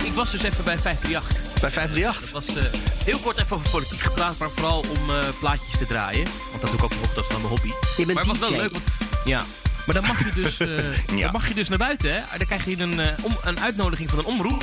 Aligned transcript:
ik, 0.00 0.06
ik 0.06 0.12
was 0.12 0.30
dus 0.30 0.42
even 0.42 0.64
bij 0.64 0.78
538. 0.78 1.60
Bij 1.60 1.70
538? 1.70 2.30
Dat 2.30 2.44
was 2.44 2.64
eh, 2.64 2.80
heel 3.04 3.18
kort 3.18 3.38
even 3.38 3.56
over 3.56 3.70
politiek 3.70 4.00
gepraat, 4.00 4.38
maar 4.38 4.50
vooral 4.50 4.78
om 4.80 5.10
eh, 5.10 5.28
plaatjes 5.40 5.78
te 5.78 5.86
draaien. 5.86 6.24
Want 6.50 6.60
dat 6.60 6.70
doe 6.70 6.78
ik 6.78 6.84
ook 6.84 7.00
nog, 7.00 7.14
dat 7.14 7.24
is 7.24 7.30
dan 7.30 7.40
mijn 7.40 7.52
hobby. 7.52 7.68
Je 7.96 8.06
bent 8.06 8.12
maar 8.12 8.16
het 8.16 8.38
was 8.38 8.48
wel 8.48 8.58
leuk, 8.58 8.72
want, 8.72 8.84
ja. 9.24 9.42
Maar 9.86 9.94
dan 9.94 10.04
mag 10.06 10.24
je 10.24 10.42
dus, 10.42 10.58
eh, 10.68 11.06
Ja. 11.16 11.22
dan 11.22 11.32
mag 11.32 11.48
je 11.48 11.54
dus 11.54 11.68
naar 11.68 11.78
buiten, 11.78 12.12
hè. 12.14 12.20
Dan 12.38 12.46
krijg 12.46 12.64
je 12.64 12.78
een, 12.78 13.00
eh, 13.00 13.24
om, 13.24 13.36
een 13.42 13.60
uitnodiging 13.60 14.10
van 14.10 14.18
een 14.18 14.24
omroep. 14.24 14.62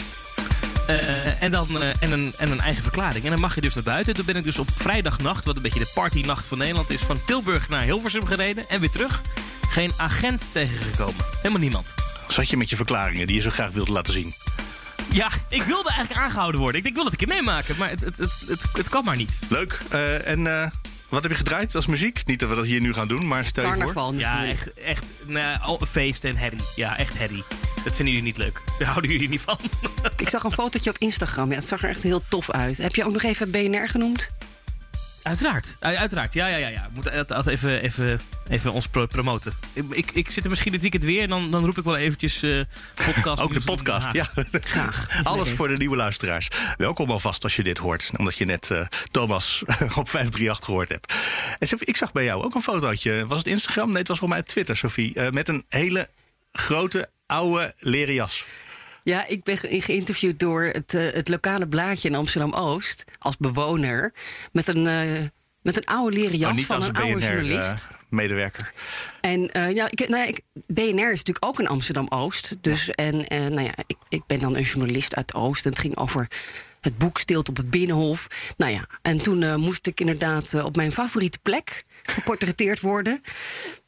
Eh, 0.87 1.41
en, 1.41 1.51
dan, 1.51 1.81
eh, 1.81 1.89
en, 1.99 2.11
een, 2.11 2.33
en 2.37 2.51
een 2.51 2.59
eigen 2.59 2.83
verklaring. 2.83 3.23
En 3.23 3.31
dan 3.31 3.39
mag 3.39 3.55
je 3.55 3.61
dus 3.61 3.73
naar 3.73 3.83
buiten. 3.83 4.13
Toen 4.13 4.25
ben 4.25 4.35
ik 4.35 4.43
dus 4.43 4.57
op 4.57 4.69
vrijdagnacht, 4.73 5.45
wat 5.45 5.55
een 5.55 5.61
beetje 5.61 5.79
de 5.79 5.91
partynacht 5.93 6.45
van 6.45 6.57
Nederland 6.57 6.89
is, 6.89 7.01
van 7.01 7.19
Tilburg 7.25 7.69
naar 7.69 7.81
Hilversum 7.81 8.25
gereden 8.25 8.69
en 8.69 8.79
weer 8.79 8.89
terug. 8.89 9.21
Geen 9.69 9.91
agent 9.97 10.43
tegengekomen. 10.51 11.25
Helemaal 11.37 11.61
niemand. 11.61 11.93
Zat 12.27 12.49
je 12.49 12.57
met 12.57 12.69
je 12.69 12.75
verklaringen 12.75 13.27
die 13.27 13.35
je 13.35 13.41
zo 13.41 13.49
graag 13.49 13.71
wilde 13.71 13.91
laten 13.91 14.13
zien? 14.13 14.33
Ja, 15.17 15.29
ik 15.49 15.63
wilde 15.63 15.89
eigenlijk 15.89 16.19
aangehouden 16.19 16.61
worden. 16.61 16.77
Ik, 16.77 16.83
denk, 16.83 16.95
ik 16.95 17.01
wil 17.03 17.11
het 17.11 17.21
een 17.21 17.27
keer 17.27 17.37
meemaken, 17.37 17.75
maar 17.77 17.89
het, 17.89 17.99
het, 18.01 18.17
het, 18.17 18.31
het, 18.47 18.61
het 18.73 18.89
kan 18.89 19.03
maar 19.03 19.15
niet. 19.15 19.39
Leuk. 19.49 19.81
Eh, 19.89 20.27
en 20.27 20.47
eh, 20.47 20.69
wat 21.09 21.21
heb 21.21 21.31
je 21.31 21.37
gedraaid 21.37 21.75
als 21.75 21.85
muziek? 21.85 22.25
Niet 22.25 22.39
dat 22.39 22.49
we 22.49 22.55
dat 22.55 22.65
hier 22.65 22.81
nu 22.81 22.93
gaan 22.93 23.07
doen, 23.07 23.27
maar 23.27 23.45
stel 23.45 23.63
je 23.63 23.69
voor. 23.69 23.77
Carnaval 23.77 24.13
Ja, 24.13 24.33
natuurlijk. 24.33 24.59
echt, 24.59 24.73
echt 24.73 25.05
nou, 25.25 25.85
feest 25.85 26.23
en 26.23 26.35
herrie. 26.35 26.61
Ja, 26.75 26.97
echt 26.97 27.17
herrie. 27.17 27.43
Dat 27.83 27.95
vinden 27.95 28.13
jullie 28.13 28.21
niet 28.21 28.37
leuk. 28.37 28.61
Daar 28.79 28.87
houden 28.87 29.11
jullie 29.11 29.29
niet 29.29 29.41
van. 29.41 29.57
Ik 30.17 30.29
zag 30.29 30.43
een 30.43 30.51
fotootje 30.51 30.89
op 30.89 30.97
Instagram. 30.97 31.49
Ja, 31.49 31.55
het 31.55 31.67
zag 31.67 31.83
er 31.83 31.89
echt 31.89 32.03
heel 32.03 32.21
tof 32.29 32.51
uit. 32.51 32.77
Heb 32.77 32.95
je 32.95 33.05
ook 33.05 33.13
nog 33.13 33.23
even 33.23 33.51
BNR 33.51 33.89
genoemd? 33.89 34.31
Uiteraard. 35.27 35.75
Uiteraard. 35.79 36.33
Ja, 36.33 36.47
ja, 36.47 36.57
ja. 36.57 36.67
ja. 36.67 36.89
Het- 37.09 37.29
het 37.29 37.47
even, 37.47 37.81
even, 37.81 38.19
even 38.49 38.71
ons 38.71 38.87
pro- 38.87 39.05
promoten. 39.05 39.53
Ik, 39.73 39.85
ik, 39.89 40.11
ik 40.11 40.29
zit 40.31 40.43
er 40.43 40.49
misschien 40.49 40.71
dit 40.71 40.81
weekend 40.81 41.03
weer 41.03 41.21
en 41.21 41.29
dan, 41.29 41.51
dan 41.51 41.65
roep 41.65 41.77
ik 41.77 41.83
wel 41.83 41.97
eventjes 41.97 42.41
eh 42.43 42.61
podcast. 43.05 43.41
Ook 43.43 43.53
de 43.53 43.61
podcast, 43.61 44.11
ja. 44.11 44.29
Graag. 44.51 45.07
Alles 45.23 45.49
voor 45.49 45.67
de 45.67 45.77
nieuwe 45.77 45.95
luisteraars. 45.95 46.47
Welkom 46.77 47.11
alvast 47.11 47.43
als 47.43 47.55
je 47.55 47.63
dit 47.63 47.77
hoort. 47.77 48.11
Omdat 48.17 48.37
je 48.37 48.45
net 48.45 48.71
eh, 48.71 48.85
Thomas 49.11 49.61
op 50.01 50.09
538 50.09 50.65
gehoord 50.65 50.89
hebt. 50.89 51.13
En 51.59 51.67
Sophie, 51.67 51.87
ik 51.87 51.97
zag 51.97 52.11
bij 52.11 52.23
jou 52.23 52.43
ook 52.43 52.55
een 52.55 52.61
fotootje. 52.61 53.25
Was 53.27 53.37
het 53.37 53.47
Instagram? 53.47 53.87
Nee, 53.87 53.97
het 53.97 54.07
was 54.07 54.17
volgens 54.19 54.39
mij 54.39 54.49
Twitter, 54.49 54.77
Sophie. 54.77 55.13
Eh, 55.13 55.29
met 55.29 55.47
een 55.49 55.65
hele 55.69 56.09
grote, 56.51 57.09
oude 57.25 57.73
leren 57.79 58.13
jas. 58.13 58.45
Ja, 59.07 59.27
ik 59.27 59.43
ben 59.43 59.57
ge- 59.57 59.81
geïnterviewd 59.81 60.39
door 60.39 60.63
het, 60.63 60.93
eh, 60.93 61.11
het 61.13 61.27
lokale 61.27 61.67
blaadje 61.67 62.07
in 62.09 62.15
Amsterdam-Oost... 62.15 63.03
als 63.19 63.37
bewoner, 63.37 64.13
met 64.51 64.67
een, 64.67 64.87
eh, 64.87 65.21
met 65.61 65.77
een 65.77 65.85
oude 65.85 66.15
leren 66.15 66.37
jas 66.37 66.57
Oh, 66.59 66.65
van 66.65 66.81
een 66.83 66.89
een 66.89 66.95
oude 66.95 67.19
journalist. 67.25 67.87
BNR-medewerker. 68.09 68.71
En 69.21 69.51
eh, 69.51 69.75
ja, 69.75 69.87
ik, 69.89 70.09
nou 70.09 70.21
ja, 70.23 70.27
ik, 70.27 70.41
BNR 70.67 71.11
is 71.11 71.17
natuurlijk 71.17 71.45
ook 71.45 71.59
in 71.59 71.67
Amsterdam-Oost. 71.67 72.55
Dus, 72.61 72.89
en 72.89 73.27
eh, 73.27 73.39
nou 73.39 73.61
ja, 73.61 73.73
ik, 73.85 73.97
ik 74.09 74.21
ben 74.27 74.39
dan 74.39 74.55
een 74.55 74.63
journalist 74.63 75.15
uit 75.15 75.33
Oost. 75.33 75.65
En 75.65 75.71
het 75.71 75.79
ging 75.79 75.97
over 75.97 76.27
het 76.81 76.97
boek 76.97 77.19
Stilte 77.19 77.49
op 77.49 77.57
het 77.57 77.69
Binnenhof. 77.69 78.27
Nou 78.57 78.71
ja, 78.71 78.87
en 79.01 79.17
toen 79.17 79.43
eh, 79.43 79.55
moest 79.55 79.87
ik 79.87 79.99
inderdaad 79.99 80.53
eh, 80.53 80.65
op 80.65 80.75
mijn 80.75 80.91
favoriete 80.91 81.39
plek 81.41 81.83
geportretteerd 82.03 82.79
worden. 82.79 83.21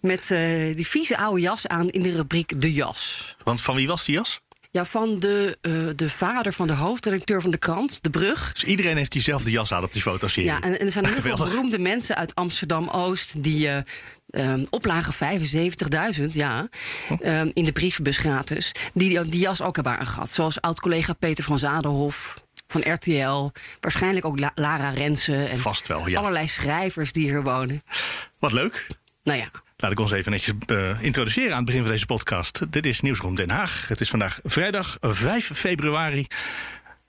Met 0.02 0.32
eh, 0.32 0.76
die 0.76 0.88
vieze 0.88 1.18
oude 1.18 1.42
jas 1.42 1.68
aan 1.68 1.90
in 1.90 2.02
de 2.04 2.12
rubriek 2.16 2.62
De 2.62 2.74
Jas. 2.74 3.36
Want 3.44 3.62
van 3.62 3.76
wie 3.76 3.88
was 3.88 4.06
die 4.06 4.16
jas? 4.16 4.42
Ja, 4.72 4.86
van 4.86 5.20
de, 5.20 5.58
eh, 5.62 5.72
de 5.96 6.10
vader 6.10 6.54
van 6.54 6.68
de 6.68 6.74
hoofdredacteur 6.74 7.42
van 7.42 7.52
de 7.52 7.58
krant, 7.58 8.04
De 8.04 8.10
Brug. 8.10 8.54
Dus 8.54 8.64
iedereen 8.64 8.98
heeft 8.98 9.12
diezelfde 9.12 9.52
jas 9.52 9.74
aan 9.74 9.84
op 9.84 9.94
die 9.94 10.02
fotoserie. 10.02 10.50
Ja, 10.50 10.62
en, 10.62 10.80
en 10.80 10.86
er 10.86 10.92
zijn 10.92 11.06
heel 11.14 11.22
veel 11.22 11.38
beroemde 11.38 11.80
mensen 11.80 12.16
uit 12.16 12.36
Amsterdam-Oost... 12.36 13.44
die 13.44 13.68
eh 13.68 13.82
ehm, 14.30 14.66
oplagen 14.70 15.40
75.000, 16.20 16.26
ja, 16.30 16.68
ehm, 17.22 17.52
in 17.54 17.66
de 17.66 17.72
brievenbus 17.72 18.18
gratis... 18.18 18.72
die 18.94 19.24
die 19.30 19.40
jas 19.40 19.62
ook 19.62 19.76
hebben 19.76 19.98
aangehad. 19.98 20.32
Zoals 20.32 20.62
oud-collega 20.62 21.14
Peter 21.14 21.44
van 21.44 21.60
Zadenhof 21.60 22.34
van 22.68 22.94
RTL. 22.94 23.52
Waarschijnlijk 23.80 24.26
ook 24.26 24.40
La- 24.40 24.52
Lara 24.56 24.90
Rensen. 24.90 25.50
En 25.50 25.58
Vast 25.58 25.88
wel, 25.88 26.08
ja. 26.08 26.20
Allerlei 26.20 26.48
schrijvers 26.48 27.12
die 27.12 27.24
hier 27.24 27.44
wonen. 27.44 27.84
Wat 28.40 28.54
leuk. 28.54 28.88
Nou 29.24 29.40
ja, 29.40 29.50
Laat 29.82 29.92
ik 29.92 30.00
ons 30.00 30.12
even 30.12 30.32
netjes 30.32 30.54
eh, 30.66 31.02
introduceren 31.04 31.52
aan 31.52 31.58
het 31.58 31.66
begin 31.66 31.82
van 31.82 31.92
deze 31.92 32.06
podcast. 32.06 32.72
Dit 32.72 32.86
is 32.86 33.02
Nieuwsroom 33.02 33.36
Den 33.36 33.50
Haag. 33.50 33.88
Het 33.88 34.02
is 34.02 34.10
vandaag 34.10 34.40
vrijdag 34.44 34.98
5 35.02 35.52
februari. 35.54 36.28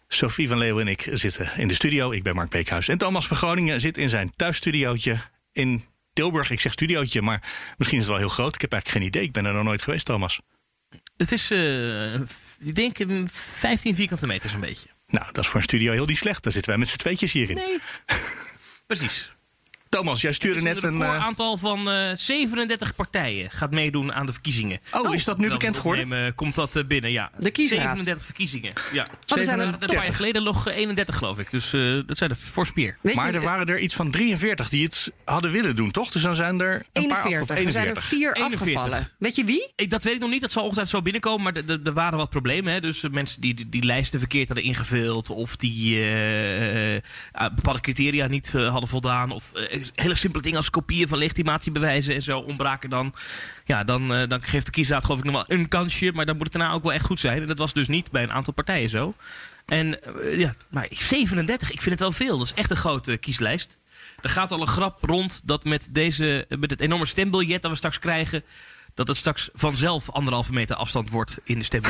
Sophie 0.08 0.48
van 0.48 0.58
Leeuwen 0.58 0.86
en 0.86 0.92
ik 0.92 1.08
zitten 1.12 1.53
in 1.56 1.69
de 1.69 1.75
studio. 1.75 2.10
Ik 2.10 2.22
ben 2.22 2.34
Mark 2.34 2.50
Beekhuis. 2.50 2.88
En 2.88 2.98
Thomas 2.98 3.26
van 3.26 3.36
Groningen 3.36 3.81
zit 3.81 3.97
in 3.97 4.08
zijn 4.08 4.32
thuisstudiootje 4.36 5.20
in 5.53 5.84
Tilburg. 6.12 6.50
Ik 6.50 6.60
zeg 6.60 6.72
studiootje, 6.72 7.22
maar 7.22 7.42
misschien 7.76 7.98
is 7.98 8.04
het 8.04 8.12
wel 8.12 8.25
heel 8.25 8.34
groot. 8.34 8.54
Ik 8.54 8.60
heb 8.60 8.72
eigenlijk 8.72 9.02
geen 9.02 9.12
idee. 9.12 9.28
Ik 9.28 9.32
ben 9.32 9.44
er 9.44 9.52
nog 9.52 9.64
nooit 9.64 9.82
geweest, 9.82 10.06
Thomas. 10.06 10.41
Het 11.16 11.32
is, 11.32 11.50
eh, 11.50 12.14
ik 12.58 12.75
denk, 12.75 12.98
eh, 12.98 13.22
15 13.32 13.94
vierkante 13.94 14.26
meter 14.26 14.50
zo'n 14.50 14.60
beetje. 14.60 14.88
Nou, 15.06 15.26
dat 15.32 15.44
is 15.44 15.47
voor 15.47 15.56
een 15.56 15.62
studio 15.62 15.92
heel 15.92 16.06
niet 16.06 16.19
slecht. 16.19 16.42
Daar 16.42 16.52
zitten 16.52 16.70
wij 16.70 16.81
met 16.81 16.88
z'n 16.88 16.97
tweetjes 16.97 17.32
hierin. 17.32 17.56
Nee. 17.56 17.78
Precies. 18.87 19.32
Thomas, 19.91 20.21
jij 20.21 20.33
stuurde 20.33 20.61
net 20.62 20.83
een... 20.83 20.95
een 20.95 21.03
eh, 21.03 21.25
aantal 21.25 21.56
van 21.56 21.91
eh 21.91 22.11
37 22.17 22.95
partijen 22.95 23.51
gaat 23.51 23.71
meedoen 23.71 24.12
aan 24.12 24.27
de 24.27 24.33
verkiezingen. 24.33 24.81
Oh, 24.93 25.15
is 25.15 25.25
dat 25.25 25.39
nu 25.39 25.49
bekend 25.49 25.77
geworden? 25.77 26.05
opnemen, 26.05 26.34
komt 26.34 26.55
dat 26.55 26.77
eh, 26.77 26.84
binnen, 26.84 27.11
ja. 27.12 27.31
De 27.39 27.51
kiesraad. 27.51 27.81
37 27.81 28.25
verkiezingen, 28.25 28.73
ja. 28.93 29.03
er 29.06 29.45
zijn 29.45 29.49
er- 29.49 29.56
waren 29.56 29.73
een 29.73 29.79
paar 29.79 30.05
jaar 30.05 30.15
geleden 30.15 30.43
nog 30.43 30.67
eh, 30.69 30.77
31, 30.77 31.17
geloof 31.17 31.39
ik. 31.39 31.50
Dus 31.50 31.73
eh, 31.73 31.99
dat 32.06 32.19
zijn 32.19 32.31
er 32.31 32.37
voor 32.37 32.67
spier. 32.67 32.97
Maar 33.03 33.27
je, 33.27 33.33
er 33.39 33.43
waren 33.45 33.67
er 33.67 33.79
iets 33.79 33.95
van 33.95 34.11
43 34.11 34.69
die 34.69 34.84
het 34.84 35.11
hadden 35.25 35.50
willen 35.50 35.75
doen, 35.77 35.91
toch? 35.91 36.11
Dus 36.11 36.23
dan 36.23 36.34
zijn 36.34 36.61
er 36.61 36.83
een 36.93 37.09
paar 37.09 37.19
af, 37.19 37.25
41, 37.25 37.41
of 37.43 37.49
er 37.50 37.73
zijn 37.73 37.87
er 37.87 37.91
41. 37.97 38.05
vier 38.05 38.37
41. 38.37 38.61
afgevallen. 38.61 39.11
Weet 39.19 39.37
je 39.37 39.45
wie? 39.45 39.73
Ik, 39.77 39.91
dat 39.91 40.03
weet 40.05 40.15
ik 40.15 40.21
nog 40.21 40.31
niet, 40.31 40.41
dat 40.41 40.53
zal 40.53 40.62
ongetwijfeld 40.62 40.97
zo 40.97 41.03
binnenkomen. 41.03 41.43
Maar 41.43 41.79
er- 41.84 41.93
waren 41.93 42.19
wat 42.19 42.31
problemen. 42.31 42.73
Hè? 42.73 42.81
Dus 42.81 43.03
eh, 43.03 43.11
mensen 43.11 43.41
die, 43.41 43.55
die 43.55 43.69
die 43.69 43.83
lijsten 43.84 44.19
verkeerd 44.19 44.49
hadden 44.49 44.67
ingevuld. 44.67 45.31
Of 45.31 45.56
die 45.56 45.95
eh, 45.97 46.95
eh, 46.97 47.03
bepaalde 47.55 47.81
criteria 47.81 48.27
niet 48.27 48.53
eh, 48.55 48.71
hadden 48.71 48.89
voldaan. 48.89 49.31
Of 49.31 49.53
eh, 49.55 49.79
hele 49.95 50.15
simpele 50.15 50.43
dingen 50.43 50.59
als 50.59 50.71
kopieën 50.71 51.09
van 51.09 51.19
legitimatiebewijzen 51.19 52.15
en 52.15 52.23
zo 52.23 52.39
ontbraken 52.39 52.91
dan. 52.91 53.15
Ja, 53.65 53.85
dan, 53.85 54.15
eh, 54.15 54.29
dan 54.29 54.43
geeft 54.43 54.67
de 54.67 54.73
kiesraad 54.73 55.05
geloof 55.05 55.19
ik 55.19 55.25
nog 55.25 55.35
wel 55.35 55.59
een 55.59 55.69
kansje. 55.69 56.13
Maar 56.15 56.27
dan 56.27 56.37
moet 56.37 56.45
het 56.45 56.53
daarna 56.53 56.75
ook 56.75 56.83
wel 56.83 56.93
echt 56.93 57.05
goed 57.05 57.21
zijn. 57.21 57.41
En 57.41 57.47
dat 57.47 57.59
was 57.59 57.73
dus 57.73 57.89
niet 57.89 58.11
bij 58.11 58.23
een 58.23 58.33
aantal 58.33 58.53
partijen 58.53 58.89
zo. 58.89 59.15
En 59.67 60.03
eh, 60.03 60.39
ja, 60.39 60.55
maar 60.69 60.87
37, 60.91 61.71
ik 61.71 61.81
vind 61.81 61.91
het 61.91 62.01
wel 62.01 62.13
veel. 62.13 62.39
Dat 62.39 62.47
is 62.47 62.55
echt 62.55 62.71
een 62.71 62.77
grote 62.77 63.17
kieslijst. 63.17 63.79
Er 64.21 64.31
gaat 64.31 64.53
al 64.53 64.61
een 64.61 64.67
grap 64.67 65.05
rond 65.05 65.43
dat 65.45 65.65
met, 65.65 65.89
deze, 65.93 66.47
met 66.59 66.71
het 66.71 66.81
enorme 66.81 67.07
stembiljet 67.07 67.62
dat 67.62 67.71
we 67.71 67.77
straks 67.77 67.99
krijgen... 67.99 68.45
dat 68.95 69.09
het 69.09 69.17
straks 69.17 69.49
vanzelf 69.53 70.11
anderhalve 70.11 70.53
meter 70.53 70.77
afstand 70.77 71.11
wordt 71.11 71.39
in 71.45 71.59
de 71.59 71.65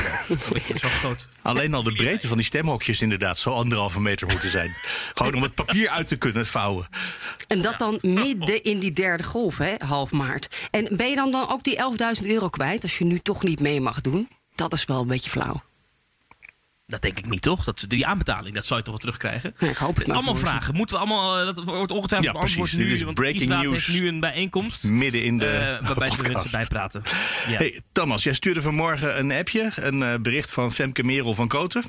Zo 0.81 0.89
groot. 0.89 1.29
Alleen 1.43 1.75
al 1.75 1.83
de 1.83 1.93
breedte 1.93 2.29
van 2.29 2.37
die 2.37 2.47
stemhokjes 2.47 3.03
inderdaad 3.03 3.39
zou 3.39 3.55
anderhalve 3.55 4.01
meter 4.01 4.27
moeten 4.27 4.51
zijn. 4.51 4.75
Gewoon 5.15 5.35
om 5.35 5.43
het 5.43 5.55
papier 5.55 5.89
uit 5.89 6.07
te 6.07 6.17
kunnen 6.17 6.47
vouwen. 6.47 6.89
En 7.49 7.63
dat 7.63 7.79
dan 7.79 7.99
midden 8.03 8.63
in 8.63 8.79
die 8.79 8.93
derde 8.93 9.23
golf, 9.23 9.59
hè, 9.59 9.75
half 9.79 10.13
maart. 10.13 10.69
En 10.71 10.89
ben 10.97 11.09
je 11.09 11.15
dan, 11.15 11.33
dan 11.33 11.49
ook 11.49 11.65
die 11.65 11.77
11.000 12.23 12.27
euro 12.27 12.49
kwijt 12.49 12.83
als 12.83 12.99
je 12.99 13.05
nu 13.05 13.19
toch 13.19 13.43
niet 13.43 13.61
mee 13.61 13.81
mag 13.81 14.01
doen? 14.01 14.29
Dat 14.55 14.73
is 14.73 14.85
wel 14.85 15.01
een 15.01 15.07
beetje 15.07 15.31
flauw. 15.31 15.63
Dat 16.91 17.03
denk 17.03 17.19
ik 17.19 17.27
niet, 17.29 17.43
toch? 17.43 17.65
Dat, 17.65 17.85
die 17.89 18.07
aanbetaling, 18.07 18.55
dat 18.55 18.67
zou 18.67 18.79
je 18.79 18.85
toch 18.85 18.95
wel 18.95 19.03
terugkrijgen? 19.13 19.55
Ja, 19.59 19.69
ik 19.69 19.77
hoop 19.77 19.97
het 19.97 20.07
maar 20.07 20.17
allemaal 20.17 20.35
voor 20.35 20.47
ze. 20.47 20.51
vragen. 20.53 20.75
Moeten 20.75 20.95
we 20.97 21.01
allemaal... 21.03 21.39
eh, 21.39 21.47
Dat 21.47 21.65
wordt 21.65 21.93
ongetwijfeld 21.93 22.33
Ja, 22.35 22.39
beantwoord 22.41 22.69
precies. 22.71 22.87
nu. 22.89 22.95
Is 22.95 23.03
want 23.03 23.15
breaking 23.15 23.49
news. 23.49 23.87
heeft 23.87 24.01
nu 24.01 24.09
een 24.09 24.21
bijeenkomst. 24.21 24.85
Midden 24.85 25.25
in 25.25 25.39
de 25.39 25.47
eh, 25.47 25.87
waarbij 25.87 26.11
ze 26.11 26.23
mensen 26.23 26.51
bijpraten. 26.51 27.03
Ja. 27.49 27.57
Hey, 27.57 27.81
Thomas, 27.93 28.23
jij 28.23 28.33
stuurde 28.33 28.61
vanmorgen 28.61 29.19
een 29.19 29.33
appje, 29.33 29.71
een 29.77 30.03
eh, 30.03 30.15
bericht 30.21 30.51
van 30.53 30.73
Femke 30.73 31.03
Merel 31.03 31.35
van 31.35 31.49
Koten. 31.49 31.83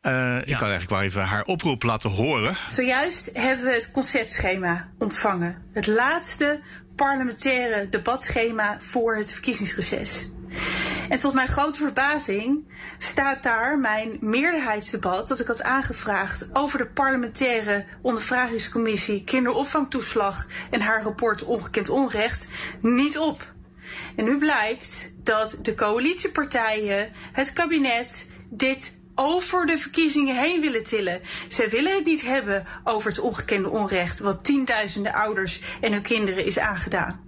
Eh, 0.00 0.36
Ik 0.44 0.56
kan 0.56 0.68
eigenlijk 0.68 0.90
wel 0.90 1.02
even 1.02 1.22
haar 1.22 1.42
oproep 1.44 1.82
laten 1.82 2.10
horen. 2.10 2.54
Zojuist 2.68 3.30
hebben 3.32 3.64
we 3.66 3.72
het 3.72 3.90
conceptschema 3.92 4.88
ontvangen. 4.98 5.62
Het 5.72 5.86
laatste 5.86 6.60
parlementaire 6.96 7.88
debatschema 7.88 8.80
voor 8.80 9.16
het 9.16 9.32
verkiezingsreces. 9.32 10.30
En 11.08 11.18
tot 11.18 11.34
mijn 11.34 11.48
grote 11.48 11.78
verbazing 11.78 12.64
staat 12.98 13.42
daar 13.42 13.78
mijn 13.78 14.16
meerderheidsdebat 14.20 15.28
dat 15.28 15.40
ik 15.40 15.46
had 15.46 15.62
aangevraagd 15.62 16.48
over 16.52 16.78
de 16.78 16.86
parlementaire 16.86 17.84
ondervragingscommissie 18.02 19.24
kinderopvangtoeslag 19.24 20.46
en 20.70 20.80
haar 20.80 21.02
rapport 21.02 21.44
Ongekend 21.44 21.88
Onrecht 21.88 22.48
niet 22.80 23.18
op. 23.18 23.52
En 24.16 24.24
nu 24.24 24.38
blijkt 24.38 25.12
dat 25.16 25.58
de 25.62 25.74
coalitiepartijen, 25.74 27.12
het 27.32 27.52
kabinet, 27.52 28.30
dit 28.50 29.02
over 29.14 29.66
de 29.66 29.78
verkiezingen 29.78 30.36
heen 30.36 30.60
willen 30.60 30.84
tillen. 30.84 31.20
Zij 31.48 31.68
willen 31.68 31.94
het 31.94 32.04
niet 32.04 32.22
hebben 32.22 32.66
over 32.84 33.10
het 33.10 33.20
ongekende 33.20 33.70
onrecht 33.70 34.18
wat 34.18 34.44
tienduizenden 34.44 35.12
ouders 35.12 35.60
en 35.80 35.92
hun 35.92 36.02
kinderen 36.02 36.44
is 36.44 36.58
aangedaan. 36.58 37.20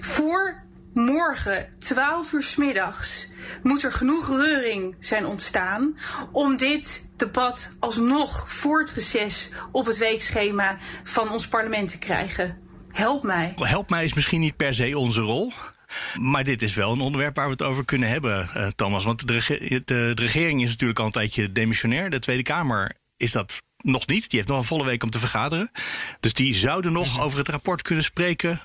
Voor 0.00 0.62
morgen, 0.94 1.68
12 1.78 2.32
uur 2.32 2.54
middags, 2.56 3.30
moet 3.62 3.82
er 3.82 3.92
genoeg 3.92 4.28
reuring 4.28 4.96
zijn 5.00 5.26
ontstaan 5.26 5.98
om 6.32 6.56
dit 6.56 7.06
debat 7.16 7.72
alsnog 7.78 8.50
voor 8.52 8.80
het 8.80 8.90
reces 8.90 9.50
op 9.72 9.86
het 9.86 9.98
weekschema 9.98 10.78
van 11.04 11.30
ons 11.30 11.48
parlement 11.48 11.90
te 11.90 11.98
krijgen. 11.98 12.58
Help 12.92 13.22
mij. 13.22 13.52
Help 13.56 13.90
mij 13.90 14.04
is 14.04 14.14
misschien 14.14 14.40
niet 14.40 14.56
per 14.56 14.74
se 14.74 14.98
onze 14.98 15.20
rol. 15.20 15.52
Maar 16.20 16.44
dit 16.44 16.62
is 16.62 16.74
wel 16.74 16.92
een 16.92 17.00
onderwerp 17.00 17.36
waar 17.36 17.44
we 17.44 17.50
het 17.50 17.62
over 17.62 17.84
kunnen 17.84 18.08
hebben, 18.08 18.50
uh, 18.56 18.66
Thomas. 18.66 19.04
Want 19.04 19.26
de, 19.26 19.80
de, 19.84 20.12
de, 20.14 20.22
regering 20.22 20.62
is 20.62 20.70
natuurlijk 20.70 20.98
al 20.98 21.06
een 21.06 21.12
tijdje 21.12 21.52
demissionair. 21.52 22.10
De 22.10 22.18
Tweede 22.18 22.42
Kamer 22.42 22.96
is 23.16 23.32
dat 23.32 23.62
nog 23.76 24.06
niet. 24.06 24.30
Die 24.30 24.38
heeft 24.38 24.50
nog 24.50 24.58
een 24.58 24.64
volle 24.64 24.84
week 24.84 25.02
om 25.02 25.10
te 25.10 25.18
vergaderen. 25.18 25.70
Dus 26.20 26.32
die 26.32 26.54
zouden 26.54 26.92
nog 26.92 27.12
mhm. 27.12 27.22
over 27.22 27.38
het 27.38 27.48
rapport 27.48 27.82
kunnen 27.82 28.04
spreken. 28.04 28.60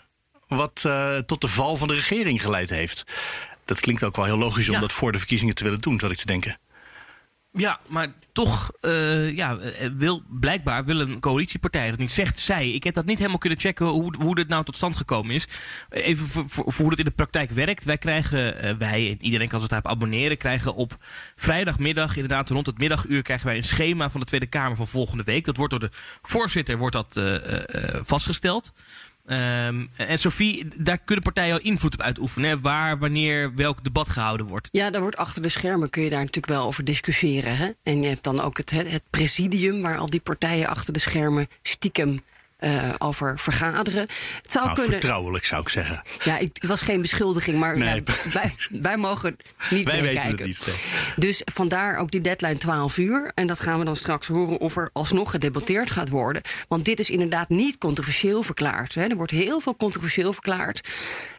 wat 0.48 0.84
uh, 0.86 1.18
tot 1.18 1.42
de 1.42 1.48
val 1.48 1.78
van 1.78 1.88
de 1.88 1.94
regering 1.94 2.42
geleid 2.42 2.70
heeft. 2.70 3.04
Dat 3.66 3.80
klinkt 3.80 4.04
ook 4.04 4.16
wel 4.16 4.26
heel 4.26 4.38
logisch 4.38 4.70
om 4.70 4.80
dat 4.80 4.94
voor 4.94 5.12
de 5.12 5.18
verkiezingen 5.18 5.56
te 5.56 5.64
willen 5.64 5.80
doen, 5.80 6.00
zou 6.00 6.12
ik 6.12 6.18
te 6.18 6.26
denken. 6.26 6.58
Ja, 7.56 7.80
maar 7.88 8.14
toch 8.32 8.72
uh, 8.82 9.36
ja, 9.36 9.58
eh, 9.58 9.90
wil, 9.96 10.24
blijkbaar 10.30 10.86
wil 10.86 11.00
een 11.00 11.20
coalitiepartij 11.20 11.90
dat 11.90 12.00
niet. 12.00 12.12
Zegt 12.12 12.40
zij. 12.40 12.72
Ik 12.72 12.84
heb 12.84 12.94
dat 12.94 13.06
niet 13.06 13.18
helemaal 13.18 13.38
kunnen 13.38 13.60
checken 13.60 13.86
hoe, 13.86 14.16
hoe 14.20 14.36
dit 14.36 14.48
nou 14.48 14.64
tot 14.64 14.76
stand 14.76 14.96
gekomen 14.96 15.36
is. 15.36 15.48
Even 15.90 16.50
voor, 16.50 16.72
hoe 16.78 16.90
het 16.90 17.00
in 17.00 17.06
de 17.06 17.12
praktijk 17.12 17.52
werkt. 17.52 17.84
Wij 17.84 17.98
krijgen, 17.98 18.66
uh, 18.66 18.72
wij 18.78 19.10
en 19.10 19.24
iedereen 19.24 19.48
kan 19.48 19.60
zich 19.60 19.70
daarop 19.70 19.92
abonneren, 19.92 20.38
krijgen 20.38 20.76
op 20.76 20.98
vrijdagmiddag, 21.36 22.16
inderdaad 22.16 22.50
rond 22.50 22.66
het 22.66 22.78
middaguur, 22.78 23.22
krijgen 23.22 23.48
wij 23.48 23.58
een 23.58 23.64
schema 23.64 24.10
van 24.10 24.20
de 24.20 24.26
Tweede 24.26 24.48
Kamer 24.48 24.78
van 24.78 24.88
volgende 24.88 25.24
week. 25.24 25.46
Dat 25.46 25.58
wordt 25.58 25.72
door 25.72 25.80
de 25.80 25.92
voorzitter 26.22 26.78
wordt 26.78 26.96
dat, 26.96 27.22
vastgesteld. 28.04 28.74
Um, 29.26 29.90
en 29.96 30.20
Sophie, 30.20 30.68
daar 30.78 30.98
kunnen 30.98 31.24
partijen 31.24 31.54
al 31.54 31.60
invloed 31.60 31.94
op 31.94 32.02
uitoefenen. 32.02 32.62
Waar, 32.62 33.00
wanneer, 33.00 33.56
welk 33.56 33.84
debat 33.84 34.10
gehouden 34.10 34.46
wordt. 34.46 34.68
Ja, 34.72 34.90
daar 34.90 35.02
wordt 35.02 35.18
achter 35.18 35.42
de 35.42 35.50
schermen 35.50 35.90
kun 35.90 36.04
je 36.04 36.10
daar 36.10 36.20
natuurlijk 36.20 36.54
wel 36.54 36.66
over 36.66 36.84
discussiëren. 36.84 37.58
Hè? 37.58 37.72
En 37.84 38.02
je 38.02 38.08
hebt 38.08 38.24
dan 38.24 38.42
ook 38.42 38.58
het, 38.58 38.72
het 38.72 39.04
presidium, 39.10 39.82
waar 39.82 39.98
al 39.98 40.10
die 40.10 40.22
partijen 40.22 40.68
achter 40.68 40.94
de 40.94 41.00
schermen 41.00 41.48
stiekem 41.62 42.22
uh, 42.64 42.94
over 42.98 43.40
vergaderen. 43.40 44.02
Het 44.02 44.52
zou 44.52 44.66
nou, 44.66 44.78
kunnen... 44.78 45.00
Vertrouwelijk 45.00 45.46
zou 45.46 45.62
ik 45.62 45.70
zeggen. 45.70 46.02
Ja, 46.24 46.38
ik, 46.38 46.50
het 46.54 46.68
was 46.68 46.82
geen 46.82 47.02
beschuldiging, 47.02 47.60
maar 47.60 47.78
nee. 47.78 48.04
wij, 48.34 48.54
wij, 48.82 48.98
mogen 48.98 49.38
niet 49.70 49.86
wij 49.86 50.02
weten 50.02 50.28
het 50.30 50.46
niet. 50.46 50.64
Dus 51.16 51.42
vandaar 51.46 51.98
ook 51.98 52.12
die 52.12 52.22
deadline 52.22 52.58
12 52.58 52.98
uur. 52.98 53.32
En 53.36 53.48
dat 53.48 53.60
gaan 53.60 53.80
we 53.80 53.86
dan 53.86 53.96
straks 53.96 54.28
horen 54.28 54.60
of 54.60 54.78
er 54.78 54.90
alsnog 54.94 55.32
gedebatteerd 55.32 55.90
gaat 55.90 56.10
worden. 56.10 56.42
Want 56.68 56.86
dit 56.86 57.00
is 57.00 57.10
inderdaad 57.10 57.50
niet 57.50 57.78
controversieel 57.78 58.44
verklaard. 58.44 58.96
Hè. 58.96 59.04
Er 59.04 59.16
wordt 59.16 59.32
heel 59.32 59.60
veel 59.60 59.76
controversieel 59.76 60.34
verklaard. 60.34 60.90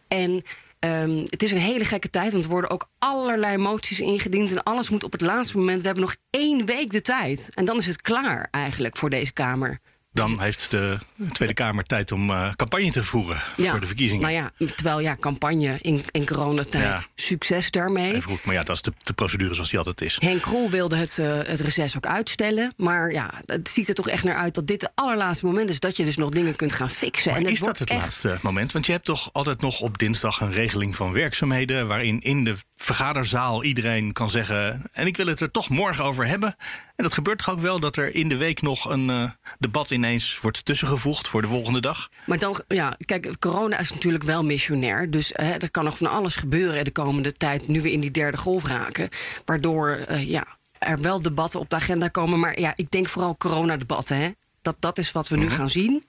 En 0.09 0.45
Um, 0.85 1.25
het 1.29 1.43
is 1.43 1.53
een 1.53 1.59
hele 1.59 1.85
gekke 1.85 2.11
tijd, 2.11 2.33
want 2.33 2.45
er 2.45 2.51
worden 2.51 2.71
ook 2.71 2.89
allerlei 2.99 3.57
moties 3.57 4.01
ingediend 4.01 4.51
en 4.51 4.63
alles 4.63 4.91
moet 4.91 5.05
op 5.05 5.13
het 5.13 5.21
laatste 5.21 5.59
moment. 5.59 5.81
We 5.81 5.87
hebben 5.87 6.05
nog 6.05 6.17
één 6.31 6.65
week 6.65 6.91
de 6.91 7.03
tijd 7.03 7.51
en 7.55 7.65
dan 7.65 7.77
is 7.77 7.87
het 7.87 8.03
klaar 8.03 8.49
eigenlijk 8.51 8.97
voor 8.97 9.11
deze 9.11 9.33
Kamer. 9.33 9.81
Dan 10.15 10.41
heeft 10.41 10.71
de 10.71 10.99
Tweede 11.33 11.55
Kamer 11.55 11.85
tijd 11.85 12.13
om 12.13 12.31
uh, 12.31 12.53
campagne 12.53 12.91
te 12.91 13.05
voeren 13.05 13.43
voor 13.57 13.81
de 13.81 13.87
verkiezingen. 13.87 14.23
Nou 14.23 14.35
ja, 14.35 14.67
terwijl 14.75 15.01
ja, 15.01 15.17
campagne 15.21 15.79
in, 15.81 16.05
in 16.11 16.27
coronatijd. 16.27 17.09
Succes 17.15 17.71
daarmee. 17.71 18.15
Even 18.15 18.31
goed, 18.31 18.45
maar 18.45 18.55
ja, 18.55 18.63
dat 18.63 18.77
is 18.77 18.83
de, 18.83 18.93
de 19.03 19.13
procedure 19.13 19.55
zoals 19.55 19.69
die 19.69 19.79
altijd 19.79 20.01
is. 20.01 20.17
Henk 20.21 20.43
Krol 20.43 20.71
wilde 20.71 20.97
het, 20.97 21.17
uh, 21.21 21.39
het 21.43 21.61
reces 21.61 21.97
ook 21.97 22.07
uitstellen. 22.07 22.75
Maar 22.77 23.13
ja, 23.13 23.31
het 23.45 23.69
ziet 23.69 23.89
er 23.89 23.95
toch 23.95 24.09
echt 24.09 24.25
naar 24.25 24.37
uit 24.37 24.55
dat 24.55 24.67
dit 24.67 24.83
het 24.83 24.93
allerlaatste 24.95 25.47
moment 25.47 25.71
is 25.71 25.81
dat 25.81 25.97
je 25.97 26.05
dus 26.05 26.17
nog 26.17 26.31
dingen 26.31 26.57
kunt 26.57 26.73
gaan 26.73 26.91
fixen. 26.91 27.31
Maar 27.31 27.41
en 27.41 27.47
is 27.47 27.61
dat 27.61 27.79
het 27.79 27.89
laatste 27.89 28.39
moment? 28.43 28.73
Want 28.73 28.87
je 28.87 28.93
hebt 28.93 29.05
toch 29.05 29.31
altijd 29.33 29.61
nog 29.61 29.81
op 29.81 29.99
dinsdag 29.99 30.41
een 30.41 30.53
regeling 30.53 30.97
van 30.97 31.13
werkzaamheden. 31.13 31.87
waarin 31.87 32.21
in 32.21 32.45
de 32.45 32.55
vergaderzaal 32.77 33.65
iedereen 33.65 34.13
kan 34.13 34.31
zeggen. 34.31 34.83
En 34.93 35.07
ik 35.07 35.17
wil 35.17 35.27
het 35.27 35.41
er 35.41 35.51
toch 35.51 35.69
morgen 35.69 36.05
over 36.05 36.27
hebben. 36.27 36.57
En 36.97 37.05
dat 37.05 37.13
gebeurt 37.13 37.39
toch 37.39 37.51
ook 37.51 37.61
wel 37.61 37.81
dat 37.81 37.97
er 37.97 38.15
in 38.15 38.29
de 38.29 38.37
week 38.37 38.63
nog 38.63 38.91
een 38.91 39.09
uh, 39.09 39.31
debat 39.59 39.91
ineens 39.91 40.39
wordt 40.41 40.65
tussengevoegd 40.65 41.29
voor 41.29 41.43
de 41.43 41.49
volgende 41.49 41.81
dag? 41.81 42.09
Maar 42.27 42.39
dan, 42.39 42.61
ja, 42.69 42.97
kijk, 43.05 43.39
corona 43.39 43.79
is 43.79 43.93
natuurlijk 43.93 44.25
wel 44.25 44.45
missionair. 44.45 45.11
Dus 45.11 45.31
hè, 45.35 45.53
er 45.53 45.71
kan 45.71 45.85
nog 45.85 45.97
van 45.97 46.07
alles 46.07 46.37
gebeuren 46.37 46.85
de 46.85 46.91
komende 46.91 47.33
tijd, 47.33 47.69
nu 47.69 47.81
we 47.81 47.93
in 47.93 48.01
die 48.01 48.11
derde 48.11 48.37
golf 48.37 48.67
raken. 48.67 49.09
Waardoor, 49.45 50.05
uh, 50.11 50.29
ja, 50.29 50.47
er 50.79 51.01
wel 51.01 51.21
debatten 51.21 51.61
op 51.61 51.71
de 51.71 51.77
agenda 51.77 52.09
komen. 52.09 52.41
Maar 52.41 52.61
ja, 52.61 52.73
ik 52.75 52.91
denk 52.91 53.09
vooral 53.09 53.37
coronadebatten. 53.37 54.17
Hè? 54.17 54.31
Dat, 54.63 54.77
dat 54.79 54.99
is 54.99 55.13
wat 55.13 55.29
we 55.29 55.37
nu 55.37 55.45
mhm. 55.45 55.55
gaan 55.55 55.71
zien. 55.71 56.05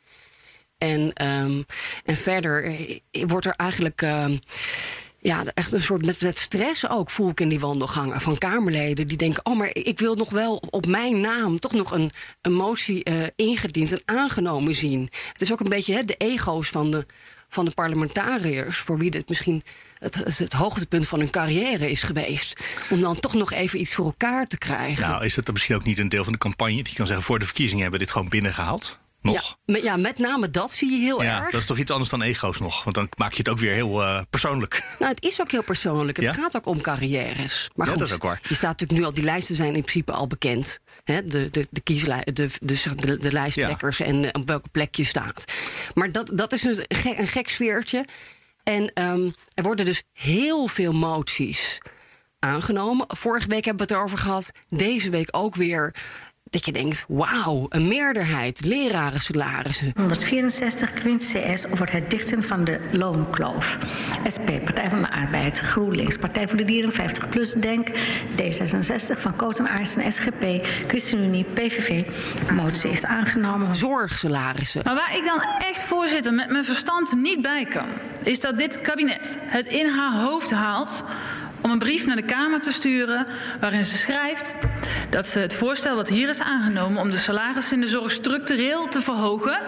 En, 0.77 1.27
um, 1.27 1.65
en 2.05 2.17
verder 2.17 2.65
eh, 2.65 2.99
wordt 3.27 3.45
er 3.45 3.53
eigenlijk. 3.55 4.01
Uh, 4.01 4.25
ja, 5.25 5.43
echt 5.53 5.73
een 5.73 5.81
soort 5.81 6.05
met, 6.05 6.37
stress 6.37 6.89
ook 6.89 7.09
voel 7.09 7.29
ik 7.29 7.39
in 7.39 7.49
die 7.49 7.59
wandelgangen 7.59 8.21
van 8.21 8.37
Kamerleden. 8.37 9.07
Die 9.07 9.17
denken, 9.17 9.45
oh, 9.45 9.57
maar 9.57 9.69
ik 9.73 9.99
wil 9.99 10.15
nog 10.15 10.29
wel 10.29 10.63
op 10.69 10.85
mijn 10.87 11.21
naam 11.21 11.59
toch 11.59 11.71
nog 11.71 11.91
een, 11.91 12.11
een 12.41 12.53
motie 12.53 13.09
uh, 13.09 13.23
ingediend 13.35 13.91
en 13.91 14.01
aangenomen 14.05 14.73
zien. 14.73 15.09
Het 15.31 15.41
is 15.41 15.51
ook 15.51 15.59
een 15.59 15.69
beetje 15.69 15.93
hè, 15.93 16.03
de 16.03 16.15
ego's 16.17 16.69
van 16.69 16.91
de, 16.91 17.05
van 17.49 17.65
de 17.65 17.71
parlementariërs, 17.71 18.77
voor 18.77 18.97
wie 18.97 19.11
dit 19.11 19.29
misschien 19.29 19.63
het, 19.99 20.15
het 20.15 20.53
hoogtepunt 20.53 21.07
van 21.07 21.19
hun 21.19 21.29
carrière 21.29 21.89
is 21.89 22.03
geweest. 22.03 22.59
Om 22.89 23.01
dan 23.01 23.19
toch 23.19 23.33
nog 23.33 23.51
even 23.51 23.79
iets 23.79 23.95
voor 23.95 24.05
elkaar 24.05 24.47
te 24.47 24.57
krijgen. 24.57 25.09
Nou, 25.09 25.25
is 25.25 25.35
het 25.35 25.45
dan 25.45 25.53
misschien 25.53 25.75
ook 25.75 25.83
niet 25.83 25.99
een 25.99 26.09
deel 26.09 26.23
van 26.23 26.33
de 26.33 26.39
campagne 26.39 26.83
die 26.83 26.95
kan 26.95 27.07
zeggen: 27.07 27.25
voor 27.25 27.39
de 27.39 27.45
verkiezingen 27.45 27.81
hebben 27.81 27.99
we 27.99 28.05
dit 28.05 28.13
gewoon 28.13 28.29
binnengehaald? 28.29 28.99
Ja, 29.31 29.41
met, 29.65 29.81
ja, 29.81 29.97
met 29.97 30.17
name 30.17 30.49
dat 30.49 30.71
zie 30.71 30.91
je 30.91 30.99
heel 30.99 31.23
ja, 31.23 31.41
erg. 31.41 31.51
Dat 31.51 31.61
is 31.61 31.67
toch 31.67 31.77
iets 31.77 31.91
anders 31.91 32.09
dan 32.09 32.21
ego's 32.21 32.59
nog? 32.59 32.83
Want 32.83 32.95
dan 32.95 33.09
maak 33.17 33.31
je 33.31 33.37
het 33.37 33.49
ook 33.49 33.59
weer 33.59 33.73
heel 33.73 34.01
uh, 34.01 34.21
persoonlijk. 34.29 34.83
Nou, 34.99 35.13
het 35.13 35.23
is 35.23 35.41
ook 35.41 35.51
heel 35.51 35.63
persoonlijk. 35.63 36.17
Het 36.17 36.35
gaat 36.35 36.55
ook 36.55 36.65
om 36.65 36.81
carrières. 36.81 37.69
Maar 37.75 37.87
goed, 37.87 37.99
dat 37.99 38.07
is 38.07 38.13
ook 38.13 38.23
waar. 38.23 38.39
je 38.47 38.55
staat 38.55 38.69
natuurlijk 38.69 38.99
nu 38.99 39.05
al, 39.05 39.13
die 39.13 39.23
lijsten 39.23 39.55
zijn 39.55 39.75
in 39.75 39.81
principe 39.81 40.11
al 40.11 40.27
bekend. 40.27 40.79
Hè? 41.03 41.25
De, 41.25 41.49
de, 41.49 41.67
de, 41.69 41.81
de, 42.33 42.95
de, 42.95 43.17
de, 43.17 43.31
lijsttrekkers 43.31 43.99
en 43.99 44.35
op 44.35 44.47
welke 44.47 44.69
plek 44.69 44.95
je 44.95 45.03
staat. 45.03 45.53
Maar 45.93 46.11
dat, 46.11 46.31
dat 46.33 46.53
is 46.53 46.63
een, 46.63 46.85
een 47.19 47.27
gek 47.27 47.49
sfeertje. 47.49 48.05
En 48.63 49.03
um, 49.03 49.35
er 49.53 49.63
worden 49.63 49.85
dus 49.85 50.03
heel 50.13 50.67
veel 50.67 50.93
moties 50.93 51.79
aangenomen. 52.39 53.05
Vorige 53.07 53.47
week 53.47 53.65
hebben 53.65 53.87
we 53.87 53.93
het 53.93 54.01
erover 54.01 54.17
gehad. 54.17 54.51
Deze 54.69 55.09
week 55.09 55.27
ook 55.31 55.55
weer 55.55 55.95
dat 56.49 56.65
je 56.65 56.71
denkt, 56.71 57.05
wauw, 57.07 57.65
een 57.69 57.87
meerderheid, 57.87 58.65
leraren 58.65 59.19
salarissen. 59.21 59.91
164 59.95 60.93
Quint 60.93 61.33
CS 61.33 61.67
over 61.67 61.91
het 61.91 62.09
dichten 62.09 62.43
van 62.43 62.63
de 62.63 62.79
loonkloof. 62.91 63.77
SP, 64.35 64.49
Partij 64.63 64.89
van 64.89 65.01
de 65.01 65.11
Arbeid, 65.11 65.59
GroenLinks, 65.59 66.17
Partij 66.17 66.47
voor 66.47 66.57
de 66.57 66.65
Dieren, 66.65 66.91
50PLUS, 66.91 67.59
DENK, 67.59 67.89
D66 68.35 69.19
van 69.19 69.35
Koten 69.35 69.67
Aarsen, 69.67 70.11
SGP, 70.11 70.67
ChristenUnie, 70.87 71.43
PVV. 71.43 72.03
Motie 72.51 72.89
is 72.89 73.05
aangenomen. 73.05 73.75
Zorgsalarissen. 73.75 74.81
Maar 74.83 74.95
waar 74.95 75.17
ik 75.17 75.25
dan 75.25 75.41
echt, 75.67 75.83
voorzitter, 75.83 76.33
met 76.33 76.49
mijn 76.49 76.65
verstand 76.65 77.13
niet 77.15 77.41
bij 77.41 77.65
kan... 77.65 77.87
is 78.23 78.39
dat 78.39 78.57
dit 78.57 78.81
kabinet 78.81 79.37
het 79.41 79.67
in 79.67 79.87
haar 79.87 80.13
hoofd 80.13 80.51
haalt 80.51 81.03
om 81.65 81.71
een 81.71 81.79
brief 81.79 82.05
naar 82.05 82.15
de 82.15 82.21
Kamer 82.21 82.61
te 82.61 82.71
sturen 82.71 83.25
waarin 83.59 83.83
ze 83.83 83.97
schrijft 83.97 84.55
dat 85.09 85.25
ze 85.25 85.39
het 85.39 85.55
voorstel 85.55 85.95
wat 85.95 86.09
hier 86.09 86.29
is 86.29 86.41
aangenomen 86.41 87.01
om 87.01 87.11
de 87.11 87.17
salarissen 87.17 87.75
in 87.75 87.81
de 87.81 87.87
zorg 87.87 88.11
structureel 88.11 88.87
te 88.87 89.01
verhogen 89.01 89.59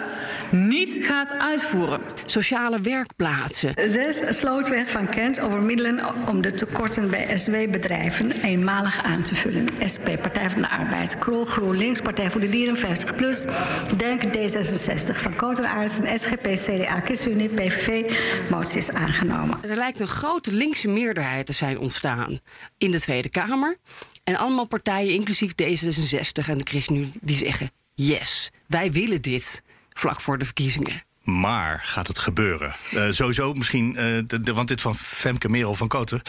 niet 0.52 0.98
gaat 1.02 1.34
uitvoeren. 1.34 2.02
Sociale 2.26 2.80
werkplaatsen. 2.82 3.74
Zes 3.76 4.38
Slootweg 4.38 4.90
van 4.90 5.10
Kent 5.10 5.40
over 5.40 5.62
middelen 5.62 6.00
om 6.28 6.42
de 6.42 6.54
tekorten 6.54 7.10
bij 7.10 7.38
SW-bedrijven 7.38 8.32
eenmalig 8.44 9.04
aan 9.04 9.22
te 9.22 9.36
vullen. 9.36 9.68
SP, 9.94 10.06
Partij 10.22 10.50
van 10.50 10.62
de 10.62 10.70
Arbeid, 10.70 11.18
Krol, 11.20 11.46
GroenLinks, 11.46 12.02
Partij 12.02 12.32
voor 12.32 12.42
de 12.42 12.50
Dieren, 12.50 12.78
50PLUS, 12.78 13.50
Denk, 13.98 14.24
D66 14.24 15.22
van 15.22 15.36
Kotenaarsen, 15.36 16.20
SGP, 16.20 16.48
CDA, 16.48 17.02
ChristenUnie, 17.02 17.50
PVV. 17.50 18.14
Motie 18.50 18.78
is 18.78 18.90
aangenomen. 18.90 19.58
Er 19.62 19.76
lijkt 19.76 20.00
een 20.00 20.08
grote 20.08 20.52
linkse 20.52 20.88
meerderheid 20.88 21.46
te 21.46 21.54
zijn 21.54 21.80
ontstaan 21.80 22.40
in 22.78 22.92
de 22.92 23.00
Tweede 23.00 23.30
Kamer. 23.30 23.78
En 24.24 24.36
allemaal 24.36 24.68
partijen, 24.68 25.14
inclusief 25.14 25.52
D66 25.52 26.50
en 26.50 26.58
de 26.58 26.64
ChristenUnie, 26.64 27.12
die 27.22 27.38
zeggen: 27.38 27.72
yes, 27.94 28.52
wij 28.68 28.92
willen 28.92 29.22
dit 29.22 29.62
vlak 30.00 30.22
voor 30.22 30.38
de 30.38 30.46
verkiezingen. 30.46 31.04
Maar 31.24 31.82
gaat 31.84 32.08
het 32.08 32.20
gebeuren? 32.20 32.76
Uh, 32.94 33.06
sowieso 33.10 33.54
misschien, 33.54 33.90
uh, 33.90 34.24
de, 34.42 34.54
want 34.54 34.68
dit 34.68 34.82
van 34.82 34.96
Femke 34.96 35.50
Merel 35.50 35.76
van 35.76 35.88
Koten... 35.88 36.22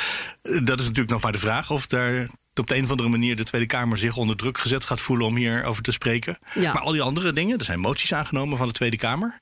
Uh, 0.42 0.60
dat 0.64 0.78
is 0.78 0.84
natuurlijk 0.84 1.10
nog 1.10 1.22
maar 1.22 1.32
de 1.32 1.38
vraag 1.38 1.70
of 1.70 1.87
daar 1.87 2.28
op 2.54 2.66
de 2.66 2.76
een 2.76 2.84
of 2.84 2.90
andere 2.90 3.08
manier 3.08 3.37
de 3.37 3.44
Tweede 3.44 3.66
Kamer 3.66 3.98
zich 3.98 4.16
onder 4.16 4.37
druk 4.37 4.58
gezet 4.58 4.84
gaat 4.84 5.00
voelen 5.00 5.26
om 5.26 5.37
hierover 5.37 5.82
te 5.82 5.92
spreken. 5.92 6.38
Ja. 6.54 6.72
Maar 6.72 6.82
al 6.82 6.92
die 6.92 7.02
andere 7.02 7.32
dingen, 7.32 7.58
er 7.58 7.64
zijn 7.64 7.80
moties 7.80 8.12
aangenomen 8.12 8.58
van 8.58 8.66
de 8.66 8.72
Tweede 8.72 8.96
Kamer 8.96 9.40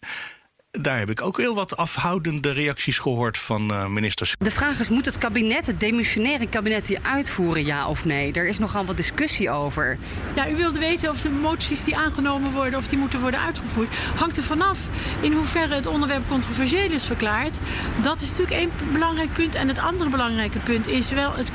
daar 0.81 0.99
heb 0.99 1.11
ik 1.11 1.23
ook 1.23 1.39
heel 1.39 1.55
wat 1.55 1.77
afhoudende 1.77 2.51
reacties 2.51 2.99
gehoord 2.99 3.39
van 3.39 3.71
uh, 3.73 3.87
ministers. 3.87 4.35
De 4.39 4.51
vraag 4.51 4.81
is: 4.81 4.89
moet 4.89 5.05
het 5.05 5.19
kabinet, 5.19 5.67
het 5.67 5.81
demissionaire 5.81 6.47
kabinet, 6.47 6.87
die 6.87 6.99
uitvoeren, 7.03 7.65
ja 7.65 7.89
of 7.89 8.05
nee? 8.05 8.33
Er 8.33 8.49
is 8.49 8.59
nogal 8.59 8.85
wat 8.85 8.97
discussie 8.97 9.51
over. 9.51 9.99
Ja, 10.35 10.49
u 10.49 10.57
wilde 10.57 10.79
weten 10.79 11.11
of 11.11 11.21
de 11.21 11.31
moties 11.31 11.85
die 11.85 11.97
aangenomen 11.97 12.53
worden, 12.53 12.79
of 12.79 12.87
die 12.87 12.99
moeten 12.99 13.21
worden 13.21 13.41
uitgevoerd. 13.41 13.89
Hangt 14.17 14.37
er 14.37 14.43
vanaf 14.43 14.79
in 15.21 15.33
hoeverre 15.33 15.75
het 15.75 15.87
onderwerp 15.87 16.29
controversieel 16.29 16.91
is 16.91 17.05
verklaard. 17.05 17.57
Dat 18.03 18.21
is 18.21 18.29
natuurlijk 18.29 18.57
één 18.57 18.71
belangrijk 18.93 19.33
punt. 19.33 19.55
En 19.55 19.69
het 19.69 19.79
andere 19.79 20.11
belangrijke 20.11 20.59
punt 20.59 20.89
is 20.89 21.11
wel: 21.11 21.35
het 21.35 21.51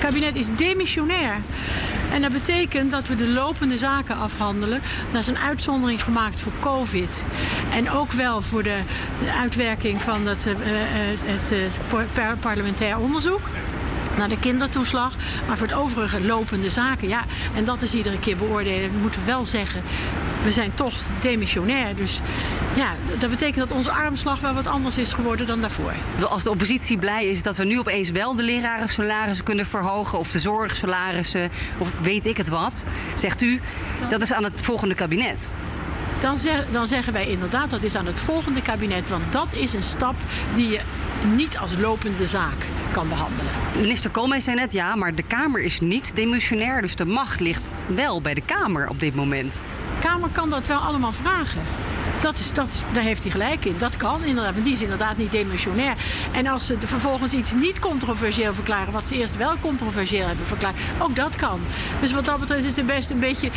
kabinet 0.00 0.34
is 0.34 0.48
demissionair. 0.56 1.40
En 2.12 2.22
dat 2.22 2.32
betekent 2.32 2.90
dat 2.90 3.08
we 3.08 3.16
de 3.16 3.28
lopende 3.28 3.76
zaken 3.76 4.16
afhandelen. 4.16 4.80
Daar 5.10 5.20
is 5.20 5.26
een 5.26 5.38
uitzondering 5.38 6.02
gemaakt 6.02 6.40
voor 6.40 6.52
COVID. 6.60 7.24
En 7.72 7.90
ook 7.90 8.12
wel 8.12 8.40
voor 8.50 8.62
de 8.62 8.78
uitwerking 9.40 10.02
van 10.02 10.26
het, 10.26 10.46
uh, 10.46 10.54
het, 11.26 11.50
het 11.50 12.40
parlementair 12.40 12.98
onderzoek 12.98 13.40
naar 14.16 14.28
de 14.28 14.38
kindertoeslag. 14.38 15.14
Maar 15.46 15.56
voor 15.56 15.66
het 15.66 15.76
overige 15.76 16.24
lopende 16.24 16.70
zaken, 16.70 17.08
ja. 17.08 17.24
En 17.54 17.64
dat 17.64 17.82
is 17.82 17.94
iedere 17.94 18.18
keer 18.18 18.36
beoordelen. 18.36 18.92
We 18.92 18.98
moeten 18.98 19.20
wel 19.26 19.44
zeggen, 19.44 19.82
we 20.42 20.50
zijn 20.50 20.74
toch 20.74 20.94
demissionair. 21.20 21.96
Dus 21.96 22.20
ja, 22.74 22.90
dat 23.18 23.30
betekent 23.30 23.68
dat 23.68 23.76
onze 23.76 23.90
armslag 23.90 24.40
wel 24.40 24.54
wat 24.54 24.66
anders 24.66 24.98
is 24.98 25.12
geworden 25.12 25.46
dan 25.46 25.60
daarvoor. 25.60 25.92
Als 26.28 26.42
de 26.42 26.50
oppositie 26.50 26.98
blij 26.98 27.26
is 27.26 27.42
dat 27.42 27.56
we 27.56 27.64
nu 27.64 27.78
opeens 27.78 28.10
wel 28.10 28.34
de 28.34 28.42
leraren 28.42 28.88
salarissen 28.88 29.44
kunnen 29.44 29.66
verhogen... 29.66 30.18
of 30.18 30.30
de 30.30 30.38
zorgsalarissen, 30.38 31.50
of 31.78 31.98
weet 32.00 32.26
ik 32.26 32.36
het 32.36 32.48
wat, 32.48 32.84
zegt 33.14 33.42
u, 33.42 33.60
dat 34.08 34.22
is 34.22 34.32
aan 34.32 34.44
het 34.44 34.60
volgende 34.60 34.94
kabinet. 34.94 35.52
Dan, 36.20 36.38
zeg, 36.38 36.70
dan 36.70 36.86
zeggen 36.86 37.12
wij 37.12 37.28
inderdaad 37.28 37.70
dat 37.70 37.82
is 37.82 37.94
aan 37.94 38.06
het 38.06 38.18
volgende 38.18 38.62
kabinet. 38.62 39.08
Want 39.08 39.32
dat 39.32 39.54
is 39.54 39.72
een 39.72 39.82
stap 39.82 40.14
die 40.54 40.68
je 40.68 40.80
niet 41.34 41.58
als 41.58 41.76
lopende 41.76 42.26
zaak 42.26 42.66
kan 42.92 43.08
behandelen. 43.08 43.52
Minister 43.80 44.10
Koolmees 44.10 44.44
zei 44.44 44.56
net 44.56 44.72
ja, 44.72 44.96
maar 44.96 45.14
de 45.14 45.22
Kamer 45.22 45.60
is 45.60 45.80
niet 45.80 46.16
demissionair. 46.16 46.80
Dus 46.80 46.96
de 46.96 47.04
macht 47.04 47.40
ligt 47.40 47.70
wel 47.86 48.20
bij 48.20 48.34
de 48.34 48.42
Kamer 48.44 48.88
op 48.88 49.00
dit 49.00 49.14
moment. 49.14 49.52
De 49.52 50.06
Kamer 50.06 50.28
kan 50.32 50.50
dat 50.50 50.66
wel 50.66 50.78
allemaal 50.78 51.12
vragen. 51.12 51.60
Dat 52.20 52.38
is, 52.38 52.52
dat, 52.52 52.84
daar 52.92 53.02
heeft 53.02 53.22
hij 53.22 53.32
gelijk 53.32 53.64
in. 53.64 53.74
Dat 53.78 53.96
kan 53.96 54.24
inderdaad, 54.24 54.52
want 54.52 54.64
die 54.64 54.74
is 54.74 54.82
inderdaad 54.82 55.16
niet 55.16 55.32
demissionair. 55.32 55.94
En 56.32 56.46
als 56.46 56.66
ze 56.66 56.76
vervolgens 56.84 57.32
iets 57.32 57.52
niet 57.52 57.78
controversieel 57.78 58.54
verklaren, 58.54 58.92
wat 58.92 59.06
ze 59.06 59.16
eerst 59.16 59.36
wel 59.36 59.54
controversieel 59.60 60.26
hebben 60.26 60.46
verklaard, 60.46 60.76
ook 60.98 61.16
dat 61.16 61.36
kan. 61.36 61.60
Dus 62.00 62.12
wat 62.12 62.24
dat 62.24 62.40
betreft 62.40 62.64
is 62.64 62.76
het 62.76 62.86
best 62.86 63.10
een 63.10 63.20
beetje 63.20 63.50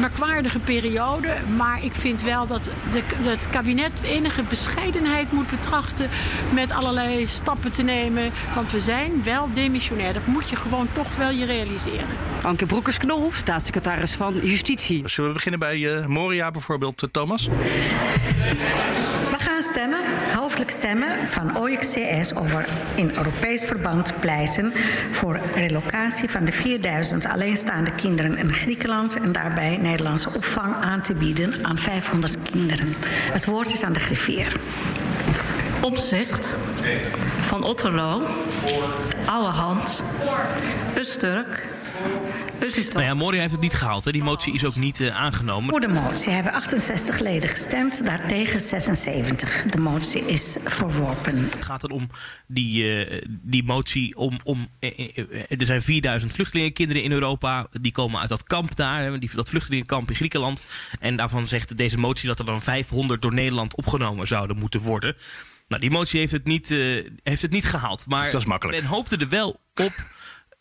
merkwaardige 0.00 0.58
periode. 0.58 1.28
Maar 1.56 1.84
ik 1.84 1.94
vind 1.94 2.22
wel 2.22 2.46
dat 2.46 2.70
de, 2.90 3.02
het 3.16 3.48
kabinet 3.48 3.92
enige 4.02 4.42
bescheidenheid 4.42 5.32
moet 5.32 5.50
betrachten 5.50 6.10
met 6.54 6.72
allerlei 6.72 7.26
stappen 7.26 7.72
te 7.72 7.82
nemen. 7.82 8.30
Want 8.54 8.72
we 8.72 8.80
zijn 8.80 9.22
wel 9.22 9.48
demissionair. 9.52 10.12
Dat 10.12 10.26
moet 10.26 10.48
je 10.48 10.56
gewoon 10.56 10.88
toch 10.92 11.16
wel 11.16 11.30
je 11.30 11.44
realiseren. 11.44 12.06
Anke 12.42 12.66
Broekers-Knol, 12.66 13.30
staatssecretaris 13.32 14.14
van 14.14 14.34
Justitie. 14.42 15.08
Zullen 15.08 15.30
we 15.30 15.36
beginnen 15.36 15.60
bij 15.60 15.78
uh, 15.78 16.06
Moria 16.06 16.50
bijvoorbeeld, 16.50 17.02
uh, 17.02 17.08
Thomas? 17.10 17.48
Stemmen, 19.70 20.00
hoofdelijk 20.34 20.70
stemmen 20.70 21.28
van 21.28 21.56
OXCS 21.56 22.34
over 22.34 22.68
in 22.94 23.10
Europees 23.16 23.64
verband 23.64 24.12
pleiten 24.20 24.72
voor 25.10 25.40
relocatie 25.54 26.30
van 26.30 26.44
de 26.44 26.52
4000 26.52 27.26
alleenstaande 27.26 27.90
kinderen 27.90 28.36
in 28.36 28.52
Griekenland 28.52 29.16
en 29.16 29.32
daarbij 29.32 29.76
Nederlandse 29.76 30.28
opvang 30.34 30.74
aan 30.74 31.00
te 31.00 31.14
bieden 31.14 31.54
aan 31.62 31.78
500 31.78 32.36
kinderen. 32.42 32.94
Het 33.32 33.44
woord 33.44 33.72
is 33.72 33.82
aan 33.82 33.92
de 33.92 34.00
griffier. 34.00 34.52
Opzicht 35.80 36.54
van 37.40 37.64
Otterlo, 37.64 38.22
Ouwehand, 39.26 40.02
Usturk, 42.60 42.92
nou 42.92 43.04
ja, 43.04 43.14
Moria 43.14 43.40
heeft 43.40 43.52
het 43.52 43.60
niet 43.60 43.74
gehaald. 43.74 44.04
Hè. 44.04 44.12
Die 44.12 44.22
motie 44.22 44.54
is 44.54 44.64
ook 44.64 44.76
niet 44.76 45.00
uh, 45.00 45.16
aangenomen. 45.16 45.70
Voor 45.70 45.80
de 45.80 45.88
motie 45.88 46.30
hebben 46.30 46.52
68 46.52 47.18
leden 47.18 47.50
gestemd, 47.50 48.04
daartegen 48.04 48.60
76. 48.60 49.62
De 49.62 49.78
motie 49.78 50.20
is 50.20 50.56
verworpen. 50.60 51.36
Het 51.36 51.64
gaat 51.64 51.82
er 51.82 51.90
om 51.90 52.08
die, 52.46 53.06
uh, 53.06 53.22
die 53.28 53.64
motie 53.64 54.16
om... 54.16 54.38
om 54.44 54.68
uh, 54.80 55.18
er 55.48 55.66
zijn 55.66 55.82
4000 55.82 56.32
vluchtelingenkinderen 56.32 57.02
in 57.02 57.12
Europa. 57.12 57.66
Die 57.80 57.92
komen 57.92 58.20
uit 58.20 58.28
dat 58.28 58.42
kamp 58.42 58.76
daar, 58.76 59.20
die, 59.20 59.30
dat 59.34 59.48
vluchtelingenkamp 59.48 60.08
in 60.08 60.16
Griekenland. 60.16 60.62
En 61.00 61.16
daarvan 61.16 61.48
zegt 61.48 61.76
deze 61.76 61.98
motie 61.98 62.28
dat 62.28 62.38
er 62.38 62.44
dan 62.44 62.62
500 62.62 63.22
door 63.22 63.34
Nederland 63.34 63.76
opgenomen 63.76 64.26
zouden 64.26 64.58
moeten 64.58 64.80
worden. 64.80 65.16
Nou, 65.68 65.80
die 65.80 65.90
motie 65.90 66.20
heeft 66.20 66.32
het 66.32 66.44
niet, 66.44 66.68
heeft 67.22 67.42
het 67.42 67.50
niet 67.50 67.66
gehaald. 67.66 68.06
Maar 68.06 68.30
dat 68.30 68.40
is 68.40 68.46
makkelijk. 68.46 68.80
men 68.80 68.90
hoopte 68.90 69.16
er 69.16 69.28
wel 69.28 69.60
op... 69.74 69.92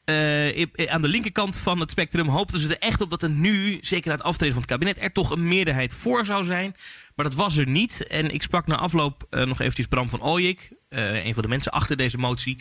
Uh, 0.10 0.66
aan 0.88 1.02
de 1.02 1.08
linkerkant 1.08 1.58
van 1.58 1.80
het 1.80 1.92
spectrum 1.92 2.28
hoopten 2.28 2.60
ze 2.60 2.76
er 2.76 2.88
echt 2.88 3.02
op 3.02 3.10
dat 3.10 3.24
er 3.24 3.30
nu, 3.30 3.78
zeker 3.82 4.08
na 4.08 4.16
het 4.16 4.26
aftreden 4.26 4.54
van 4.54 4.64
het 4.64 4.72
kabinet, 4.72 5.02
er 5.02 5.12
toch 5.12 5.30
een 5.30 5.48
meerderheid 5.48 5.94
voor 5.94 6.26
zou 6.26 6.44
zijn. 6.44 6.76
Maar 7.16 7.26
dat 7.26 7.36
was 7.36 7.58
er 7.58 7.68
niet. 7.68 8.08
En 8.08 8.30
ik 8.30 8.42
sprak 8.42 8.68
na 8.68 8.76
afloop 8.76 9.28
uh, 9.30 9.44
nog 9.46 9.60
eventjes 9.60 9.88
Bram 9.88 10.10
van 10.10 10.22
Ooyik, 10.22 10.72
uh, 10.90 11.26
een 11.26 11.34
van 11.34 11.44
de 11.44 11.50
mensen 11.50 11.72
achter 11.72 11.98
deze 11.98 12.18
motie. 12.18 12.58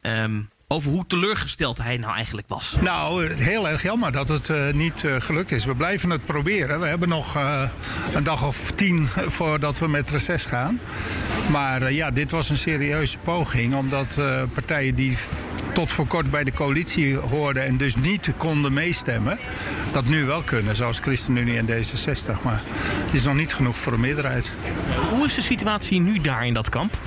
Um, 0.00 0.48
over 0.68 0.90
hoe 0.90 1.06
teleurgesteld 1.06 1.78
hij 1.78 1.96
nou 1.96 2.14
eigenlijk 2.14 2.48
was. 2.48 2.76
Nou, 2.80 3.32
heel 3.32 3.68
erg 3.68 3.82
jammer 3.82 4.12
dat 4.12 4.28
het 4.28 4.48
uh, 4.48 4.72
niet 4.72 5.02
uh, 5.02 5.16
gelukt 5.18 5.52
is. 5.52 5.64
We 5.64 5.74
blijven 5.74 6.10
het 6.10 6.26
proberen. 6.26 6.80
We 6.80 6.86
hebben 6.86 7.08
nog 7.08 7.36
uh, 7.36 7.62
een 8.14 8.24
dag 8.24 8.46
of 8.46 8.70
tien 8.70 9.08
voordat 9.38 9.78
we 9.78 9.88
met 9.88 10.10
reces 10.10 10.44
gaan. 10.44 10.80
Maar 11.50 11.92
ja, 11.92 12.10
dit 12.10 12.30
was 12.30 12.50
een 12.50 12.58
serieuze 12.58 13.18
poging. 13.18 13.74
Omdat 13.74 14.20
partijen 14.54 14.94
die 14.94 15.16
tot 15.74 15.92
voor 15.92 16.06
kort 16.06 16.30
bij 16.30 16.44
de 16.44 16.52
coalitie 16.52 17.16
hoorden... 17.16 17.64
en 17.64 17.76
dus 17.76 17.96
niet 17.96 18.30
konden 18.36 18.72
meestemmen, 18.72 19.38
dat 19.92 20.04
nu 20.04 20.24
wel 20.24 20.42
kunnen. 20.42 20.76
Zoals 20.76 20.98
ChristenUnie 20.98 21.58
en 21.58 21.66
D66. 21.66 22.42
Maar 22.42 22.60
het 23.04 23.14
is 23.14 23.24
nog 23.24 23.34
niet 23.34 23.54
genoeg 23.54 23.76
voor 23.76 23.92
een 23.92 24.00
meerderheid. 24.00 24.54
Hoe 25.10 25.24
is 25.24 25.34
de 25.34 25.42
situatie 25.42 26.00
nu 26.00 26.20
daar 26.20 26.46
in 26.46 26.54
dat 26.54 26.68
kamp? 26.68 26.98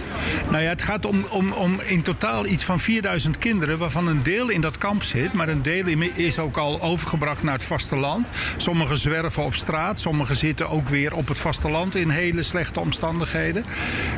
Nou 0.49 0.63
ja, 0.63 0.69
het 0.69 0.83
gaat 0.83 1.05
om, 1.05 1.25
om, 1.29 1.51
om 1.51 1.79
in 1.85 2.01
totaal 2.01 2.45
iets 2.45 2.63
van 2.63 2.79
4000 2.79 3.33
kinderen... 3.33 3.46
waarvan 3.55 4.07
een 4.07 4.23
deel 4.23 4.49
in 4.49 4.61
dat 4.61 4.77
kamp 4.77 5.03
zit. 5.03 5.33
Maar 5.33 5.49
een 5.49 5.61
deel 5.61 5.85
is 6.13 6.39
ook 6.39 6.57
al 6.57 6.81
overgebracht 6.81 7.43
naar 7.43 7.53
het 7.53 7.63
vasteland. 7.63 8.31
Sommigen 8.57 8.97
zwerven 8.97 9.43
op 9.43 9.55
straat. 9.55 9.99
Sommigen 9.99 10.35
zitten 10.35 10.69
ook 10.69 10.89
weer 10.89 11.13
op 11.13 11.27
het 11.27 11.37
vasteland 11.37 11.95
in 11.95 12.09
hele 12.09 12.41
slechte 12.41 12.79
omstandigheden. 12.79 13.63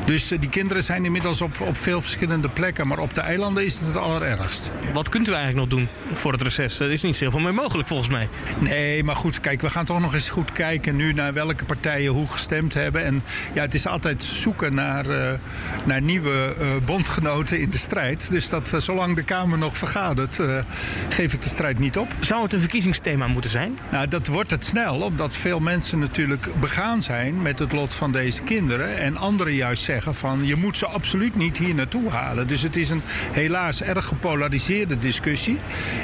Dus 0.04 0.32
uh, 0.32 0.40
die 0.40 0.48
kinderen 0.48 0.84
zijn 0.84 1.04
inmiddels 1.04 1.42
op, 1.42 1.60
op 1.60 1.76
veel 1.76 2.00
verschillende 2.00 2.48
plekken. 2.48 2.86
Maar 2.86 2.98
op 2.98 3.14
de 3.14 3.20
eilanden 3.20 3.64
is 3.64 3.74
het 3.74 3.86
het 3.86 3.96
allerergst. 3.96 4.70
Wat 4.92 5.08
kunt 5.08 5.28
u 5.28 5.32
eigenlijk 5.32 5.70
nog 5.70 5.78
doen 5.78 5.88
voor 6.12 6.32
het 6.32 6.42
reces? 6.42 6.80
Er 6.80 6.90
is 6.90 7.02
niet 7.02 7.16
zoveel 7.16 7.40
meer 7.40 7.54
mogelijk 7.54 7.88
volgens 7.88 8.08
mij. 8.08 8.28
Nee, 8.58 9.04
maar 9.04 9.16
goed, 9.16 9.40
kijk, 9.40 9.60
we 9.60 9.70
gaan 9.70 9.84
toch 9.84 10.00
nog 10.00 10.14
eens 10.14 10.28
goed 10.28 10.52
kijken 10.52 10.96
nu 10.96 11.12
naar 11.12 11.32
welke 11.32 11.64
partijen 11.64 12.12
hoe 12.12 12.28
gestemd 12.28 12.74
hebben. 12.74 13.04
En 13.04 13.22
ja, 13.52 13.62
het 13.62 13.74
is 13.74 13.86
altijd 13.86 14.22
zoeken 14.22 14.74
naar, 14.74 15.06
uh, 15.06 15.32
naar 15.84 16.02
nieuwe 16.02 16.54
uh, 16.60 16.66
bondgenoten 16.84 17.60
in 17.60 17.70
de 17.70 17.78
strijd. 17.78 18.30
Dus 18.30 18.48
dat 18.48 18.72
uh, 18.74 18.80
zolang 18.80 19.16
de 19.20 19.26
Kamer 19.26 19.58
nog 19.58 19.76
vergadert, 19.76 20.38
geef 21.08 21.32
ik 21.32 21.42
de 21.42 21.48
strijd 21.48 21.78
niet 21.78 21.98
op. 21.98 22.08
Zou 22.20 22.42
het 22.42 22.52
een 22.52 22.60
verkiezingsthema 22.60 23.26
moeten 23.26 23.50
zijn? 23.50 23.78
Nou, 23.90 24.08
dat 24.08 24.26
wordt 24.26 24.50
het 24.50 24.64
snel, 24.64 25.00
omdat 25.00 25.34
veel 25.34 25.60
mensen 25.60 25.98
natuurlijk 25.98 26.60
begaan 26.60 27.02
zijn 27.02 27.42
met 27.42 27.58
het 27.58 27.72
lot 27.72 27.94
van 27.94 28.12
deze 28.12 28.42
kinderen. 28.42 28.98
En 28.98 29.16
anderen 29.16 29.54
juist 29.54 29.82
zeggen 29.82 30.14
van 30.14 30.46
je 30.46 30.56
moet 30.56 30.76
ze 30.76 30.86
absoluut 30.86 31.36
niet 31.36 31.58
hier 31.58 31.74
naartoe 31.74 32.10
halen. 32.10 32.46
Dus 32.46 32.62
het 32.62 32.76
is 32.76 32.90
een 32.90 33.02
helaas 33.32 33.82
erg 33.82 34.04
gepolariseerde 34.04 34.98
discussie. 34.98 35.58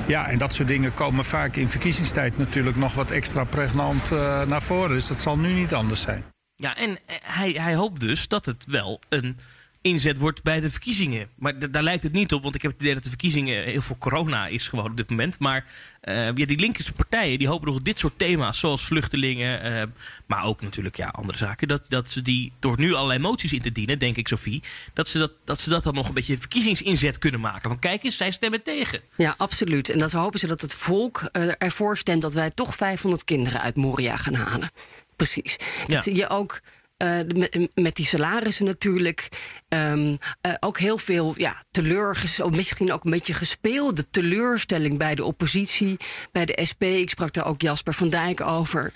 Ja, 0.06 0.28
en 0.28 0.38
dat 0.38 0.54
soort 0.54 0.68
dingen 0.68 0.94
komen 0.94 1.24
vaak 1.24 1.56
in 1.56 1.70
verkiezingstijd 1.70 2.38
natuurlijk 2.38 2.76
nog 2.76 2.94
wat 2.94 3.10
extra 3.10 3.44
pregnant 3.44 4.12
uh, 4.12 4.42
naar 4.42 4.62
voren. 4.62 4.90
Dus 4.90 5.06
dat 5.06 5.20
zal 5.20 5.38
nu 5.38 5.52
niet 5.52 5.74
anders 5.74 6.00
zijn. 6.00 6.24
Ja, 6.56 6.76
en 6.76 6.98
hij, 7.22 7.50
hij 7.50 7.74
hoopt 7.74 8.00
dus 8.00 8.28
dat 8.28 8.46
het 8.46 8.66
wel 8.68 9.00
een 9.08 9.38
inzet 9.86 10.18
wordt 10.18 10.42
bij 10.42 10.60
de 10.60 10.70
verkiezingen. 10.70 11.28
Maar 11.34 11.70
daar 11.70 11.82
lijkt 11.82 12.02
het 12.02 12.12
niet 12.12 12.32
op, 12.32 12.42
want 12.42 12.54
ik 12.54 12.62
heb 12.62 12.70
het 12.70 12.80
idee 12.80 12.94
dat 12.94 13.02
de 13.02 13.08
verkiezingen 13.08 13.64
heel 13.64 13.80
veel 13.80 13.98
corona 13.98 14.46
is 14.46 14.68
gewoon 14.68 14.90
op 14.90 14.96
dit 14.96 15.10
moment. 15.10 15.38
Maar 15.38 15.64
uh, 16.04 16.14
ja, 16.24 16.46
die 16.46 16.58
linkse 16.58 16.92
partijen 16.92 17.38
die 17.38 17.48
hopen 17.48 17.68
nog 17.68 17.82
dit 17.82 17.98
soort 17.98 18.18
thema's, 18.18 18.58
zoals 18.58 18.84
vluchtelingen, 18.84 19.72
uh, 19.72 19.82
maar 20.26 20.44
ook 20.44 20.60
natuurlijk 20.60 20.96
ja, 20.96 21.06
andere 21.06 21.38
zaken, 21.38 21.68
dat, 21.68 21.82
dat 21.88 22.10
ze 22.10 22.22
die 22.22 22.52
door 22.58 22.78
nu 22.78 22.92
allerlei 22.92 23.18
moties 23.18 23.52
in 23.52 23.62
te 23.62 23.72
dienen, 23.72 23.98
denk 23.98 24.16
ik 24.16 24.28
Sophie, 24.28 24.62
dat 24.92 25.08
ze 25.08 25.18
dat, 25.18 25.32
dat 25.44 25.60
ze 25.60 25.70
dat 25.70 25.82
dan 25.82 25.94
nog 25.94 26.08
een 26.08 26.14
beetje 26.14 26.38
verkiezingsinzet 26.38 27.18
kunnen 27.18 27.40
maken. 27.40 27.70
Van 27.70 27.78
kijk 27.78 28.04
eens, 28.04 28.16
zij 28.16 28.30
stemmen 28.30 28.62
tegen. 28.62 29.00
Ja, 29.16 29.34
absoluut. 29.38 29.88
En 29.88 29.98
dan 29.98 30.10
hopen 30.10 30.38
ze 30.38 30.46
dat 30.46 30.60
het 30.60 30.74
volk 30.74 31.28
uh, 31.32 31.52
ervoor 31.58 31.96
stemt 31.96 32.22
dat 32.22 32.34
wij 32.34 32.50
toch 32.50 32.74
500 32.74 33.24
kinderen 33.24 33.60
uit 33.60 33.76
Moria 33.76 34.16
gaan 34.16 34.34
halen. 34.34 34.70
Precies. 35.16 35.56
Ja. 35.86 35.94
Dat 35.94 36.02
zie 36.02 36.14
je 36.14 36.28
ook 36.28 36.60
uh, 37.02 37.18
met, 37.34 37.68
met, 37.74 37.94
die 37.94 38.06
salarissen 38.06 38.64
natuurlijk. 38.64 39.28
Um, 39.68 40.08
uh, 40.08 40.54
ook 40.60 40.78
heel 40.78 40.98
veel 40.98 41.34
ja, 41.36 41.64
teleurgesteld, 41.70 42.56
misschien 42.56 42.92
ook 42.92 43.04
een 43.04 43.10
beetje 43.10 43.34
gespeelde 43.34 44.10
teleurstelling 44.10 44.98
bij 44.98 45.14
de 45.14 45.24
oppositie, 45.24 45.96
bij 46.32 46.44
de 46.44 46.64
SP. 46.70 46.82
Ik 46.82 47.10
sprak 47.10 47.32
daar 47.32 47.46
ook 47.46 47.60
Jasper 47.60 47.94
van 47.94 48.08
Dijk 48.08 48.40
over. 48.40 48.92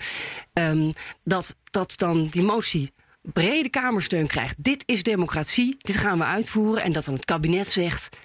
Um, 0.53 0.93
dat, 1.23 1.55
dat 1.69 1.93
dan 1.95 2.27
die 2.27 2.43
motie 2.43 2.93
brede 3.21 3.69
kamersteun 3.69 4.27
krijgt. 4.27 4.63
Dit 4.63 4.83
is 4.85 5.03
democratie, 5.03 5.75
dit 5.77 5.97
gaan 5.97 6.17
we 6.17 6.23
uitvoeren. 6.23 6.83
En 6.83 6.91
dat 6.91 7.05
dan 7.05 7.13
het 7.13 7.25
kabinet 7.25 7.69
zegt: 7.69 8.17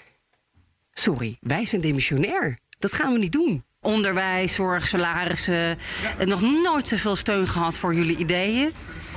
Sorry, 0.92 1.36
wij 1.40 1.64
zijn 1.64 1.80
demissionair. 1.80 2.58
Dat 2.78 2.92
gaan 2.92 3.12
we 3.12 3.18
niet 3.18 3.32
doen 3.32 3.64
onderwijs, 3.86 4.54
zorg, 4.54 4.86
salarissen. 4.86 5.78
Nog 6.24 6.40
nooit 6.40 6.88
zoveel 6.88 7.16
steun 7.16 7.48
gehad 7.48 7.78
voor 7.78 7.94
jullie 7.94 8.16
ideeën. 8.16 8.72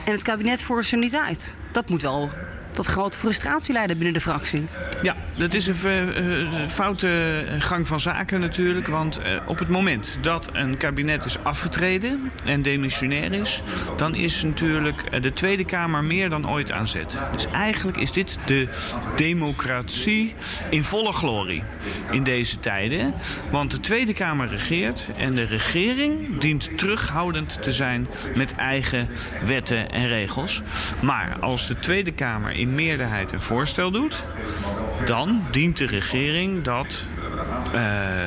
En 0.09 0.15
het 0.15 0.23
kabinet 0.23 0.61
voert 0.63 0.85
ze 0.85 0.95
niet 0.95 1.15
uit. 1.15 1.53
Dat 1.71 1.89
moet 1.89 2.01
wel 2.01 2.29
tot 2.71 2.85
grote 2.85 3.17
frustratie 3.17 3.73
leiden 3.73 3.95
binnen 3.95 4.13
de 4.13 4.21
fractie. 4.21 4.67
Ja, 5.01 5.15
dat 5.37 5.53
is 5.53 5.67
een 5.67 5.75
uh, 5.85 6.67
foute 6.67 7.43
gang 7.59 7.87
van 7.87 7.99
zaken 7.99 8.39
natuurlijk. 8.39 8.87
Want 8.87 9.19
uh, 9.19 9.25
op 9.45 9.59
het 9.59 9.69
moment 9.69 10.17
dat 10.21 10.49
een 10.51 10.77
kabinet 10.77 11.25
is 11.25 11.43
afgetreden 11.43 12.31
en 12.45 12.61
demissionair 12.61 13.33
is, 13.33 13.63
dan 13.95 14.15
is 14.15 14.43
natuurlijk 14.43 15.21
de 15.21 15.33
Tweede 15.33 15.65
Kamer 15.65 16.03
meer 16.03 16.29
dan 16.29 16.49
ooit 16.49 16.71
aan 16.71 16.87
zet. 16.87 17.21
Dus 17.31 17.45
eigenlijk 17.45 17.97
is 17.97 18.11
dit 18.11 18.37
de 18.45 18.67
democratie 19.15 20.35
in 20.69 20.83
volle 20.83 21.11
glorie 21.11 21.63
in 22.11 22.23
deze 22.23 22.59
tijden. 22.59 23.13
Want 23.51 23.71
de 23.71 23.79
Tweede 23.79 24.13
Kamer 24.13 24.47
regeert 24.47 25.09
en 25.17 25.31
de 25.31 25.43
regering 25.43 26.37
dient 26.37 26.77
terughoudend 26.77 27.61
te 27.61 27.71
zijn 27.71 28.07
met 28.35 28.55
eigen 28.55 29.09
wetten 29.45 29.91
en 29.91 30.07
regels. 30.07 30.61
Maar 31.01 31.37
als 31.39 31.67
de 31.67 31.79
Tweede 31.79 32.11
Kamer 32.11 32.51
in 32.59 32.75
meerderheid 32.75 33.31
een 33.31 33.41
voorstel 33.41 33.91
doet, 33.91 34.23
dan 35.05 35.43
dient 35.51 35.77
de 35.77 35.85
regering 35.85 36.61
dat 36.61 37.05
uh, 37.75 37.81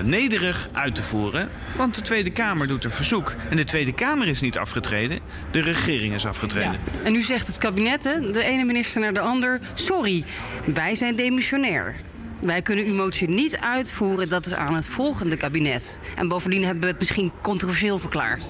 nederig 0.04 0.68
uit 0.72 0.94
te 0.94 1.02
voeren. 1.02 1.48
Want 1.76 1.94
de 1.94 2.00
Tweede 2.00 2.30
Kamer 2.30 2.66
doet 2.66 2.84
een 2.84 2.90
verzoek. 2.90 3.34
En 3.50 3.56
de 3.56 3.64
Tweede 3.64 3.92
Kamer 3.92 4.28
is 4.28 4.40
niet 4.40 4.58
afgetreden, 4.58 5.18
de 5.50 5.60
regering 5.60 6.14
is 6.14 6.26
afgetreden. 6.26 6.80
En 7.04 7.12
nu 7.12 7.22
zegt 7.22 7.46
het 7.46 7.58
kabinet, 7.58 8.04
hè, 8.04 8.30
de 8.30 8.42
ene 8.42 8.64
minister 8.64 9.00
naar 9.00 9.14
de 9.14 9.20
ander... 9.20 9.60
sorry, 9.74 10.24
wij 10.64 10.94
zijn 10.94 11.16
demissionair. 11.16 11.94
Wij 12.40 12.62
kunnen 12.62 12.84
uw 12.84 12.94
motie 12.94 13.28
niet 13.28 13.56
uitvoeren, 13.56 14.28
dat 14.28 14.46
is 14.46 14.54
aan 14.54 14.74
het 14.74 14.88
volgende 14.88 15.36
kabinet. 15.36 15.98
En 16.16 16.28
bovendien 16.28 16.64
hebben 16.64 16.82
we 16.82 16.88
het 16.88 16.98
misschien 16.98 17.32
controversieel 17.42 17.98
verklaard. 17.98 18.44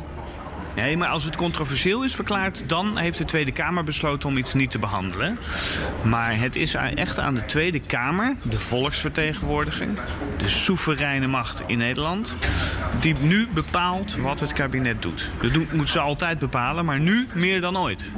Nee, 0.74 0.96
maar 0.96 1.08
als 1.08 1.24
het 1.24 1.36
controversieel 1.36 2.04
is 2.04 2.14
verklaard, 2.14 2.62
dan 2.66 2.98
heeft 2.98 3.18
de 3.18 3.24
Tweede 3.24 3.52
Kamer 3.52 3.84
besloten 3.84 4.28
om 4.28 4.36
iets 4.36 4.54
niet 4.54 4.70
te 4.70 4.78
behandelen. 4.78 5.38
Maar 6.02 6.38
het 6.38 6.56
is 6.56 6.74
echt 6.74 7.18
aan 7.18 7.34
de 7.34 7.44
Tweede 7.44 7.80
Kamer, 7.80 8.36
de 8.42 8.58
volksvertegenwoordiging, 8.58 9.98
de 10.36 10.48
soevereine 10.48 11.26
macht 11.26 11.62
in 11.66 11.78
Nederland, 11.78 12.36
die 13.00 13.14
nu 13.20 13.48
bepaalt 13.54 14.16
wat 14.16 14.40
het 14.40 14.52
kabinet 14.52 15.02
doet. 15.02 15.30
Dat 15.40 15.72
moet 15.72 15.88
ze 15.88 15.98
altijd 15.98 16.38
bepalen, 16.38 16.84
maar 16.84 17.00
nu 17.00 17.28
meer 17.32 17.60
dan 17.60 17.78
ooit. 17.78 18.10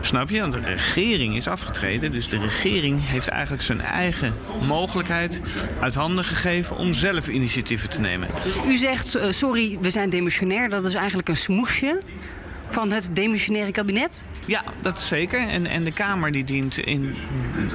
Snap 0.00 0.30
je? 0.30 0.40
Want 0.40 0.52
de 0.52 0.60
regering 0.60 1.36
is 1.36 1.48
afgetreden, 1.48 2.12
dus 2.12 2.28
de 2.28 2.38
regering 2.38 3.06
heeft 3.06 3.28
eigenlijk 3.28 3.62
zijn 3.62 3.80
eigen 3.80 4.34
mogelijkheid 4.66 5.42
uit 5.80 5.94
handen 5.94 6.24
gegeven 6.24 6.76
om 6.76 6.94
zelf 6.94 7.28
initiatieven 7.28 7.88
te 7.88 8.00
nemen. 8.00 8.28
U 8.66 8.76
zegt, 8.76 9.16
uh, 9.16 9.22
sorry, 9.30 9.78
we 9.80 9.90
zijn 9.90 10.10
demissionair, 10.10 10.68
dat 10.68 10.84
is 10.84 10.94
eigenlijk 10.94 11.28
een 11.28 11.36
smoesje 11.36 11.79
van 12.70 12.92
het 12.92 13.10
demissionaire 13.12 13.72
kabinet? 13.72 14.24
Ja, 14.44 14.64
dat 14.80 14.98
is 14.98 15.06
zeker. 15.06 15.48
En, 15.48 15.66
en 15.66 15.84
de 15.84 15.92
Kamer 15.92 16.32
die 16.32 16.44
dient 16.44 16.78
in 16.78 17.14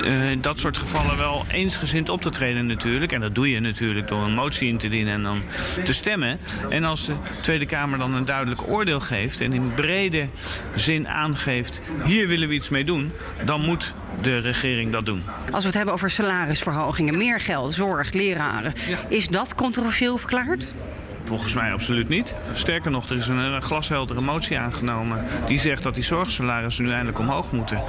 uh, 0.04 0.38
dat 0.42 0.60
soort 0.60 0.78
gevallen 0.78 1.18
wel 1.18 1.46
eensgezind 1.52 2.10
op 2.10 2.22
te 2.22 2.30
treden 2.30 2.66
natuurlijk. 2.66 3.12
En 3.12 3.22
dat 3.22 3.36
doe 3.36 3.50
je 3.50 3.60
natuurlijk 3.60 4.08
door 4.08 4.24
een 4.24 4.34
motie 4.34 4.68
in 4.68 4.78
te 4.78 4.88
dienen 4.88 5.14
en 5.14 5.24
dan 5.24 5.42
te 5.84 5.94
stemmen. 5.94 6.40
En 6.70 6.84
als 6.84 7.06
de 7.06 7.14
Tweede 7.42 7.66
Kamer 7.66 8.00
dan 8.00 8.14
een 8.14 8.26
duidelijk 8.26 8.62
oordeel 8.68 9.00
geeft 9.00 9.42
en 9.42 9.54
in 9.54 9.74
brede 9.74 10.28
zin 10.76 11.08
aangeeft... 11.08 11.82
hier 12.04 12.28
willen 12.28 12.48
we 12.48 12.54
iets 12.54 12.70
mee 12.70 12.84
doen, 12.84 13.12
dan 13.44 13.62
moet 13.62 13.94
de 14.22 14.38
regering 14.38 14.92
dat 14.92 15.06
doen. 15.06 15.24
Als 15.52 15.62
we 15.62 15.68
het 15.68 15.76
hebben 15.76 15.94
over 15.94 16.10
salarisverhogingen, 16.10 17.18
meer 17.18 17.40
geld, 17.40 17.74
zorg, 17.74 18.12
leraren... 18.12 18.74
is 19.08 19.28
dat 19.28 19.56
controversieel 19.56 20.18
verklaard? 20.18 20.68
Volgens 21.26 21.54
mij 21.54 21.74
absoluut 21.74 22.10
niet. 22.10 22.36
Sterker 22.54 22.92
nog, 22.92 23.10
er 23.10 23.18
is 23.18 23.28
een, 23.28 23.62
glasheldere 23.62 24.22
motie 24.22 24.58
aangenomen 24.58 25.26
die 25.46 25.60
zegt 25.60 25.84
dat 25.84 25.94
die 25.94 26.04
zorgsalarissen 26.04 26.84
nu 26.84 26.92
eindelijk 26.92 27.20
omhoog 27.20 27.52
moeten. 27.52 27.84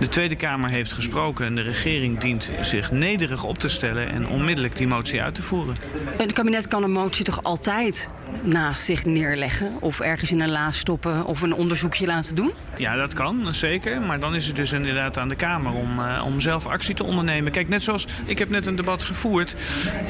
De 0.00 0.08
Tweede 0.08 0.36
Kamer 0.36 0.70
heeft 0.70 0.92
gesproken 0.92 1.46
en 1.46 1.54
de 1.54 1.62
regering 1.62 2.18
dient 2.18 2.50
zich 2.60 2.90
nederig 2.90 3.44
op 3.44 3.58
te 3.58 3.68
stellen 3.68 4.08
en 4.08 4.28
onmiddellijk 4.28 4.76
die 4.76 4.86
motie 4.86 5.22
uit 5.22 5.34
te 5.34 5.42
voeren. 5.42 5.76
Het 6.16 6.32
kabinet 6.32 6.68
kan 6.68 6.82
een 6.82 6.92
motie 6.92 7.24
toch 7.24 7.42
altijd 7.42 8.08
naast 8.42 8.84
zich 8.84 9.04
neerleggen 9.04 9.72
of 9.80 10.00
ergens 10.00 10.30
in 10.30 10.40
een 10.40 10.50
la 10.50 10.70
stoppen 10.70 11.24
of 11.26 11.42
een 11.42 11.54
onderzoekje 11.54 12.06
laten 12.06 12.34
doen? 12.34 12.52
Ja, 12.76 12.96
dat 12.96 13.12
kan, 13.12 13.54
zeker. 13.54 14.02
Maar 14.02 14.20
dan 14.20 14.34
is 14.34 14.46
het 14.46 14.56
dus 14.56 14.72
inderdaad 14.72 15.18
aan 15.18 15.28
de 15.28 15.34
Kamer 15.34 15.72
om, 15.72 15.98
uh, 15.98 16.22
om 16.26 16.40
zelf 16.40 16.66
actie 16.66 16.94
te 16.94 17.04
ondernemen. 17.04 17.52
Kijk, 17.52 17.68
net 17.68 17.82
zoals 17.82 18.06
ik 18.24 18.38
heb 18.38 18.48
net 18.48 18.66
een 18.66 18.76
debat 18.76 19.02
gevoerd 19.02 19.54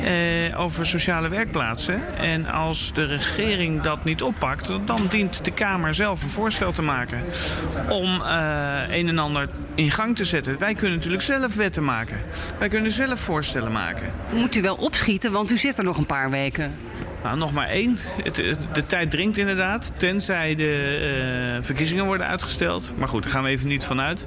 eh, 0.04 0.60
over 0.60 0.86
sociale 0.86 1.28
werkplaatsen. 1.28 2.16
En 2.18 2.46
als 2.46 2.92
de 2.92 3.04
regering 3.04 3.80
dat 3.80 4.04
niet 4.04 4.22
oppakt, 4.22 4.72
dan 4.84 5.00
dient 5.10 5.44
de 5.44 5.50
Kamer 5.50 5.94
zelf 5.94 6.22
een 6.22 6.30
voorstel 6.30 6.72
te 6.72 6.82
maken 6.82 7.24
om 7.88 8.20
uh, 8.20 8.82
een 8.88 9.08
en 9.08 9.18
ander 9.18 9.48
in 9.74 9.90
gang 9.90 10.16
te 10.16 10.24
zetten. 10.24 10.58
Wij 10.58 10.74
kunnen 10.74 10.96
natuurlijk 10.96 11.22
zelf 11.22 11.54
wetten 11.54 11.84
maken. 11.84 12.16
Wij 12.58 12.68
kunnen 12.68 12.90
zelf 12.90 13.20
voorstellen 13.20 13.72
maken. 13.72 14.12
Moet 14.34 14.56
u 14.56 14.62
wel 14.62 14.74
opschieten, 14.74 15.32
want 15.32 15.50
u 15.50 15.56
zit 15.56 15.78
er 15.78 15.84
nog 15.84 15.98
een 15.98 16.06
paar 16.06 16.30
weken. 16.30 16.72
Nou, 17.24 17.36
nog 17.36 17.52
maar 17.52 17.68
één. 17.68 17.98
Het, 18.22 18.34
de 18.72 18.86
tijd 18.86 19.10
dringt 19.10 19.36
inderdaad, 19.36 19.92
tenzij 19.96 20.54
de 20.54 21.54
uh, 21.56 21.64
verkiezingen 21.64 22.06
worden 22.06 22.26
uitgesteld. 22.26 22.92
Maar 22.96 23.08
goed, 23.08 23.22
daar 23.22 23.32
gaan 23.32 23.42
we 23.42 23.48
even 23.48 23.68
niet 23.68 23.84
vanuit. 23.84 24.26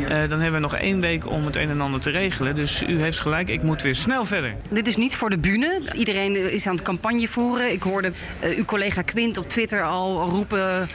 Uh, 0.00 0.08
dan 0.08 0.18
hebben 0.18 0.52
we 0.52 0.58
nog 0.58 0.74
één 0.74 1.00
week 1.00 1.30
om 1.30 1.44
het 1.44 1.56
een 1.56 1.70
en 1.70 1.80
ander 1.80 2.00
te 2.00 2.10
regelen. 2.10 2.54
Dus 2.54 2.82
u 2.82 3.00
heeft 3.00 3.20
gelijk, 3.20 3.48
ik 3.48 3.62
moet 3.62 3.82
weer 3.82 3.94
snel 3.94 4.24
verder. 4.24 4.54
Dit 4.70 4.88
is 4.88 4.96
niet 4.96 5.16
voor 5.16 5.30
de 5.30 5.38
bühne. 5.38 5.80
Iedereen 5.92 6.52
is 6.52 6.66
aan 6.66 6.74
het 6.74 6.84
campagne 6.84 7.28
voeren. 7.28 7.72
Ik 7.72 7.82
hoorde 7.82 8.12
uh, 8.44 8.56
uw 8.56 8.64
collega 8.64 9.02
Quint 9.02 9.38
op 9.38 9.48
Twitter 9.48 9.82
al 9.82 10.28
roepen... 10.28 10.88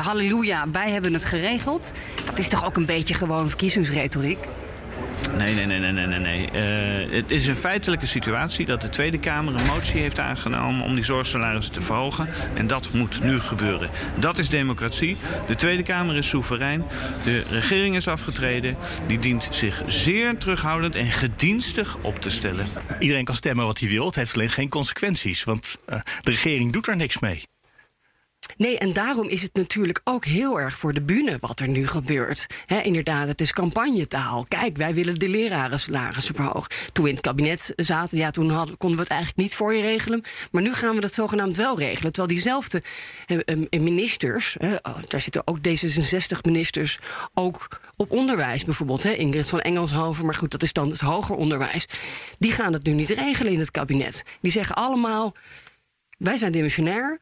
halleluja, 0.00 0.70
wij 0.72 0.90
hebben 0.90 1.12
het 1.12 1.24
geregeld. 1.24 1.92
Dat 2.24 2.38
is 2.38 2.48
toch 2.48 2.64
ook 2.64 2.76
een 2.76 2.86
beetje 2.86 3.14
gewoon 3.14 3.48
verkiezingsretoriek? 3.48 4.38
Nee, 5.36 5.54
nee, 5.54 5.66
nee, 5.66 5.92
nee, 5.92 6.06
nee, 6.06 6.18
nee. 6.18 6.48
Uh, 7.06 7.12
het 7.12 7.30
is 7.30 7.46
een 7.46 7.56
feitelijke 7.56 8.06
situatie 8.06 8.66
dat 8.66 8.80
de 8.80 8.88
Tweede 8.88 9.18
Kamer 9.18 9.60
een 9.60 9.66
motie 9.66 10.00
heeft 10.00 10.18
aangenomen 10.18 10.84
om 10.84 10.94
die 10.94 11.04
zorgsalarissen 11.04 11.74
te 11.74 11.80
verhogen. 11.80 12.28
En 12.54 12.66
dat 12.66 12.90
moet 12.92 13.22
nu 13.22 13.40
gebeuren. 13.40 13.90
Dat 14.14 14.38
is 14.38 14.48
democratie. 14.48 15.16
De 15.46 15.54
Tweede 15.54 15.82
Kamer 15.82 16.16
is 16.16 16.28
soeverein. 16.28 16.84
De 17.24 17.42
regering 17.50 17.96
is 17.96 18.08
afgetreden. 18.08 18.76
Die 19.06 19.18
dient 19.18 19.48
zich 19.50 19.82
zeer 19.86 20.38
terughoudend 20.38 20.94
en 20.94 21.12
gedienstig 21.12 21.96
op 22.00 22.20
te 22.20 22.30
stellen. 22.30 22.66
Iedereen 22.98 23.24
kan 23.24 23.34
stemmen 23.34 23.64
wat 23.64 23.80
hij 23.80 23.88
wil. 23.88 24.06
Het 24.06 24.14
heeft 24.14 24.34
alleen 24.34 24.50
geen 24.50 24.68
consequenties. 24.68 25.44
Want 25.44 25.78
uh, 25.88 26.00
de 26.20 26.30
regering 26.30 26.72
doet 26.72 26.88
er 26.88 26.96
niks 26.96 27.18
mee. 27.18 27.42
Nee, 28.56 28.78
en 28.78 28.92
daarom 28.92 29.28
is 29.28 29.42
het 29.42 29.54
natuurlijk 29.54 30.00
ook 30.04 30.24
heel 30.24 30.60
erg 30.60 30.78
voor 30.78 30.92
de 30.92 31.02
bühne 31.02 31.36
wat 31.40 31.60
er 31.60 31.68
nu 31.68 31.86
gebeurt. 31.86 32.46
He, 32.66 32.80
inderdaad, 32.80 33.28
het 33.28 33.40
is 33.40 33.52
campagnetaal. 33.52 34.44
Kijk, 34.48 34.76
wij 34.76 34.94
willen 34.94 35.14
de 35.14 35.28
leraren 35.28 35.80
salarissen 35.80 36.34
verhogen. 36.34 36.70
Toen 36.92 37.04
we 37.04 37.10
in 37.10 37.16
het 37.16 37.24
kabinet 37.24 37.72
zaten, 37.76 38.18
ja, 38.18 38.30
toen 38.30 38.50
hadden, 38.50 38.76
konden 38.76 38.96
we 38.96 39.02
het 39.02 39.12
eigenlijk 39.12 39.42
niet 39.42 39.54
voor 39.54 39.74
je 39.74 39.82
regelen. 39.82 40.22
Maar 40.50 40.62
nu 40.62 40.74
gaan 40.74 40.94
we 40.94 41.00
dat 41.00 41.12
zogenaamd 41.12 41.56
wel 41.56 41.78
regelen. 41.78 42.12
Terwijl 42.12 42.34
diezelfde 42.34 42.82
eh, 43.26 43.80
ministers, 43.80 44.56
eh, 44.56 44.70
oh, 44.82 44.96
daar 45.08 45.20
zitten 45.20 45.46
ook 45.46 45.58
D66-ministers, 45.58 46.98
ook 47.34 47.80
op 47.96 48.10
onderwijs 48.10 48.64
bijvoorbeeld. 48.64 49.02
Hè, 49.02 49.12
Ingrid 49.12 49.48
van 49.48 49.60
Engelshoven, 49.60 50.24
maar 50.24 50.34
goed, 50.34 50.50
dat 50.50 50.62
is 50.62 50.72
dan 50.72 50.90
het 50.90 51.00
hoger 51.00 51.36
onderwijs. 51.36 51.86
Die 52.38 52.52
gaan 52.52 52.72
het 52.72 52.84
nu 52.84 52.92
niet 52.92 53.10
regelen 53.10 53.52
in 53.52 53.58
het 53.58 53.70
kabinet. 53.70 54.22
Die 54.40 54.52
zeggen 54.52 54.76
allemaal, 54.76 55.34
wij 56.18 56.36
zijn 56.36 56.52
dimensionair 56.52 57.18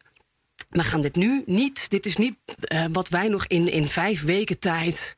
we 0.70 0.84
gaan 0.84 1.00
dit 1.00 1.16
nu 1.16 1.42
niet. 1.46 1.90
Dit 1.90 2.06
is 2.06 2.16
niet 2.16 2.34
uh, 2.72 2.84
wat 2.92 3.08
wij 3.08 3.28
nog 3.28 3.46
in, 3.46 3.68
in 3.68 3.88
vijf 3.88 4.22
weken 4.22 4.58
tijd 4.58 5.16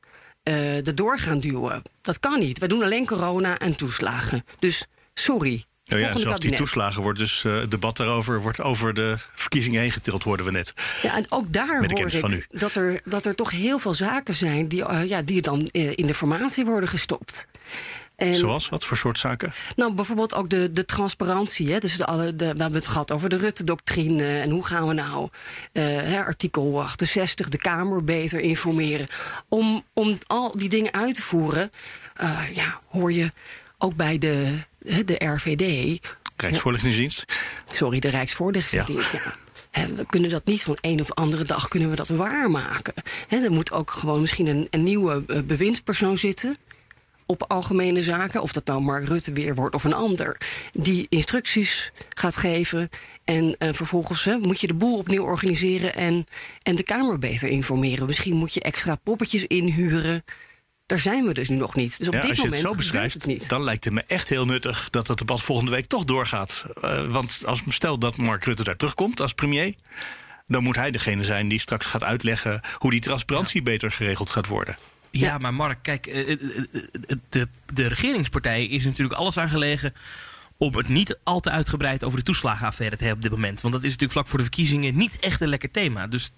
uh, 0.48 0.86
erdoor 0.86 1.18
gaan 1.18 1.38
duwen. 1.38 1.82
Dat 2.00 2.20
kan 2.20 2.38
niet. 2.38 2.58
Wij 2.58 2.68
doen 2.68 2.82
alleen 2.82 3.06
corona 3.06 3.58
en 3.58 3.76
toeslagen. 3.76 4.44
Dus 4.58 4.86
sorry. 5.14 5.64
Nou 5.84 6.00
ja, 6.02 6.16
zoals 6.16 6.38
die 6.38 6.54
toeslagen 6.54 7.02
wordt 7.02 7.18
dus 7.18 7.44
uh, 7.44 7.60
het 7.60 7.70
debat 7.70 7.96
daarover 7.96 8.40
wordt 8.40 8.60
over 8.60 8.94
de 8.94 9.16
verkiezingen 9.34 9.80
heen 9.80 9.92
getild, 9.92 10.22
hoorden 10.22 10.46
we 10.46 10.52
net. 10.52 10.72
Ja, 11.02 11.16
en 11.16 11.26
ook 11.28 11.52
daar 11.52 11.86
hoor 11.86 12.12
ik 12.12 12.46
dat 12.50 12.74
er, 12.74 13.00
dat 13.04 13.26
er 13.26 13.34
toch 13.34 13.50
heel 13.50 13.78
veel 13.78 13.94
zaken 13.94 14.34
zijn 14.34 14.68
die, 14.68 14.80
uh, 14.80 15.08
ja, 15.08 15.22
die 15.22 15.42
dan 15.42 15.66
in 15.72 16.06
de 16.06 16.14
formatie 16.14 16.64
worden 16.64 16.88
gestopt. 16.88 17.46
En, 18.16 18.34
Zoals? 18.34 18.68
Wat 18.68 18.84
voor 18.84 18.96
soort 18.96 19.18
zaken? 19.18 19.52
Nou, 19.76 19.94
bijvoorbeeld 19.94 20.34
ook 20.34 20.50
de, 20.50 20.70
de 20.70 20.84
transparantie. 20.84 21.72
Hè? 21.72 21.78
Dus 21.78 21.96
de, 21.96 22.06
alle, 22.06 22.36
de, 22.36 22.52
we 22.52 22.62
hebben 22.62 22.72
het 22.72 22.86
gehad 22.86 23.12
over 23.12 23.28
de 23.28 23.36
Rutte-doctrine. 23.36 24.38
En 24.38 24.50
hoe 24.50 24.66
gaan 24.66 24.88
we 24.88 24.94
nou 24.94 25.28
uh, 25.72 25.84
hè, 25.84 26.24
artikel 26.24 26.82
68, 26.82 27.48
de 27.48 27.58
Kamer 27.58 28.04
beter 28.04 28.40
informeren. 28.40 29.06
Om, 29.48 29.84
om 29.92 30.18
al 30.26 30.56
die 30.56 30.68
dingen 30.68 30.92
uit 30.92 31.14
te 31.14 31.22
voeren, 31.22 31.70
uh, 32.22 32.40
ja, 32.52 32.80
hoor 32.88 33.12
je 33.12 33.32
ook 33.78 33.94
bij 33.94 34.18
de, 34.18 34.58
de 35.04 35.24
RVD. 35.24 35.98
Rijksvoorlichtingsdienst? 36.36 37.24
Sorry, 37.72 37.98
de 37.98 38.08
Rijksvoorlichtingsdienst, 38.08 39.12
ja. 39.12 39.34
ja. 39.72 39.88
we 39.94 40.06
kunnen 40.06 40.30
dat 40.30 40.44
niet 40.44 40.62
van 40.62 40.78
een 40.80 41.00
op 41.00 41.06
de 41.06 41.14
andere 41.14 41.44
dag 41.44 41.68
kunnen 41.68 41.90
we 41.90 41.96
dat 41.96 42.08
waarmaken. 42.08 42.94
Er 43.28 43.52
moet 43.52 43.72
ook 43.72 43.90
gewoon 43.90 44.20
misschien 44.20 44.46
een, 44.46 44.66
een 44.70 44.82
nieuwe 44.82 45.24
uh, 45.26 45.38
bewindspersoon 45.40 46.18
zitten 46.18 46.56
op 47.26 47.44
algemene 47.48 48.02
zaken, 48.02 48.42
of 48.42 48.52
dat 48.52 48.66
nou 48.66 48.80
Mark 48.80 49.08
Rutte 49.08 49.32
weer 49.32 49.54
wordt 49.54 49.74
of 49.74 49.84
een 49.84 49.94
ander, 49.94 50.40
die 50.72 51.06
instructies 51.08 51.92
gaat 52.14 52.36
geven. 52.36 52.88
En 53.24 53.56
uh, 53.58 53.68
vervolgens 53.72 54.24
hè, 54.24 54.38
moet 54.38 54.60
je 54.60 54.66
de 54.66 54.74
boel 54.74 54.98
opnieuw 54.98 55.24
organiseren 55.24 55.94
en, 55.94 56.26
en 56.62 56.76
de 56.76 56.82
Kamer 56.82 57.18
beter 57.18 57.48
informeren. 57.48 58.06
Misschien 58.06 58.36
moet 58.36 58.54
je 58.54 58.60
extra 58.60 58.94
poppetjes 58.94 59.44
inhuren. 59.44 60.24
daar 60.86 60.98
zijn 60.98 61.26
we 61.26 61.34
dus 61.34 61.48
nu 61.48 61.56
nog 61.56 61.74
niet. 61.74 61.98
Dus 61.98 62.06
op 62.06 62.14
Ja, 62.14 62.20
dit 62.20 62.28
als 62.28 62.38
je 62.38 62.44
het 62.44 62.52
moment 62.54 62.68
zo 62.68 62.74
gebeurt 62.74 62.90
beschrijft, 62.90 63.14
het 63.14 63.26
niet. 63.26 63.48
dan 63.48 63.62
lijkt 63.62 63.84
het 63.84 63.92
me 63.92 64.04
echt 64.06 64.28
heel 64.28 64.46
nuttig 64.46 64.90
dat 64.90 65.08
het 65.08 65.18
debat 65.18 65.42
volgende 65.42 65.70
week 65.70 65.86
toch 65.86 66.04
doorgaat. 66.04 66.64
Eh, 66.80 67.06
want 67.06 67.40
als, 67.44 67.62
stel 67.68 67.98
dat 67.98 68.16
Mark 68.16 68.44
Rutte 68.44 68.64
daar 68.64 68.76
terugkomt 68.76 69.20
als 69.20 69.32
premier, 69.32 69.74
dan 70.46 70.62
moet 70.62 70.76
hij 70.76 70.90
degene 70.90 71.24
zijn 71.24 71.48
die 71.48 71.60
straks 71.60 71.86
gaat 71.86 72.04
uitleggen 72.04 72.60
hoe 72.78 72.90
die 72.90 73.00
transparantie 73.00 73.62
beter 73.62 73.92
geregeld 73.92 74.30
gaat 74.30 74.46
worden. 74.46 74.76
Ja, 75.20 75.38
maar 75.38 75.54
Mark, 75.54 75.78
kijk, 75.82 76.06
eh, 76.06 76.30
eh, 76.32 76.40
eh, 76.72 77.16
de, 77.28 77.48
de 77.72 77.86
regeringspartij 77.86 78.66
is 78.66 78.84
natuurlijk 78.84 79.18
alles 79.18 79.38
aangelegen 79.38 79.94
om 80.56 80.76
het 80.76 80.88
niet 80.88 81.18
al 81.22 81.40
te 81.40 81.50
uitgebreid 81.50 82.04
over 82.04 82.18
de 82.18 82.24
toeslagenaffaire 82.24 82.96
te 82.96 83.04
hebben 83.04 83.24
op 83.24 83.30
dit 83.30 83.38
moment. 83.40 83.60
Want 83.60 83.72
dat 83.74 83.82
is 83.82 83.90
natuurlijk 83.90 84.12
vlak 84.18 84.28
voor 84.28 84.38
de 84.38 84.44
verkiezingen 84.44 84.96
niet 84.96 85.18
echt 85.18 85.40
een 85.40 85.48
lekker 85.48 85.70
thema. 85.70 86.06
Dus 86.06 86.32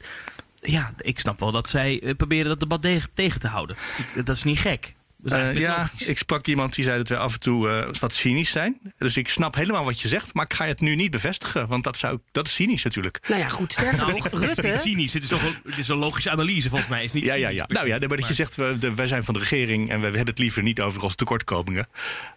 ja, 0.60 0.92
ik 1.00 1.20
snap 1.20 1.40
wel 1.40 1.52
dat 1.52 1.68
zij 1.68 2.14
proberen 2.16 2.46
dat 2.48 2.60
debat 2.60 2.82
de- 2.82 3.02
tegen 3.14 3.40
te 3.40 3.48
houden. 3.48 3.76
Dat 4.24 4.36
is 4.36 4.42
niet 4.42 4.58
gek. 4.58 4.94
Is 5.24 5.32
Eh, 5.32 5.54
ja, 5.56 5.78
logisch. 5.78 6.06
ik 6.06 6.18
sprak 6.18 6.46
iemand 6.46 6.74
die 6.74 6.84
zei 6.84 6.96
dat 6.98 7.08
we 7.08 7.16
af 7.16 7.32
en 7.32 7.40
toe 7.40 7.68
eh, 7.70 7.94
wat 8.00 8.12
cynisch 8.14 8.50
zijn. 8.50 8.78
Dus 8.98 9.16
ik 9.16 9.28
snap 9.28 9.54
helemaal 9.54 9.84
wat 9.84 10.00
je 10.00 10.08
zegt, 10.08 10.34
maar 10.34 10.44
ik 10.44 10.52
ga 10.54 10.66
het 10.66 10.80
nu 10.80 10.94
niet 10.94 11.10
bevestigen. 11.10 11.66
Want 11.68 11.84
dat, 11.84 11.96
zou, 11.96 12.18
dat 12.32 12.46
is 12.46 12.54
cynisch 12.54 12.84
natuurlijk. 12.84 13.26
Nou 13.28 13.40
ja, 13.40 13.48
goed, 13.48 13.72
sterker 13.72 13.96
Nou, 13.96 14.12
nog, 14.12 14.24
het 14.30 14.58
is 14.58 14.64
niet 14.64 14.76
cynisch. 14.76 15.12
Het 15.12 15.22
is 15.22 15.28
toch 15.28 15.42
een, 15.42 15.54
het 15.64 15.78
is 15.78 15.88
een 15.88 15.96
logische 15.96 16.30
analyse 16.30 16.68
volgens 16.68 16.88
mij. 16.90 16.98
Het 17.02 17.06
is 17.06 17.12
niet 17.12 17.24
Ja, 17.24 17.34
ja, 17.34 17.40
cynisch 17.48 17.56
ja. 17.68 17.74
Nou 17.74 17.88
ja, 17.88 17.98
maar 18.08 18.16
dat 18.16 18.28
je 18.28 18.34
zegt, 18.34 18.54
we, 18.56 18.76
de- 18.78 18.94
wij 18.94 19.06
zijn 19.06 19.24
van 19.24 19.34
de 19.34 19.40
regering 19.40 19.88
en 19.90 19.98
we 19.98 20.04
hebben 20.04 20.26
het 20.26 20.38
liever 20.38 20.62
niet 20.62 20.80
over 20.80 21.02
onze 21.02 21.16
tekortkomingen. 21.16 21.86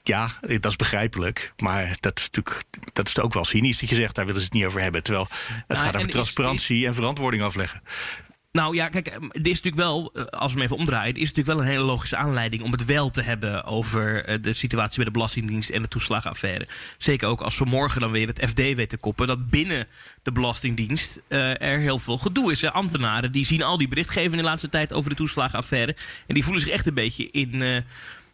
Ja, 0.04 0.30
dat 0.42 0.66
is 0.66 0.76
begrijpelijk. 0.76 1.54
Maar 1.58 1.96
dat 2.00 2.18
is 2.20 2.24
natuurlijk 2.32 2.58
dat 2.94 3.08
is 3.08 3.20
ook 3.20 3.34
wel 3.34 3.46
cynisch 3.46 3.80
dat 3.80 3.90
je 3.90 3.96
zegt, 3.96 4.16
daar 4.16 4.26
willen 4.26 4.42
ze 4.42 4.46
het 4.48 4.56
niet 4.56 4.66
over 4.66 4.82
hebben. 4.82 5.04
Terwijl 5.04 5.28
het 5.32 5.68
Nou, 5.68 5.80
gaat 5.80 5.88
en 5.90 5.96
over 5.96 6.08
is- 6.08 6.14
transparantie 6.14 6.88
en 6.88 6.94
verantwoording 6.94 7.44
afleggen. 7.44 7.82
Nou 8.52 8.76
ja, 8.76 8.90
kijk, 8.90 9.20
dit 9.32 9.48
is 9.48 9.62
natuurlijk 9.62 9.76
wel, 9.76 10.12
eh, 10.14 10.24
als 10.24 10.54
we 10.54 10.58
hem 10.58 10.68
even 10.68 10.78
omdraaien, 10.78 11.16
is 11.16 11.34
natuurlijk 11.34 11.48
wel 11.48 11.60
een 11.60 11.72
hele 11.72 11.84
logische 11.84 12.16
aanleiding 12.16 12.64
om 12.64 12.72
het 12.72 12.86
wel 12.86 13.10
te 13.10 13.22
hebben 13.22 13.64
over 13.64 14.26
eh, 14.26 14.38
de 14.42 14.54
situatie 14.54 14.96
bij 14.96 15.06
de 15.06 15.12
Belastingdienst 15.12 15.70
en 15.70 15.82
de 15.82 15.88
toeslagenaffaire. 15.88 16.68
Zeker 16.98 17.28
ook 17.28 17.42
als 17.42 17.58
we 17.58 17.66
morgen 17.66 18.02
dan 18.02 18.12
weer 18.12 18.28
het 18.28 18.44
FD 18.50 18.58
weten 18.58 18.88
te 18.88 18.98
koppen 18.98 19.28
dat 19.28 19.50
binnen 19.50 19.88
de 20.24 20.32
Belastingdienst 20.32 21.22
eh, 21.28 21.62
er 21.62 21.80
heel 21.80 22.00
veel 22.00 22.18
gedoe 22.18 22.52
is. 22.52 22.62
Hè. 22.62 22.72
Ambtenaren 22.72 23.32
die 23.32 23.46
zien 23.46 23.64
al 23.64 23.78
die 23.78 23.88
berichtgeving 23.88 24.32
in 24.32 24.38
de 24.38 24.44
laatste 24.44 24.70
tijd 24.70 24.94
over 24.94 25.10
de 25.10 25.16
toeslagenaffaire 25.16 25.96
en 26.28 26.34
die 26.34 26.44
voelen 26.44 26.62
zich 26.62 26.72
echt 26.72 26.88
een 26.88 26.94
beetje 26.94 27.32
in. 27.32 27.84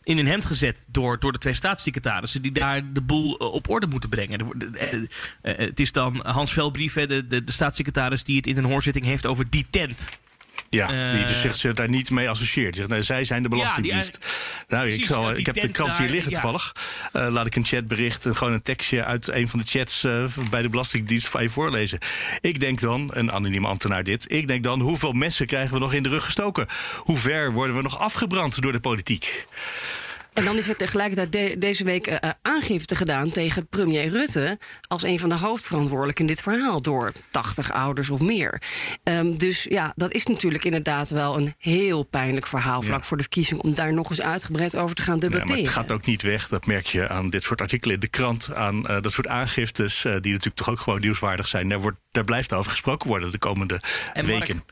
In 0.08 0.18
hun 0.18 0.28
hemd 0.28 0.46
gezet 0.46 0.86
door, 0.88 1.20
door 1.20 1.32
de 1.32 1.38
twee 1.38 1.54
staatssecretarissen... 1.54 2.42
die 2.42 2.52
daar 2.52 2.94
de 2.94 3.02
boel 3.02 3.38
eh, 3.38 3.54
op 3.54 3.70
orde 3.70 3.88
moeten 3.88 4.10
brengen. 4.10 4.40
Eh, 4.74 4.94
eh, 4.94 5.58
het 5.58 5.80
is 5.80 5.92
dan 5.92 6.26
Hans 6.26 6.54
Velbrief, 6.54 6.94
de, 6.94 7.28
de, 7.28 7.44
de 7.44 7.52
staatssecretaris... 7.52 8.24
die 8.24 8.38
het 8.38 8.48
in 8.48 8.58
een 8.58 8.64
hoorzitting 8.64 9.06
heeft 9.06 9.26
over 9.26 9.50
die 9.50 9.66
tent. 9.70 10.10
Ja, 10.70 11.12
die 11.12 11.26
dus 11.26 11.42
zegt 11.42 11.58
ze 11.58 11.74
daar 11.74 11.90
niet 11.90 12.10
mee 12.10 12.30
associeert. 12.30 12.76
Zegt, 12.76 12.90
nee, 12.90 13.02
zij 13.02 13.24
zijn 13.24 13.44
de 13.44 13.50
Belastingdienst. 13.50 14.20
nou, 14.68 14.88
ik, 14.88 15.06
zal, 15.06 15.32
ik 15.32 15.46
heb 15.46 15.56
de 15.56 15.68
krant 15.68 15.98
hier 15.98 16.10
liggen 16.10 16.32
ja. 16.32 16.42
toevallig. 16.42 16.76
Laat 17.12 17.48
ik 17.48 17.56
een 17.56 17.66
chatbericht, 17.66 18.26
en 18.26 18.36
gewoon 18.36 18.54
een 18.54 18.62
tekstje 18.62 19.06
uit 19.06 19.28
een 19.28 19.48
van 19.48 19.60
de 19.60 19.66
chats 19.66 20.06
bij 20.50 20.62
de 20.62 20.70
Belastingdienst 20.70 21.28
van 21.28 21.44
je 21.44 21.50
voorlezen. 21.50 22.00
Ik 22.42 22.60
denk 22.60 22.80
dan, 22.80 23.10
een 23.14 23.32
anonieme 23.32 23.68
ambtenaar 23.68 24.04
dit, 24.04 24.32
ik 24.32 24.48
denk 24.48 24.64
dan, 24.64 24.80
hoeveel 24.80 25.12
messen 25.12 25.46
krijgen 25.46 25.74
we 25.74 25.80
nog 25.80 25.94
in 25.94 26.04
de 26.04 26.10
rug 26.10 26.24
gestoken? 26.24 26.68
Hoe 26.98 27.18
ver 27.18 27.52
worden 27.52 27.76
we 27.76 27.82
nog 27.82 28.00
afgebrand 28.00 28.62
door 28.62 28.72
de 28.72 28.80
politiek? 28.80 29.46
En 30.38 30.46
dan 30.46 30.58
is 30.58 30.70
er 30.70 30.76
tegelijkertijd 30.76 31.32
de- 31.32 31.56
deze 31.58 31.84
week 31.84 32.08
eh, 32.08 32.16
eh, 32.22 32.30
aangifte 32.42 32.96
gedaan 32.96 33.30
tegen 33.30 33.68
premier 33.68 34.10
Rutte... 34.10 34.58
als 34.88 35.04
een 35.04 35.20
van 35.20 35.30
de 35.30 35.38
hoofdverantwoordelijken 35.38 36.22
in 36.22 36.34
dit 36.34 36.42
verhaal... 36.42 36.82
door 36.82 37.12
80 37.32 37.72
ouders 37.72 38.10
of 38.10 38.20
meer. 38.22 38.62
Ehm, 39.04 39.38
dus 39.38 39.64
ja, 39.64 39.92
dat 39.96 40.12
is 40.12 40.26
natuurlijk 40.26 40.64
inderdaad 40.64 41.10
wel 41.10 41.38
een 41.40 41.54
heel 41.58 42.04
pijnlijk 42.04 42.48
verhaal... 42.48 42.82
vlak 42.82 43.04
voor 43.04 43.18
de 43.18 43.24
verkiezing 43.24 43.62
om 43.62 43.76
daar 43.76 43.94
nog 43.94 44.10
eens 44.10 44.22
uitgebreid 44.22 44.76
over 44.76 44.96
te 44.96 45.02
gaan 45.02 45.20
debatteren. 45.20 45.48
maar 45.48 45.58
het 45.58 45.74
gaat 45.74 45.92
ook 45.92 46.06
niet 46.06 46.22
weg. 46.22 46.48
Dat 46.48 46.66
merk 46.66 46.86
je 46.86 47.10
aan 47.10 47.30
dit 47.30 47.44
soort 47.44 47.62
artikelen 47.62 47.96
in 47.96 48.02
de 48.02 48.08
krant. 48.08 48.54
Aan 48.54 48.88
eh, 48.88 49.02
dat 49.02 49.12
soort 49.12 49.28
aangiftes, 49.28 50.06
eh, 50.06 50.12
die 50.12 50.32
natuurlijk 50.32 50.56
toch 50.56 50.70
ook 50.70 50.80
gewoon 50.80 51.00
nieuwswaardig 51.00 51.48
zijn. 51.48 51.70
Daar, 51.70 51.80
wordt, 51.82 51.98
daar 52.12 52.24
blijft 52.24 52.54
over 52.54 52.72
gesproken 52.72 53.08
worden 53.08 53.32
de 53.32 53.38
komende 53.38 53.82
En 54.14 54.26
Mark, 54.26 54.40
weken. 54.40 54.64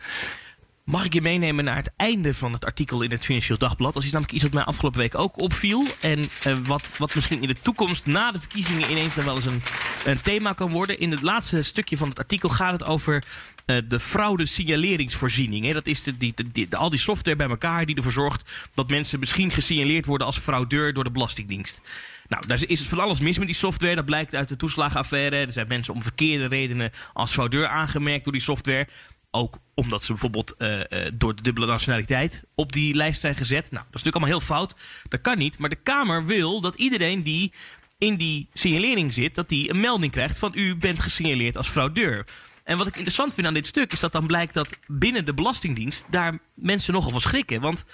Mag 0.85 1.05
ik 1.05 1.13
je 1.13 1.21
meenemen 1.21 1.63
naar 1.65 1.75
het 1.75 1.91
einde 1.97 2.33
van 2.33 2.53
het 2.53 2.65
artikel 2.65 3.01
in 3.01 3.11
het 3.11 3.25
Financieel 3.25 3.57
Dagblad? 3.57 3.93
Dat 3.93 4.03
is 4.03 4.11
namelijk 4.11 4.33
iets 4.33 4.43
wat 4.43 4.53
mij 4.53 4.63
afgelopen 4.63 4.99
week 4.99 5.17
ook 5.17 5.39
opviel. 5.39 5.85
En 6.01 6.29
eh, 6.43 6.57
wat, 6.65 6.91
wat 6.97 7.15
misschien 7.15 7.41
in 7.41 7.47
de 7.47 7.61
toekomst 7.61 8.05
na 8.05 8.31
de 8.31 8.39
verkiezingen 8.39 8.91
ineens 8.91 9.15
dan 9.15 9.25
wel 9.25 9.35
eens 9.35 9.45
een, 9.45 9.61
een 10.05 10.21
thema 10.21 10.53
kan 10.53 10.71
worden. 10.71 10.99
In 10.99 11.11
het 11.11 11.21
laatste 11.21 11.61
stukje 11.61 11.97
van 11.97 12.09
het 12.09 12.19
artikel 12.19 12.49
gaat 12.49 12.71
het 12.71 12.85
over 12.85 13.23
eh, 13.65 13.77
de 13.87 13.99
fraude 13.99 14.45
signaleringsvoorziening. 14.45 15.65
Hè. 15.65 15.73
Dat 15.73 15.87
is 15.87 16.03
de, 16.03 16.17
die, 16.17 16.33
de- 16.51 16.77
al 16.77 16.89
die 16.89 16.99
software 16.99 17.37
bij 17.37 17.49
elkaar 17.49 17.85
die 17.85 17.95
ervoor 17.95 18.11
zorgt 18.11 18.51
dat 18.73 18.89
mensen 18.89 19.19
misschien 19.19 19.51
gesignaleerd 19.51 20.05
worden 20.05 20.27
als 20.27 20.37
fraudeur 20.37 20.93
door 20.93 21.03
de 21.03 21.11
Belastingdienst. 21.11 21.81
Nou, 22.27 22.47
daar 22.47 22.63
is 22.67 22.81
van 22.81 22.99
alles 22.99 23.19
mis 23.19 23.37
met 23.37 23.47
die 23.47 23.55
software. 23.55 23.95
Dat 23.95 24.05
blijkt 24.05 24.35
uit 24.35 24.49
de 24.49 24.55
toeslagenaffaire. 24.55 25.35
Er 25.35 25.53
zijn 25.53 25.67
mensen 25.67 25.93
om 25.93 26.01
verkeerde 26.01 26.45
redenen 26.45 26.91
als 27.13 27.31
fraudeur 27.31 27.67
aangemerkt 27.67 28.23
door 28.23 28.33
die 28.33 28.41
software. 28.41 28.87
Ook 29.35 29.57
omdat 29.73 30.03
ze 30.03 30.11
bijvoorbeeld 30.11 30.55
eh, 30.57 30.81
eh, 30.81 31.11
door 31.13 31.35
de 31.35 31.41
dubbele 31.41 31.65
nationaliteit 31.65 32.43
op 32.55 32.71
die 32.71 32.95
lijst 32.95 33.21
zijn 33.21 33.35
gezet. 33.35 33.71
Nou, 33.71 33.85
dat 33.85 33.95
is 33.95 34.03
natuurlijk 34.03 34.15
allemaal 34.15 34.37
heel 34.39 34.47
fout. 34.55 34.75
Dat 35.09 35.21
kan 35.21 35.37
niet. 35.37 35.57
Maar 35.57 35.69
de 35.69 35.75
Kamer 35.75 36.25
wil 36.25 36.61
dat 36.61 36.75
iedereen 36.75 37.23
die 37.23 37.53
in 37.97 38.15
die 38.17 38.47
signalering 38.53 39.13
zit, 39.13 39.35
dat 39.35 39.49
die 39.49 39.69
een 39.69 39.79
melding 39.79 40.11
krijgt 40.11 40.39
van 40.39 40.51
u 40.55 40.75
bent 40.75 40.99
gesignaleerd 40.99 41.57
als 41.57 41.67
fraudeur. 41.67 42.25
En 42.63 42.77
wat 42.77 42.87
ik 42.87 42.93
interessant 42.93 43.33
vind 43.33 43.47
aan 43.47 43.53
dit 43.53 43.67
stuk 43.67 43.93
is 43.93 43.99
dat 43.99 44.11
dan 44.11 44.25
blijkt 44.25 44.53
dat 44.53 44.79
binnen 44.87 45.25
de 45.25 45.33
Belastingdienst 45.33 46.05
daar 46.09 46.39
mensen 46.53 46.93
nogal 46.93 47.11
van 47.11 47.21
schrikken. 47.21 47.61
Want 47.61 47.85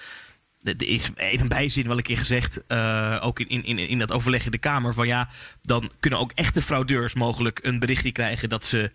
er 0.60 0.88
is 0.88 1.10
in 1.16 1.40
een 1.40 1.48
bijzin 1.48 1.86
wel 1.86 1.96
een 1.96 2.02
keer 2.02 2.18
gezegd, 2.18 2.66
eh, 2.66 3.18
ook 3.20 3.40
in, 3.40 3.64
in, 3.64 3.78
in, 3.78 3.98
dat 3.98 4.12
overleg 4.12 4.44
in 4.44 4.50
de 4.50 4.58
Kamer, 4.58 4.94
van 4.94 5.06
ja, 5.06 5.28
dan 5.62 5.90
kunnen 6.00 6.18
ook 6.18 6.32
echte 6.34 6.62
fraudeurs 6.62 7.14
mogelijk 7.14 7.60
een 7.62 7.78
berichtje 7.78 8.12
krijgen 8.12 8.48
dat 8.48 8.64
ze 8.64 8.90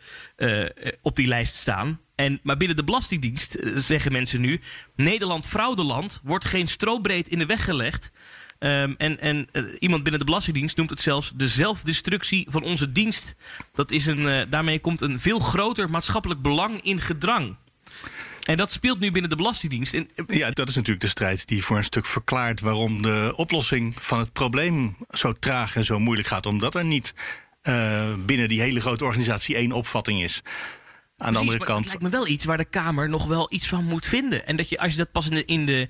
op 1.01 1.15
die 1.15 1.27
lijst 1.27 1.55
staan. 1.55 1.99
En, 2.17 2.39
maar 2.43 2.57
binnen 2.57 2.77
de 2.77 2.83
Belastingdienst 2.83 3.55
eh, 3.55 3.71
zeggen 3.75 4.11
mensen 4.11 4.41
nu, 4.41 4.59
Nederland 4.95 5.45
fraudeland 5.45 6.21
wordt 6.23 6.45
geen 6.45 6.67
strobreed 6.67 7.27
in 7.27 7.37
de 7.37 7.45
weg 7.45 7.63
gelegd. 7.63 8.11
Ehm, 8.59 8.93
en 8.97 9.19
en 9.19 9.47
eh, 9.51 9.63
iemand 9.79 10.01
binnen 10.01 10.19
de 10.19 10.25
Belastingdienst 10.25 10.77
noemt 10.77 10.89
het 10.89 10.99
zelfs 10.99 11.31
de 11.35 11.47
zelfdestructie 11.47 12.47
van 12.49 12.63
onze 12.63 12.91
dienst. 12.91 13.35
Dat 13.73 13.91
is 13.91 14.05
een, 14.05 14.27
eh, 14.27 14.45
daarmee 14.49 14.79
komt 14.79 15.01
een 15.01 15.19
veel 15.19 15.39
groter 15.39 15.89
maatschappelijk 15.89 16.41
belang 16.41 16.81
in 16.81 17.01
gedrang. 17.01 17.55
En 18.43 18.57
dat 18.57 18.71
speelt 18.71 18.99
nu 18.99 19.11
binnen 19.11 19.29
de 19.29 19.35
Belastingdienst. 19.35 19.93
En, 19.93 20.07
Ja, 20.27 20.51
dat 20.51 20.69
is 20.69 20.75
natuurlijk 20.75 21.01
de 21.01 21.11
strijd 21.11 21.47
die 21.47 21.63
voor 21.63 21.77
een 21.77 21.83
stuk 21.83 22.05
verklaart 22.05 22.59
waarom 22.59 23.01
de 23.01 23.33
oplossing 23.35 23.95
van 23.99 24.19
het 24.19 24.33
probleem 24.33 24.97
zo 25.11 25.33
traag 25.33 25.75
en 25.75 25.85
zo 25.85 25.99
moeilijk 25.99 26.27
gaat. 26.27 26.45
Omdat 26.45 26.75
er 26.75 26.85
niet 26.85 27.13
binnen 28.25 28.47
die 28.47 28.61
hele 28.61 28.79
grote 28.79 29.03
organisatie 29.03 29.55
één 29.55 29.71
opvatting 29.71 30.23
is. 30.23 30.41
Aan 31.17 31.33
de 31.33 31.39
andere 31.39 31.57
kant. 31.57 31.77
Het 31.79 31.87
lijkt 31.87 32.01
me 32.01 32.09
wel 32.09 32.27
iets 32.27 32.45
waar 32.45 32.57
de 32.57 32.65
Kamer 32.65 33.09
nog 33.09 33.25
wel 33.25 33.53
iets 33.53 33.67
van 33.67 33.83
moet 33.83 34.05
vinden. 34.05 34.47
En 34.47 34.55
dat 34.55 34.69
je, 34.69 34.79
als 34.79 34.91
je 34.91 34.97
dat 34.97 35.11
pas 35.11 35.29
in 35.29 35.35
de, 35.35 35.45
in 35.45 35.65
de, 35.65 35.87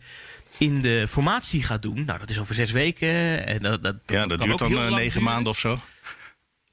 in 0.57 0.81
de 0.81 1.05
formatie 1.09 1.63
gaat 1.63 1.81
doen, 1.81 2.05
nou 2.05 2.19
dat 2.19 2.29
is 2.29 2.39
over 2.39 2.55
zes 2.55 2.71
weken. 2.71 3.45
En 3.45 3.61
dat, 3.61 3.83
dat, 3.83 3.95
ja, 4.05 4.25
dat 4.25 4.39
duurt 4.39 4.57
dan 4.57 4.71
eh, 4.71 4.93
negen 4.93 5.23
maanden 5.23 5.51
of 5.51 5.59
zo. 5.59 5.79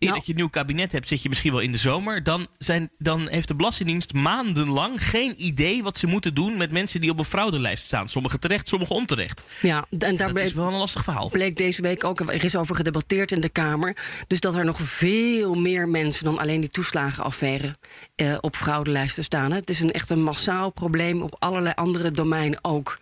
Eer 0.04 0.10
Nou. 0.10 0.18
dat 0.18 0.26
je 0.26 0.32
een 0.32 0.38
nieuw 0.38 0.48
kabinet 0.48 0.92
hebt, 0.92 1.08
zit 1.08 1.22
je 1.22 1.28
misschien 1.28 1.52
wel 1.52 1.60
in 1.60 1.72
de 1.72 1.78
zomer. 1.78 2.22
Dan, 2.22 2.46
zijn, 2.58 2.90
dan 2.98 3.28
heeft 3.28 3.48
de 3.48 3.54
Belastingdienst 3.54 4.12
maandenlang 4.12 5.08
geen 5.08 5.34
idee 5.36 5.82
wat 5.82 5.98
ze 5.98 6.06
moeten 6.06 6.34
doen 6.34 6.56
met 6.56 6.70
mensen 6.70 7.00
die 7.00 7.10
op 7.10 7.18
een 7.18 7.24
fraudelijst 7.24 7.84
staan. 7.84 8.08
Sommigen 8.08 8.40
terecht, 8.40 8.68
sommigen 8.68 8.94
onterecht. 8.94 9.44
Ja, 9.62 9.84
en 9.90 9.98
daar 9.98 10.16
Dat 10.16 10.32
bleek, 10.32 10.44
is 10.44 10.54
wel 10.54 10.66
een 10.66 10.72
lastig 10.74 11.04
verhaal. 11.04 11.28
bleek 11.28 11.56
deze 11.56 11.82
week 11.82 12.04
ook, 12.04 12.20
er 12.20 12.44
is 12.44 12.56
over 12.56 12.74
gedebatteerd 12.76 13.32
in 13.32 13.40
de 13.40 13.48
Kamer. 13.48 13.96
Dus 14.26 14.40
dat 14.40 14.54
er 14.54 14.64
nog 14.64 14.78
veel 14.80 15.54
meer 15.54 15.88
mensen 15.88 16.24
dan 16.24 16.38
alleen 16.38 16.60
die 16.60 16.70
toeslagenaffaire 16.70 17.76
eh, 18.14 18.36
op 18.40 18.56
fraudelijsten 18.56 19.24
staan. 19.24 19.52
Het 19.52 19.70
is 19.70 19.80
een 19.80 19.92
echt 19.92 20.10
een 20.10 20.22
massaal 20.22 20.70
probleem 20.70 21.22
op 21.22 21.36
allerlei 21.38 21.74
andere 21.74 22.10
domeinen 22.10 22.58
ook. 22.62 22.98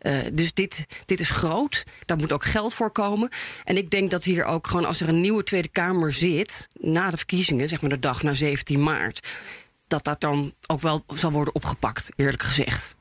Eh, 0.00 0.18
dus 0.32 0.52
dit, 0.52 0.86
dit 1.04 1.20
is 1.20 1.30
groot. 1.30 1.84
Daar 2.06 2.16
moet 2.16 2.32
ook 2.32 2.44
geld 2.44 2.74
voor 2.74 2.90
komen. 2.90 3.28
En 3.64 3.76
ik 3.76 3.90
denk 3.90 4.10
dat 4.10 4.24
hier 4.24 4.44
ook 4.44 4.66
gewoon 4.66 4.84
als 4.84 5.00
er 5.00 5.08
een 5.08 5.20
nieuwe 5.20 5.42
Tweede 5.42 5.68
Kamer 5.68 6.12
zit, 6.12 6.68
na 6.80 7.10
de 7.10 7.16
verkiezingen, 7.16 7.68
zeg 7.68 7.80
maar 7.80 7.90
de 7.90 7.98
dag 7.98 8.22
na 8.22 8.34
17 8.34 8.82
maart, 8.82 9.28
dat 9.86 10.04
dat 10.04 10.20
dan 10.20 10.54
ook 10.66 10.80
wel 10.80 11.04
zal 11.14 11.30
worden 11.30 11.54
opgepakt, 11.54 12.10
eerlijk 12.16 12.42
gezegd. 12.42 12.96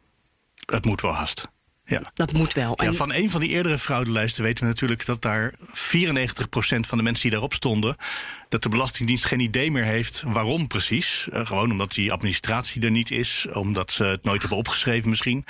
Het 0.66 0.86
moet 0.86 1.02
wel 1.02 1.14
haast. 1.14 1.48
Ja. 1.86 2.12
Dat 2.14 2.34
moet 2.34 2.54
wel. 2.54 2.84
Ja, 2.84 2.94
van 2.94 3.14
een 3.14 3.30
van 3.30 3.42
die 3.42 3.50
eerdere 3.50 3.80
fraudelijsten 3.80 4.44
weten 4.44 4.64
we 4.64 4.70
natuurlijk 4.70 5.06
dat 5.06 5.22
daar 5.22 5.54
94% 5.60 5.60
van 6.80 6.98
de 6.98 7.04
mensen 7.04 7.22
die 7.22 7.32
daarop 7.32 7.54
stonden, 7.54 7.96
dat 8.50 8.64
de 8.64 8.70
Belastingdienst 8.70 9.26
geen 9.26 9.40
idee 9.40 9.72
meer 9.72 9.84
heeft 9.84 10.24
waarom 10.28 10.68
precies. 10.68 11.28
Uh, 11.34 11.46
gewoon 11.46 11.72
omdat 11.72 11.92
die 11.92 12.12
administratie 12.12 12.82
er 12.82 12.92
niet 12.92 13.12
is, 13.12 13.48
omdat 13.54 13.92
ze 13.92 14.04
het 14.04 14.24
nooit 14.24 14.40
hebben 14.42 14.58
opgeschreven 14.58 15.10
misschien. 15.10 15.46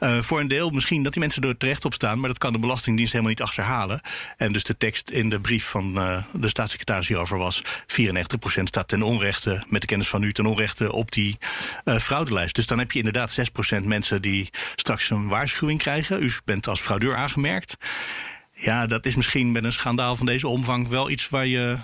Uh, 0.00 0.18
voor 0.18 0.40
een 0.40 0.48
deel 0.48 0.70
misschien 0.70 1.02
dat 1.02 1.12
die 1.12 1.22
mensen 1.22 1.42
er 1.42 1.56
terecht 1.56 1.84
op 1.84 1.94
staan, 1.94 2.18
maar 2.18 2.28
dat 2.28 2.38
kan 2.38 2.52
de 2.52 2.58
Belastingdienst 2.58 3.12
helemaal 3.12 3.34
niet 3.34 3.42
achterhalen. 3.42 4.00
En 4.36 4.52
dus 4.52 4.64
de 4.64 4.76
tekst 4.76 5.10
in 5.10 5.28
de 5.28 5.40
brief 5.40 5.64
van 5.64 5.98
uh, 5.98 6.24
de 6.32 6.48
staatssecretaris 6.48 7.08
hierover 7.08 7.38
was: 7.38 7.62
94% 7.64 7.64
staat 8.62 8.88
ten 8.88 9.02
onrechte, 9.02 9.62
met 9.68 9.80
de 9.80 9.86
kennis 9.86 10.08
van 10.08 10.22
u, 10.22 10.32
ten 10.32 10.46
onrechte 10.46 10.92
op 10.92 11.12
die 11.12 11.38
fraudelijst. 11.84 12.54
Dus 12.54 12.66
dan 12.66 12.78
heb 12.78 12.92
je 12.92 12.98
inderdaad 12.98 13.38
6% 13.80 13.84
mensen 13.84 14.22
die 14.22 14.50
straks 14.76 15.10
een 15.10 15.28
waarschuwing 15.28 15.78
krijgen. 15.78 16.22
U 16.22 16.32
bent 16.44 16.68
als 16.68 16.80
fraudeur 16.80 17.16
aangemerkt. 17.16 17.76
Ja, 18.54 18.86
dat 18.86 19.06
is 19.06 19.16
misschien 19.16 19.52
met 19.52 19.64
een 19.64 19.72
schandaal 19.72 20.16
van 20.16 20.26
deze 20.26 20.48
omvang 20.48 20.88
wel 20.88 21.10
iets 21.10 21.28
waar 21.28 21.46
je 21.46 21.78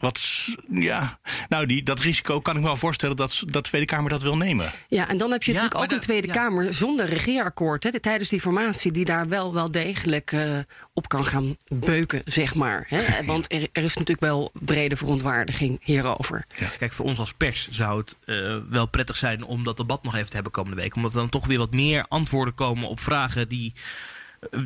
wat, 0.00 0.46
ja, 0.70 1.18
nou, 1.48 1.66
die, 1.66 1.82
dat 1.82 2.00
risico 2.00 2.40
kan 2.40 2.54
ik 2.54 2.60
me 2.60 2.66
wel 2.66 2.76
voorstellen 2.76 3.16
dat, 3.16 3.42
dat 3.46 3.52
de 3.52 3.68
Tweede 3.68 3.86
Kamer 3.86 4.10
dat 4.10 4.22
wil 4.22 4.36
nemen. 4.36 4.70
Ja, 4.88 5.08
en 5.08 5.16
dan 5.16 5.30
heb 5.30 5.42
je 5.42 5.52
natuurlijk 5.52 5.82
ook 5.82 5.90
een 5.90 6.00
Tweede 6.00 6.28
Kamer 6.28 6.74
zonder 6.74 7.06
regeerakkoord. 7.06 7.84
Hè, 7.84 8.00
tijdens 8.00 8.28
die 8.28 8.40
formatie, 8.40 8.92
die 8.92 9.04
daar 9.04 9.28
wel, 9.28 9.54
wel 9.54 9.70
degelijk 9.70 10.32
uh, 10.32 10.58
op 10.92 11.08
kan 11.08 11.24
gaan 11.24 11.56
beuken, 11.68 12.22
zeg 12.24 12.54
maar. 12.54 12.86
Hè? 12.88 13.24
Want 13.24 13.52
er, 13.52 13.68
er, 13.72 13.84
is 13.84 13.94
natuurlijk 13.94 14.20
wel 14.20 14.50
brede 14.52 14.96
verontwaardiging 14.96 15.80
hierover. 15.82 16.46
Ja. 16.56 16.68
Kijk, 16.78 16.92
voor 16.92 17.06
ons 17.06 17.18
als 17.18 17.34
pers 17.34 17.68
zou 17.70 17.98
het 18.00 18.16
uh, 18.24 18.56
wel 18.70 18.86
prettig 18.86 19.16
zijn 19.16 19.44
om 19.44 19.64
dat 19.64 19.76
debat 19.76 20.02
nog 20.02 20.16
even 20.16 20.28
te 20.28 20.34
hebben 20.34 20.52
komende 20.52 20.80
week. 20.80 20.96
Omdat 20.96 21.10
er 21.10 21.18
dan 21.18 21.28
toch 21.28 21.46
weer 21.46 21.58
wat 21.58 21.72
meer 21.72 22.06
antwoorden 22.08 22.54
komen 22.54 22.88
op 22.88 23.00
vragen 23.00 23.48
die 23.48 23.74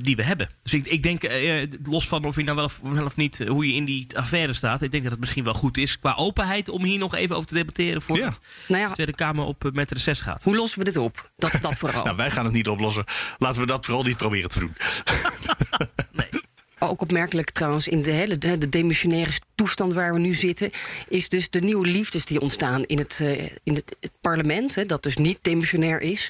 die 0.03 0.17
we 0.17 0.25
hebben. 0.25 0.49
Dus 0.63 0.75
ik, 0.75 0.87
ik 0.87 1.03
denk, 1.03 1.25
uh, 1.25 1.63
los 1.83 2.09
van 2.09 2.25
of 2.25 2.37
je 2.37 2.43
nou 2.43 2.57
wel 2.57 2.65
of, 2.65 2.81
wel 2.83 3.05
of, 3.05 3.17
niet, 3.17 3.47
hoe 3.47 3.67
je 3.67 3.75
in 3.75 3.85
die 3.85 4.19
affaire 4.19 4.53
staat, 4.53 4.83
ik 4.83 4.91
denk 4.91 5.03
dat 5.03 5.13
het 5.13 5.21
misschien 5.21 5.45
wel 5.45 5.55
goed 5.55 5.77
is 5.77 5.99
qua 5.99 6.15
openheid 6.15 6.69
om 6.69 6.85
hier 6.85 6.99
nog 6.99 7.15
even 7.15 7.37
over 7.37 7.49
te 7.49 7.55
debatteren 7.55 8.03
voor 8.03 8.17
ja. 8.17 8.33
nou 8.69 8.83
ja. 8.83 8.89
de 8.89 8.95
Tweede 8.95 9.15
Kamer 9.15 9.45
op 9.45 9.71
met 9.73 9.91
reces 9.91 10.21
gaat. 10.21 10.43
Hoe 10.43 10.57
lossen 10.57 10.79
we 10.79 10.85
dit 10.85 10.97
op? 10.97 11.31
Dat, 11.37 11.59
dat 11.61 11.79
vooral. 11.79 12.05
nou, 12.05 12.17
wij 12.17 12.31
gaan 12.31 12.45
het 12.45 12.55
niet 12.55 12.69
oplossen. 12.69 13.05
Laten 13.39 13.61
we 13.61 13.67
dat 13.67 13.85
vooral 13.85 14.05
niet 14.05 14.17
proberen 14.17 14.51
te 14.51 14.59
doen. 14.59 14.77
nee. 16.13 16.43
Ook 16.89 17.01
opmerkelijk 17.01 17.51
trouwens 17.51 17.89
in 17.89 18.03
de 18.03 18.11
hele 18.11 18.39
de, 18.39 18.59
de 18.59 18.69
demissionaire 18.69 19.33
toestand 19.55 19.93
waar 19.93 20.13
we 20.13 20.19
nu 20.19 20.35
zitten, 20.35 20.71
is 21.09 21.29
dus 21.29 21.51
de 21.51 21.61
nieuwe 21.61 21.87
liefdes 21.87 22.25
die 22.25 22.41
ontstaan 22.41 22.85
in 22.85 22.99
het, 22.99 23.19
uh, 23.23 23.43
in 23.63 23.75
het, 23.75 23.97
het 24.01 24.13
parlement, 24.21 24.75
hè, 24.75 24.87
dat 24.87 25.03
dus 25.03 25.17
niet 25.17 25.39
demissionair 25.43 26.01
is, 26.01 26.29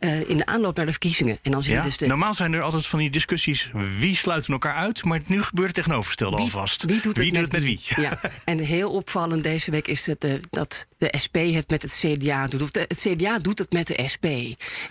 uh, 0.00 0.28
in 0.28 0.36
de 0.36 0.46
aanloop 0.46 0.76
naar 0.76 0.86
de 0.86 0.90
verkiezingen. 0.90 1.38
En 1.42 1.50
dan 1.50 1.62
zie 1.62 1.72
ja? 1.72 1.78
je 1.78 1.84
dus 1.84 1.96
de... 1.96 2.06
Normaal 2.06 2.34
zijn 2.34 2.52
er 2.52 2.62
altijd 2.62 2.86
van 2.86 2.98
die 2.98 3.10
discussies 3.10 3.70
wie 3.98 4.16
sluiten 4.16 4.52
elkaar 4.52 4.74
uit, 4.74 5.04
maar 5.04 5.20
nu 5.26 5.42
gebeurt 5.42 5.66
het 5.66 5.76
tegenovergestelde 5.76 6.36
alvast. 6.36 6.84
Wie 6.84 7.00
doet 7.00 7.04
het, 7.04 7.18
wie 7.18 7.32
met, 7.32 7.34
doet 7.34 7.52
het 7.52 7.52
met 7.52 7.62
wie? 7.62 8.02
Ja. 8.02 8.20
en 8.44 8.58
heel 8.58 8.90
opvallend 8.90 9.42
deze 9.42 9.70
week 9.70 9.88
is 9.88 10.06
het, 10.06 10.24
uh, 10.24 10.34
dat 10.50 10.86
de 10.98 11.14
SP 11.22 11.36
het 11.36 11.70
met 11.70 11.82
het 11.82 12.04
CDA 12.04 12.46
doet. 12.46 12.62
Of 12.62 12.70
de, 12.70 12.84
het 12.88 13.06
CDA 13.08 13.38
doet 13.38 13.58
het 13.58 13.72
met 13.72 13.86
de 13.86 14.08
SP. 14.12 14.26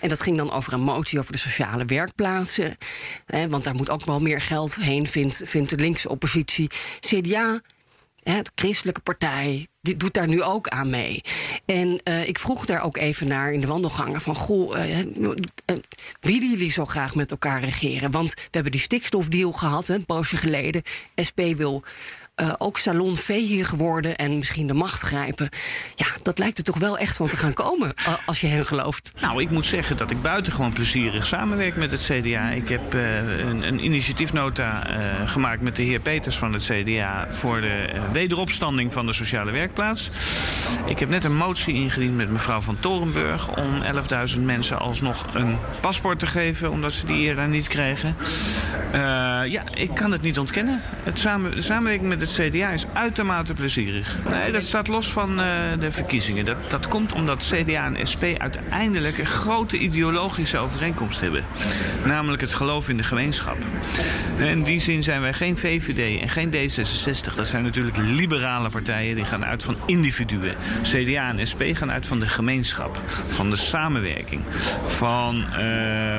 En 0.00 0.08
dat 0.08 0.20
ging 0.20 0.36
dan 0.36 0.52
over 0.52 0.72
een 0.72 0.80
motie 0.80 1.18
over 1.18 1.32
de 1.32 1.38
sociale 1.38 1.84
werkplaatsen. 1.84 2.76
Hè, 3.26 3.48
want 3.48 3.64
daar 3.64 3.74
moet 3.74 3.90
ook 3.90 4.04
wel 4.04 4.20
meer 4.20 4.40
geld 4.40 4.74
heen, 4.74 4.95
vindt, 5.04 5.42
vindt 5.44 5.70
de 5.70 5.76
linkse 5.76 6.08
oppositie. 6.08 6.70
CDA 7.00 7.60
Hè, 8.26 8.42
de 8.42 8.50
christelijke 8.54 9.00
partij, 9.00 9.66
die 9.80 9.96
doet 9.96 10.14
daar 10.14 10.26
nu 10.26 10.42
ook 10.42 10.68
aan 10.68 10.90
mee. 10.90 11.22
En 11.64 12.00
uh, 12.04 12.28
ik 12.28 12.38
vroeg 12.38 12.64
daar 12.64 12.82
ook 12.82 12.96
even 12.96 13.28
naar 13.28 13.52
in 13.52 13.60
de 13.60 13.66
wandelgangen: 13.66 14.20
van 14.20 14.34
goh, 14.34 14.76
uh, 14.76 14.98
uh, 14.98 15.30
willen 16.20 16.50
jullie 16.50 16.70
zo 16.70 16.84
graag 16.84 17.14
met 17.14 17.30
elkaar 17.30 17.60
regeren? 17.60 18.10
Want 18.10 18.34
we 18.34 18.48
hebben 18.50 18.72
die 18.72 18.80
stikstofdeal 18.80 19.52
gehad, 19.52 19.86
hè, 19.86 19.94
een 19.94 20.06
poosje 20.06 20.36
geleden. 20.36 20.82
SP 21.28 21.40
wil. 21.56 21.82
Uh, 22.42 22.52
ook 22.56 22.78
hier 23.26 23.66
geworden 23.66 24.16
en 24.16 24.36
misschien 24.36 24.66
de 24.66 24.74
macht 24.74 25.00
grijpen. 25.00 25.48
Ja, 25.94 26.06
dat 26.22 26.38
lijkt 26.38 26.58
er 26.58 26.64
toch 26.64 26.78
wel 26.78 26.98
echt 26.98 27.16
van 27.16 27.28
te 27.28 27.36
gaan 27.36 27.52
komen, 27.52 27.94
als 28.26 28.40
je 28.40 28.46
hen 28.46 28.66
gelooft. 28.66 29.12
Nou, 29.20 29.42
ik 29.42 29.50
moet 29.50 29.66
zeggen 29.66 29.96
dat 29.96 30.10
ik 30.10 30.22
buitengewoon 30.22 30.72
plezierig 30.72 31.26
samenwerk 31.26 31.76
met 31.76 31.90
het 31.90 32.00
CDA. 32.00 32.50
Ik 32.50 32.68
heb 32.68 32.94
uh, 32.94 33.38
een, 33.38 33.62
een, 33.62 33.84
initiatiefnota 33.84 34.86
gemaakt 35.26 35.60
met 35.60 35.76
de 35.76 35.82
heer 35.82 36.00
Peters 36.00 36.36
van 36.36 36.52
het 36.52 36.62
CDA... 36.62 37.26
voor 37.30 37.60
de 37.60 37.86
wederopstanding 38.12 38.92
van 38.92 39.06
de 39.06 39.12
sociale 39.12 39.52
werkplaats. 39.52 40.10
Ik 40.86 40.98
heb 40.98 41.08
net 41.08 41.24
een 41.24 41.36
motie 41.36 41.74
ingediend 41.74 42.16
met 42.16 42.30
mevrouw 42.30 42.60
van 42.60 42.78
Torenburg... 42.80 43.56
om 43.56 43.82
11.000 44.34 44.40
mensen 44.40 44.78
alsnog 44.78 45.26
een 45.34 45.58
paspoort 45.80 46.18
te 46.18 46.26
geven... 46.26 46.70
omdat 46.70 46.92
ze 46.92 47.06
die 47.06 47.18
eerder 47.18 47.48
niet 47.48 47.68
kregen. 47.68 48.16
ja, 49.48 49.62
ik 49.74 49.94
kan 49.94 50.12
het 50.12 50.22
niet 50.22 50.38
ontkennen. 50.38 50.80
Het 51.02 51.18
samen, 51.18 51.50
de 51.50 51.98
met 52.00 52.20
het 52.20 52.25
het 52.26 52.54
CDA 52.54 52.70
is 52.70 52.84
uitermate 52.92 53.54
plezierig. 53.54 54.16
Nee, 54.30 54.52
dat 54.52 54.62
staat 54.62 54.88
los 54.88 55.12
van 55.12 55.40
uh, 55.40 55.46
de 55.78 55.92
verkiezingen. 55.92 56.44
Dat, 56.44 56.56
dat 56.68 56.88
komt 56.88 57.12
omdat 57.12 57.52
CDA 57.52 57.92
en 57.94 58.06
SP 58.12 58.24
uiteindelijk 58.38 59.18
een 59.18 59.26
grote 59.26 59.78
ideologische 59.78 60.58
overeenkomst 60.58 61.20
hebben. 61.20 61.44
Namelijk 62.04 62.40
het 62.40 62.54
geloof 62.54 62.88
in 62.88 62.96
de 62.96 63.02
gemeenschap. 63.02 63.56
In 64.38 64.62
die 64.62 64.80
zin 64.80 65.02
zijn 65.02 65.20
wij 65.20 65.32
geen 65.32 65.56
VVD 65.56 66.20
en 66.20 66.28
geen 66.28 66.54
D66. 66.54 67.34
Dat 67.34 67.48
zijn 67.48 67.62
natuurlijk 67.62 67.96
liberale 67.96 68.68
partijen 68.68 69.14
die 69.14 69.24
gaan 69.24 69.44
uit 69.44 69.62
van 69.62 69.76
individuen. 69.86 70.54
CDA 70.82 71.28
en 71.28 71.46
SP 71.50 71.62
gaan 71.72 71.90
uit 71.90 72.06
van 72.06 72.20
de 72.20 72.28
gemeenschap, 72.28 73.00
van 73.26 73.50
de 73.50 73.56
samenwerking, 73.56 74.42
van 74.86 75.44
uh, 75.58 76.18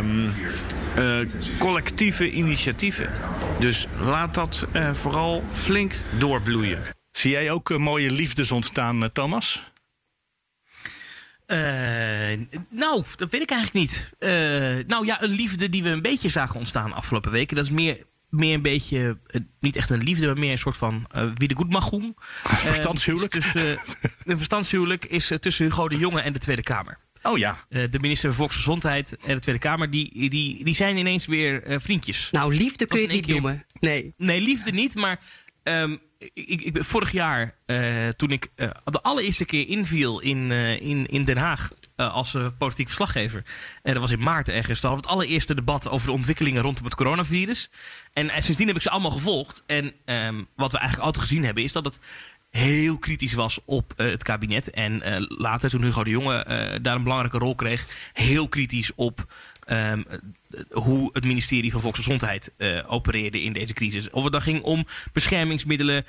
uh, 0.98 1.30
collectieve 1.60 2.32
initiatieven. 2.32 3.14
Dus 3.60 3.88
laat 4.00 4.34
dat 4.34 4.68
uh, 4.74 4.94
vooral 4.94 5.44
flink 5.50 5.94
doorbloeien. 6.18 6.80
Zie 7.12 7.32
jij 7.32 7.52
ook 7.52 7.70
uh, 7.70 7.78
mooie 7.78 8.12
liefdes 8.12 8.52
ontstaan, 8.52 9.12
Thomas? 9.12 9.64
Uh, 11.48 11.58
nou, 12.70 13.04
dat 13.16 13.32
weet 13.32 13.42
ik 13.42 13.52
eigenlijk 13.52 13.74
niet. 13.74 14.10
Uh, 14.20 14.30
nou 14.88 15.06
ja, 15.06 15.22
een 15.22 15.30
liefde 15.30 15.70
die 15.70 15.84
we 15.84 15.90
een 15.90 16.02
beetje 16.02 16.30
zagen 16.30 16.56
ontstaan 16.56 16.94
afgelopen 16.94 17.32
weken. 17.32 17.56
Dat 17.56 17.66
is 17.66 17.72
meer, 17.72 18.06
meer 18.30 18.54
een 18.54 18.62
beetje, 18.62 19.18
uh, 19.28 19.42
niet 19.60 19.76
echt 19.76 19.90
een 19.90 20.04
liefde, 20.04 20.26
maar 20.26 20.38
meer 20.38 20.52
een 20.52 20.58
soort 20.58 20.78
van 20.78 21.08
wie 21.34 21.48
de 21.48 21.56
goed 21.56 21.70
mag 21.70 21.90
doen. 21.90 22.16
Verstandshuwelijk? 22.44 23.32
Dus, 23.32 23.54
een 24.24 24.38
verstandshuwelijk 24.38 25.06
is 25.06 25.32
tussen 25.40 25.66
Hugo 25.66 25.88
de 25.88 25.98
Jonge 25.98 26.22
en 26.22 26.34
de 26.34 26.40
Tweede 26.40 26.64
Kamer. 26.64 26.98
Oh 27.28 27.38
ja. 27.38 27.58
Uh, 27.70 27.84
de 27.90 28.00
minister 28.00 28.30
van 28.30 28.38
Volksgezondheid 28.38 29.18
en 29.18 29.36
de 29.36 29.42
Tweede 29.42 29.62
Kamer, 29.62 29.90
die, 29.90 30.30
die, 30.30 30.63
die 30.63 30.76
zijn 30.76 30.98
ineens 30.98 31.26
weer 31.26 31.68
uh, 31.68 31.76
vriendjes. 31.80 32.30
Nou, 32.32 32.56
liefde 32.56 32.86
kun 32.86 33.02
je 33.02 33.08
niet 33.08 33.26
keer... 33.26 33.34
noemen. 33.34 33.66
Nee. 33.80 34.13
Nee, 34.18 34.42
liefde 34.42 34.72
niet, 34.72 34.96
maar 34.96 35.20
um, 35.63 36.00
ik, 36.34 36.62
ik, 36.62 36.84
vorig 36.84 37.12
jaar, 37.12 37.56
uh, 37.66 38.08
toen 38.08 38.32
ik 38.32 38.50
de 38.84 39.02
allereerste 39.02 39.46
keer 39.46 39.68
inviel 39.68 40.20
in, 40.20 40.52
in, 40.82 41.06
in 41.06 41.24
Den 41.24 41.38
Haag 41.38 41.72
als 41.96 42.36
politiek 42.58 42.88
verslaggever. 42.88 43.44
En 43.84 43.94
dat 43.94 44.02
was 44.02 44.12
in 44.12 44.24
maart 44.24 44.50
ergens. 44.50 44.82
Dan 44.82 44.92
hadden 44.92 45.10
we 45.10 45.13
het 45.13 45.22
allereerste 45.22 45.56
debat 45.56 45.90
over 45.90 46.08
de 46.08 46.13
ontwikkelingen 46.13 46.62
rondom 46.62 46.86
het 46.86 46.96
coronavirus. 46.96 47.70
En 48.13 48.44
sindsdien 48.44 48.68
heb 48.68 48.76
ik 48.76 48.82
ze 48.82 48.90
allemaal 48.90 49.12
gevolgd. 49.12 49.63
En 49.66 49.94
um, 50.06 50.48
wat 50.56 50.72
we 50.72 50.78
eigenlijk 50.78 51.08
altijd 51.08 51.26
gezien 51.26 51.44
hebben, 51.44 51.63
is 51.63 51.72
dat 51.72 51.86
het 51.86 52.00
heel 52.50 52.98
kritisch 52.98 53.34
was 53.34 53.60
op 53.66 53.94
uh, 53.98 54.12
het 54.12 54.24
kabinet. 54.24 54.70
En 54.70 54.94
uh, 54.94 55.26
later, 55.38 55.70
toen 55.70 55.84
Hugo 55.84 56.04
de 56.04 56.10
Jonge 56.10 56.46
uh, 56.48 56.80
daar 56.82 56.96
een 56.96 57.04
belangrijke 57.04 57.38
rol 57.38 57.56
kreeg, 57.56 57.88
heel 58.14 58.48
kritisch 58.48 58.92
op 58.96 59.34
um, 59.68 60.06
hoe 60.72 61.10
het 61.14 61.26
ministerie 61.26 61.72
van 61.72 61.82
Volksgezondheid 61.82 62.54
opereerde 62.88 63.42
in 63.42 63.54
deze 63.54 63.74
crisis. 63.74 64.10
Of 64.10 64.24
het 64.24 64.32
dan 64.32 64.42
ging 64.42 64.62
om 64.62 64.86
beschermingsmiddelen, 65.14 66.06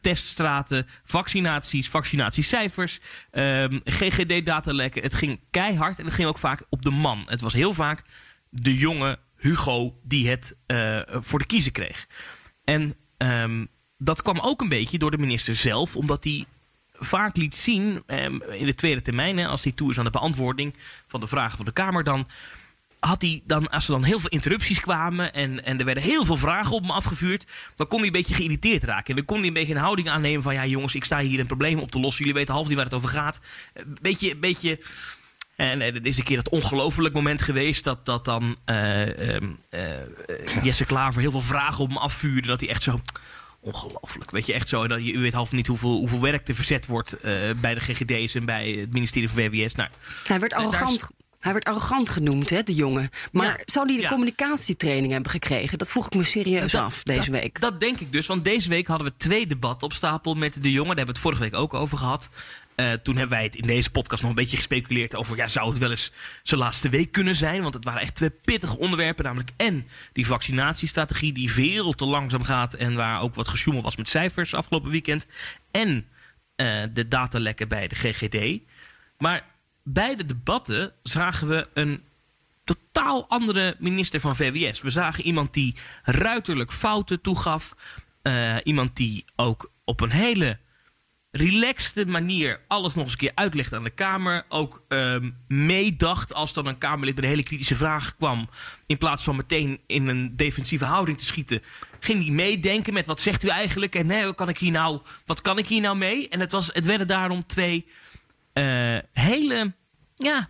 teststraten, 0.00 0.86
vaccinaties, 1.04 1.88
vaccinatiecijfers, 1.88 3.00
um, 3.32 3.80
GGD-datalekken. 3.84 5.02
Het 5.02 5.14
ging 5.14 5.40
keihard 5.50 5.98
en 5.98 6.04
het 6.04 6.14
ging 6.14 6.28
ook 6.28 6.38
vaak 6.38 6.66
op 6.68 6.82
de 6.82 6.90
man. 6.90 7.22
Het 7.26 7.40
was 7.40 7.52
heel 7.52 7.74
vaak 7.74 8.02
de 8.50 8.76
jonge 8.76 9.18
Hugo 9.36 9.98
die 10.02 10.28
het 10.28 10.56
voor 11.08 11.38
de 11.38 11.46
kiezer 11.46 11.72
kreeg. 11.72 12.06
En 12.64 12.94
um, 13.18 13.68
dat 13.98 14.22
kwam 14.22 14.38
ook 14.40 14.60
een 14.60 14.68
beetje 14.68 14.98
door 14.98 15.10
de 15.10 15.18
minister 15.18 15.54
zelf, 15.54 15.96
omdat 15.96 16.24
hij 16.24 16.44
vaak 16.92 17.36
liet 17.36 17.56
zien 17.56 18.02
eh, 18.06 18.24
in 18.50 18.66
de 18.66 18.74
tweede 18.74 19.02
termijn, 19.02 19.36
hè, 19.36 19.46
als 19.46 19.62
hij 19.62 19.72
toe 19.72 19.90
is 19.90 19.98
aan 19.98 20.04
de 20.04 20.10
beantwoording 20.10 20.74
van 21.06 21.20
de 21.20 21.26
vragen 21.26 21.56
van 21.56 21.66
de 21.66 21.72
Kamer, 21.72 22.04
dan 22.04 22.28
had 22.98 23.22
hij 23.22 23.42
dan, 23.44 23.70
als 23.70 23.86
er 23.86 23.92
dan 23.92 24.04
heel 24.04 24.20
veel 24.20 24.30
interrupties 24.30 24.80
kwamen 24.80 25.32
en, 25.32 25.64
en 25.64 25.78
er 25.78 25.84
werden 25.84 26.02
heel 26.02 26.24
veel 26.24 26.36
vragen 26.36 26.74
op 26.74 26.82
hem 26.82 26.90
afgevuurd, 26.90 27.46
dan 27.74 27.86
kon 27.86 27.98
hij 27.98 28.06
een 28.06 28.12
beetje 28.12 28.34
geïrriteerd 28.34 28.84
raken. 28.84 29.06
En 29.06 29.16
dan 29.16 29.24
kon 29.24 29.38
hij 29.38 29.46
een 29.46 29.52
beetje 29.52 29.74
een 29.74 29.80
houding 29.80 30.08
aannemen 30.08 30.42
van, 30.42 30.54
ja 30.54 30.66
jongens, 30.66 30.94
ik 30.94 31.04
sta 31.04 31.20
hier 31.20 31.40
een 31.40 31.46
probleem 31.46 31.78
op 31.78 31.90
te 31.90 32.00
lossen, 32.00 32.24
jullie 32.24 32.38
weten 32.38 32.54
half 32.54 32.66
niet 32.66 32.76
waar 32.76 32.84
het 32.84 32.94
over 32.94 33.08
gaat. 33.08 33.40
Een 33.74 33.98
beetje, 34.00 34.36
beetje 34.36 34.78
en 35.56 35.80
er 35.80 36.06
is 36.06 36.18
een 36.18 36.24
keer 36.24 36.36
dat 36.36 36.48
ongelofelijk 36.48 37.14
moment 37.14 37.42
geweest 37.42 37.84
dat, 37.84 38.04
dat 38.04 38.24
dan 38.24 38.56
uh, 38.66 39.06
uh, 39.06 39.36
uh, 39.70 40.62
Jesse 40.62 40.84
Klaver 40.84 41.20
heel 41.20 41.30
veel 41.30 41.40
vragen 41.40 41.84
op 41.84 41.88
hem 41.88 41.98
afvuurde. 41.98 42.48
Dat 42.48 42.60
hij 42.60 42.68
echt 42.68 42.82
zo 42.82 43.00
ongelooflijk. 43.66 44.30
Weet 44.30 44.46
je, 44.46 44.52
echt 44.52 44.68
zo. 44.68 44.86
Dat 44.86 45.04
je, 45.06 45.12
u 45.12 45.18
weet 45.18 45.32
half 45.32 45.52
niet 45.52 45.66
hoeveel, 45.66 45.96
hoeveel 45.98 46.20
werk 46.20 46.48
er 46.48 46.54
verzet 46.54 46.86
wordt 46.86 47.16
uh, 47.24 47.32
bij 47.60 47.74
de 47.74 47.80
GGD's 47.80 48.34
en 48.34 48.44
bij 48.44 48.70
het 48.70 48.92
ministerie 48.92 49.28
van 49.28 49.36
WWS. 49.50 49.74
Nou, 49.74 49.88
hij 50.26 50.40
werd 50.40 50.52
arrogant. 50.54 51.10
hij 51.40 51.52
werd 51.52 51.64
arrogant 51.64 52.08
genoemd, 52.08 52.50
hè, 52.50 52.62
de 52.62 52.74
jongen. 52.74 53.10
Maar 53.32 53.46
Ja. 53.46 53.62
zou 53.64 53.86
die 53.86 53.96
de 53.96 54.02
Ja. 54.02 54.08
communicatietraining 54.08 55.12
hebben 55.12 55.30
gekregen? 55.30 55.78
Dat 55.78 55.90
vroeg 55.90 56.06
ik 56.06 56.14
me 56.14 56.24
serieus 56.24 56.72
Dat- 56.72 56.80
af 56.82 57.02
deze 57.02 57.30
dat- 57.30 57.40
week. 57.40 57.60
Dat 57.60 57.80
denk 57.80 58.00
ik 58.00 58.12
dus. 58.12 58.26
Want 58.26 58.44
deze 58.44 58.68
week 58.68 58.86
hadden 58.86 59.06
we 59.06 59.12
twee 59.16 59.46
debatten 59.46 59.88
op 59.88 59.92
stapel 59.94 60.34
met 60.34 60.62
de 60.62 60.70
jongen. 60.72 60.96
Daar 60.96 61.04
hebben 61.04 61.14
we 61.14 61.20
het 61.20 61.20
vorige 61.20 61.42
week 61.42 61.54
ook 61.54 61.74
over 61.74 61.98
gehad. 61.98 62.28
Eh, 62.76 62.92
toen 62.92 63.16
hebben 63.16 63.36
wij 63.36 63.46
het 63.46 63.56
in 63.56 63.66
deze 63.66 63.90
podcast 63.90 64.22
nog 64.22 64.30
een 64.30 64.36
beetje 64.36 64.56
gespeculeerd 64.56 65.14
over... 65.14 65.36
Ja, 65.36 65.48
zou 65.48 65.70
het 65.70 65.78
wel 65.78 65.90
eens 65.90 66.12
zijn 66.42 66.60
laatste 66.60 66.88
week 66.88 67.12
kunnen 67.12 67.34
zijn? 67.34 67.62
Want 67.62 67.74
het 67.74 67.84
waren 67.84 68.00
echt 68.00 68.14
twee 68.14 68.30
pittige 68.30 68.78
onderwerpen. 68.78 69.24
Namelijk 69.24 69.50
en 69.56 69.86
die 70.12 70.26
vaccinatiestrategie 70.26 71.32
die 71.32 71.52
veel 71.52 71.92
te 71.92 72.06
langzaam 72.06 72.42
gaat... 72.42 72.74
en 72.74 72.94
waar 72.94 73.20
ook 73.20 73.34
wat 73.34 73.48
gesjoemel 73.48 73.82
was 73.82 73.96
met 73.96 74.08
cijfers 74.08 74.54
afgelopen 74.54 74.90
weekend. 74.90 75.26
En 75.70 76.06
eh, 76.56 76.82
de 76.92 77.08
datalekken 77.08 77.68
bij 77.68 77.88
de 77.88 77.94
GGD. 77.94 78.60
Maar 79.18 79.44
bij 79.82 80.16
de 80.16 80.26
debatten 80.26 80.92
zagen 81.02 81.48
we 81.48 81.66
een 81.74 82.02
totaal 82.64 83.28
andere 83.28 83.76
minister 83.78 84.20
van 84.20 84.36
VWS. 84.36 84.80
We 84.80 84.90
zagen 84.90 85.24
iemand 85.24 85.54
die 85.54 85.74
ruiterlijk 86.02 86.72
fouten 86.72 87.20
toegaf. 87.20 87.74
Eh, 88.22 88.56
iemand 88.62 88.96
die 88.96 89.24
ook 89.36 89.70
op 89.84 90.00
een 90.00 90.10
hele 90.10 90.58
relaxte 91.36 92.06
manier 92.06 92.60
alles 92.68 92.94
nog 92.94 93.04
eens 93.04 93.12
een 93.12 93.18
keer 93.18 93.32
uitlegt 93.34 93.72
aan 93.72 93.84
de 93.84 93.90
Kamer. 93.90 94.44
Ook 94.48 94.82
ehm, 94.88 95.30
meedacht 95.48 96.34
als 96.34 96.52
dan 96.52 96.66
een 96.66 96.78
Kamerlid 96.78 97.14
met 97.14 97.24
een 97.24 97.30
hele 97.30 97.42
kritische 97.42 97.76
vraag 97.76 98.16
kwam. 98.16 98.48
In 98.86 98.98
plaats 98.98 99.24
van 99.24 99.36
meteen 99.36 99.80
in 99.86 100.08
een 100.08 100.36
defensieve 100.36 100.84
houding 100.84 101.18
te 101.18 101.24
schieten. 101.24 101.62
Ging 102.00 102.24
hij 102.24 102.32
meedenken 102.32 102.94
met 102.94 103.06
wat 103.06 103.20
zegt 103.20 103.44
u 103.44 103.48
eigenlijk? 103.48 103.94
En 103.94 104.10
hè, 104.10 104.34
kan 104.34 104.48
ik 104.48 104.58
hier 104.58 104.72
nou, 104.72 105.00
wat 105.26 105.40
kan 105.40 105.58
ik 105.58 105.66
hier 105.66 105.80
nou 105.80 105.96
mee? 105.96 106.28
En 106.28 106.40
het, 106.40 106.52
was, 106.52 106.70
het 106.72 106.86
werden 106.86 107.06
daarom 107.06 107.46
twee 107.46 107.86
eh, 108.52 108.98
hele, 109.12 109.74
ja, 110.14 110.48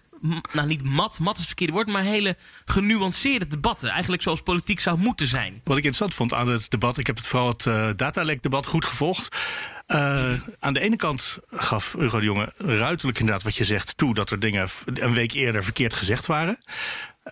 nou 0.52 0.66
niet 0.66 0.84
mat, 0.84 1.18
mat 1.18 1.32
is 1.32 1.38
het 1.38 1.46
verkeerde 1.46 1.72
woord, 1.72 1.86
maar 1.86 2.02
hele 2.02 2.36
genuanceerde 2.64 3.46
debatten. 3.46 3.88
Eigenlijk 3.90 4.22
zoals 4.22 4.42
politiek 4.42 4.80
zou 4.80 4.98
moeten 4.98 5.26
zijn. 5.26 5.60
Wat 5.64 5.76
ik 5.76 5.84
interessant 5.84 6.14
vond 6.14 6.32
aan 6.32 6.48
het 6.48 6.70
debat, 6.70 6.98
ik 6.98 7.06
heb 7.06 7.16
het 7.16 7.26
vooral 7.26 7.48
het 7.48 7.66
eh 7.66 7.90
datalek-debat 7.96 8.66
goed 8.66 8.84
gevolgd. 8.84 9.36
Eh, 9.86 10.40
aan 10.58 10.72
de 10.72 10.80
ene 10.80 10.96
kant 10.96 11.38
gaf 11.50 11.92
Hugo 11.98 12.18
de 12.18 12.24
Jonge 12.24 12.52
ruiterlijk 12.56 13.18
inderdaad 13.18 13.42
wat 13.44 13.56
je 13.56 13.64
zegt 13.64 13.96
toe 13.96 14.14
dat 14.14 14.30
er 14.30 14.40
dingen 14.40 14.68
een 14.84 15.12
week 15.14 15.32
eerder 15.32 15.64
verkeerd 15.64 15.94
gezegd 15.94 16.26
waren. 16.26 16.58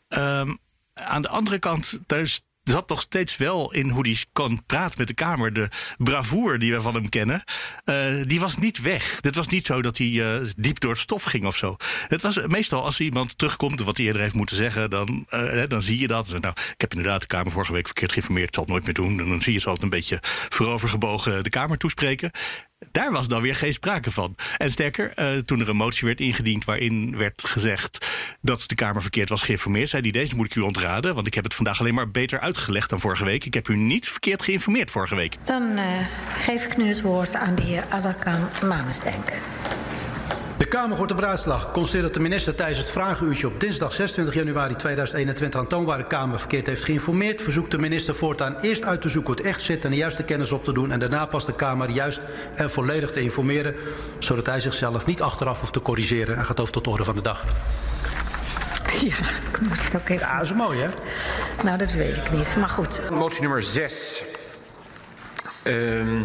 Ehm, 0.08 0.54
aan 0.94 1.22
de 1.22 1.28
andere 1.28 1.58
kant, 1.58 1.98
daar 2.06 2.20
is- 2.20 2.42
zat 2.64 2.86
toch 2.86 3.00
steeds 3.00 3.36
wel 3.36 3.72
in 3.72 3.88
hoe 3.88 4.06
hij 4.06 4.16
kan 4.32 4.60
praten 4.66 4.98
met 4.98 5.06
de 5.06 5.14
Kamer. 5.14 5.52
De 5.52 5.68
bravoer 5.98 6.58
die 6.58 6.72
we 6.72 6.80
van 6.80 6.94
hem 6.94 7.08
kennen, 7.08 7.44
eh, 7.84 8.14
die 8.26 8.40
was 8.40 8.56
niet 8.56 8.80
weg. 8.80 9.18
Het 9.20 9.34
was 9.34 9.48
niet 9.48 9.66
zo 9.66 9.82
dat 9.82 9.98
hij 9.98 10.36
eh, 10.36 10.46
diep 10.56 10.80
door 10.80 10.90
het 10.90 11.00
stof 11.00 11.22
ging 11.22 11.46
of 11.46 11.56
zo. 11.56 11.76
Het 12.08 12.22
was 12.22 12.38
meestal 12.46 12.84
als 12.84 13.00
iemand 13.00 13.38
terugkomt 13.38 13.80
wat 13.80 13.96
hij 13.96 14.06
eerder 14.06 14.22
heeft 14.22 14.34
moeten 14.34 14.56
zeggen, 14.56 14.90
dan, 14.90 15.26
eh, 15.28 15.62
dan 15.68 15.82
zie 15.82 15.98
je 15.98 16.06
dat. 16.06 16.28
Nou, 16.28 16.54
ik 16.72 16.80
heb 16.80 16.94
inderdaad 16.94 17.20
de 17.20 17.26
Kamer 17.26 17.52
vorige 17.52 17.72
week 17.72 17.86
verkeerd 17.86 18.12
geïnformeerd, 18.12 18.48
ik 18.48 18.54
zal 18.54 18.62
het 18.62 18.72
nooit 18.72 18.84
meer 18.84 18.94
doen. 18.94 19.20
En 19.20 19.28
dan 19.28 19.42
zie 19.42 19.52
je 19.52 19.58
ze 19.58 19.68
altijd 19.68 19.84
een 19.84 19.98
beetje 19.98 20.18
voorovergebogen 20.48 21.42
de 21.42 21.50
Kamer 21.50 21.78
toespreken. 21.78 22.30
Daar 22.94 23.12
was 23.12 23.28
dan 23.28 23.42
weer 23.42 23.54
geen 23.54 23.72
sprake 23.72 24.10
van. 24.10 24.34
En 24.56 24.70
sterker, 24.70 25.12
eh, 25.14 25.38
toen 25.38 25.60
er 25.60 25.68
een 25.68 25.76
motie 25.76 26.06
werd 26.06 26.20
ingediend 26.20 26.64
waarin 26.64 27.16
werd 27.16 27.44
gezegd 27.46 28.06
dat 28.40 28.64
de 28.66 28.74
Kamer 28.74 29.02
verkeerd 29.02 29.28
was 29.28 29.42
geïnformeerd, 29.42 29.88
zei 29.88 30.02
hij: 30.02 30.10
Deze 30.10 30.36
moet 30.36 30.46
ik 30.46 30.54
u 30.54 30.60
ontraden, 30.60 31.14
want 31.14 31.26
ik 31.26 31.34
heb 31.34 31.44
het 31.44 31.54
vandaag 31.54 31.80
alleen 31.80 31.94
maar 31.94 32.10
beter 32.10 32.40
uitgelegd 32.40 32.90
dan 32.90 33.00
vorige 33.00 33.24
week. 33.24 33.44
Ik 33.44 33.54
heb 33.54 33.68
u 33.68 33.76
niet 33.76 34.08
verkeerd 34.08 34.42
geïnformeerd 34.42 34.90
vorige 34.90 35.14
week. 35.14 35.36
Dan 35.44 35.76
eh, 35.76 35.84
geef 36.28 36.64
ik 36.64 36.76
nu 36.76 36.84
het 36.84 37.00
woord 37.00 37.34
aan 37.34 37.54
de 37.54 37.62
heer 37.62 37.84
Azarkan 37.88 38.48
Mamensdenk. 38.66 39.32
De 40.56 40.64
Kamer 40.64 40.96
wordt 40.96 41.12
op 41.12 41.18
raadslag. 41.18 41.70
Constateert 41.72 42.02
dat 42.02 42.14
de 42.14 42.20
minister 42.20 42.54
tijdens 42.54 42.78
het 42.78 42.90
vragenuurtje 42.90 43.46
op 43.46 43.60
dinsdag 43.60 43.92
26 43.92 44.34
januari 44.34 44.74
2021 44.74 45.60
aantoonbare 45.60 46.06
Kamer 46.06 46.38
verkeerd 46.38 46.66
heeft 46.66 46.84
geïnformeerd. 46.84 47.42
Verzoekt 47.42 47.70
de 47.70 47.78
minister 47.78 48.14
voortaan 48.14 48.56
eerst 48.60 48.84
uit 48.84 49.00
te 49.00 49.08
zoeken 49.08 49.32
hoe 49.32 49.40
het 49.40 49.52
echt 49.54 49.62
zit 49.62 49.84
en 49.84 49.90
de 49.90 49.96
juiste 49.96 50.22
kennis 50.22 50.52
op 50.52 50.64
te 50.64 50.72
doen. 50.72 50.90
En 50.90 50.98
daarna 50.98 51.26
pas 51.26 51.46
de 51.46 51.54
Kamer 51.54 51.90
juist 51.90 52.20
en 52.54 52.70
volledig 52.70 53.10
te 53.10 53.20
informeren. 53.20 53.74
Zodat 54.18 54.46
hij 54.46 54.60
zichzelf 54.60 55.06
niet 55.06 55.22
achteraf 55.22 55.60
hoeft 55.60 55.72
te 55.72 55.82
corrigeren 55.82 56.36
en 56.36 56.44
gaat 56.44 56.60
over 56.60 56.72
tot 56.72 56.84
de 56.84 56.90
orde 56.90 57.04
van 57.04 57.14
de 57.14 57.22
dag. 57.22 57.44
Ja, 59.00 59.16
ik 59.52 59.60
moest 59.68 59.84
het 59.84 59.96
ook 59.96 60.08
even... 60.08 60.26
Ja, 60.26 60.38
dat 60.38 60.44
is 60.44 60.52
mooi 60.52 60.78
hè? 60.80 60.88
Nou, 61.64 61.78
dat 61.78 61.92
weet 61.92 62.16
ik 62.16 62.30
niet, 62.30 62.56
maar 62.56 62.68
goed. 62.68 63.10
Motie 63.10 63.40
nummer 63.40 63.62
6. 63.62 64.22
Ehm, 65.62 66.22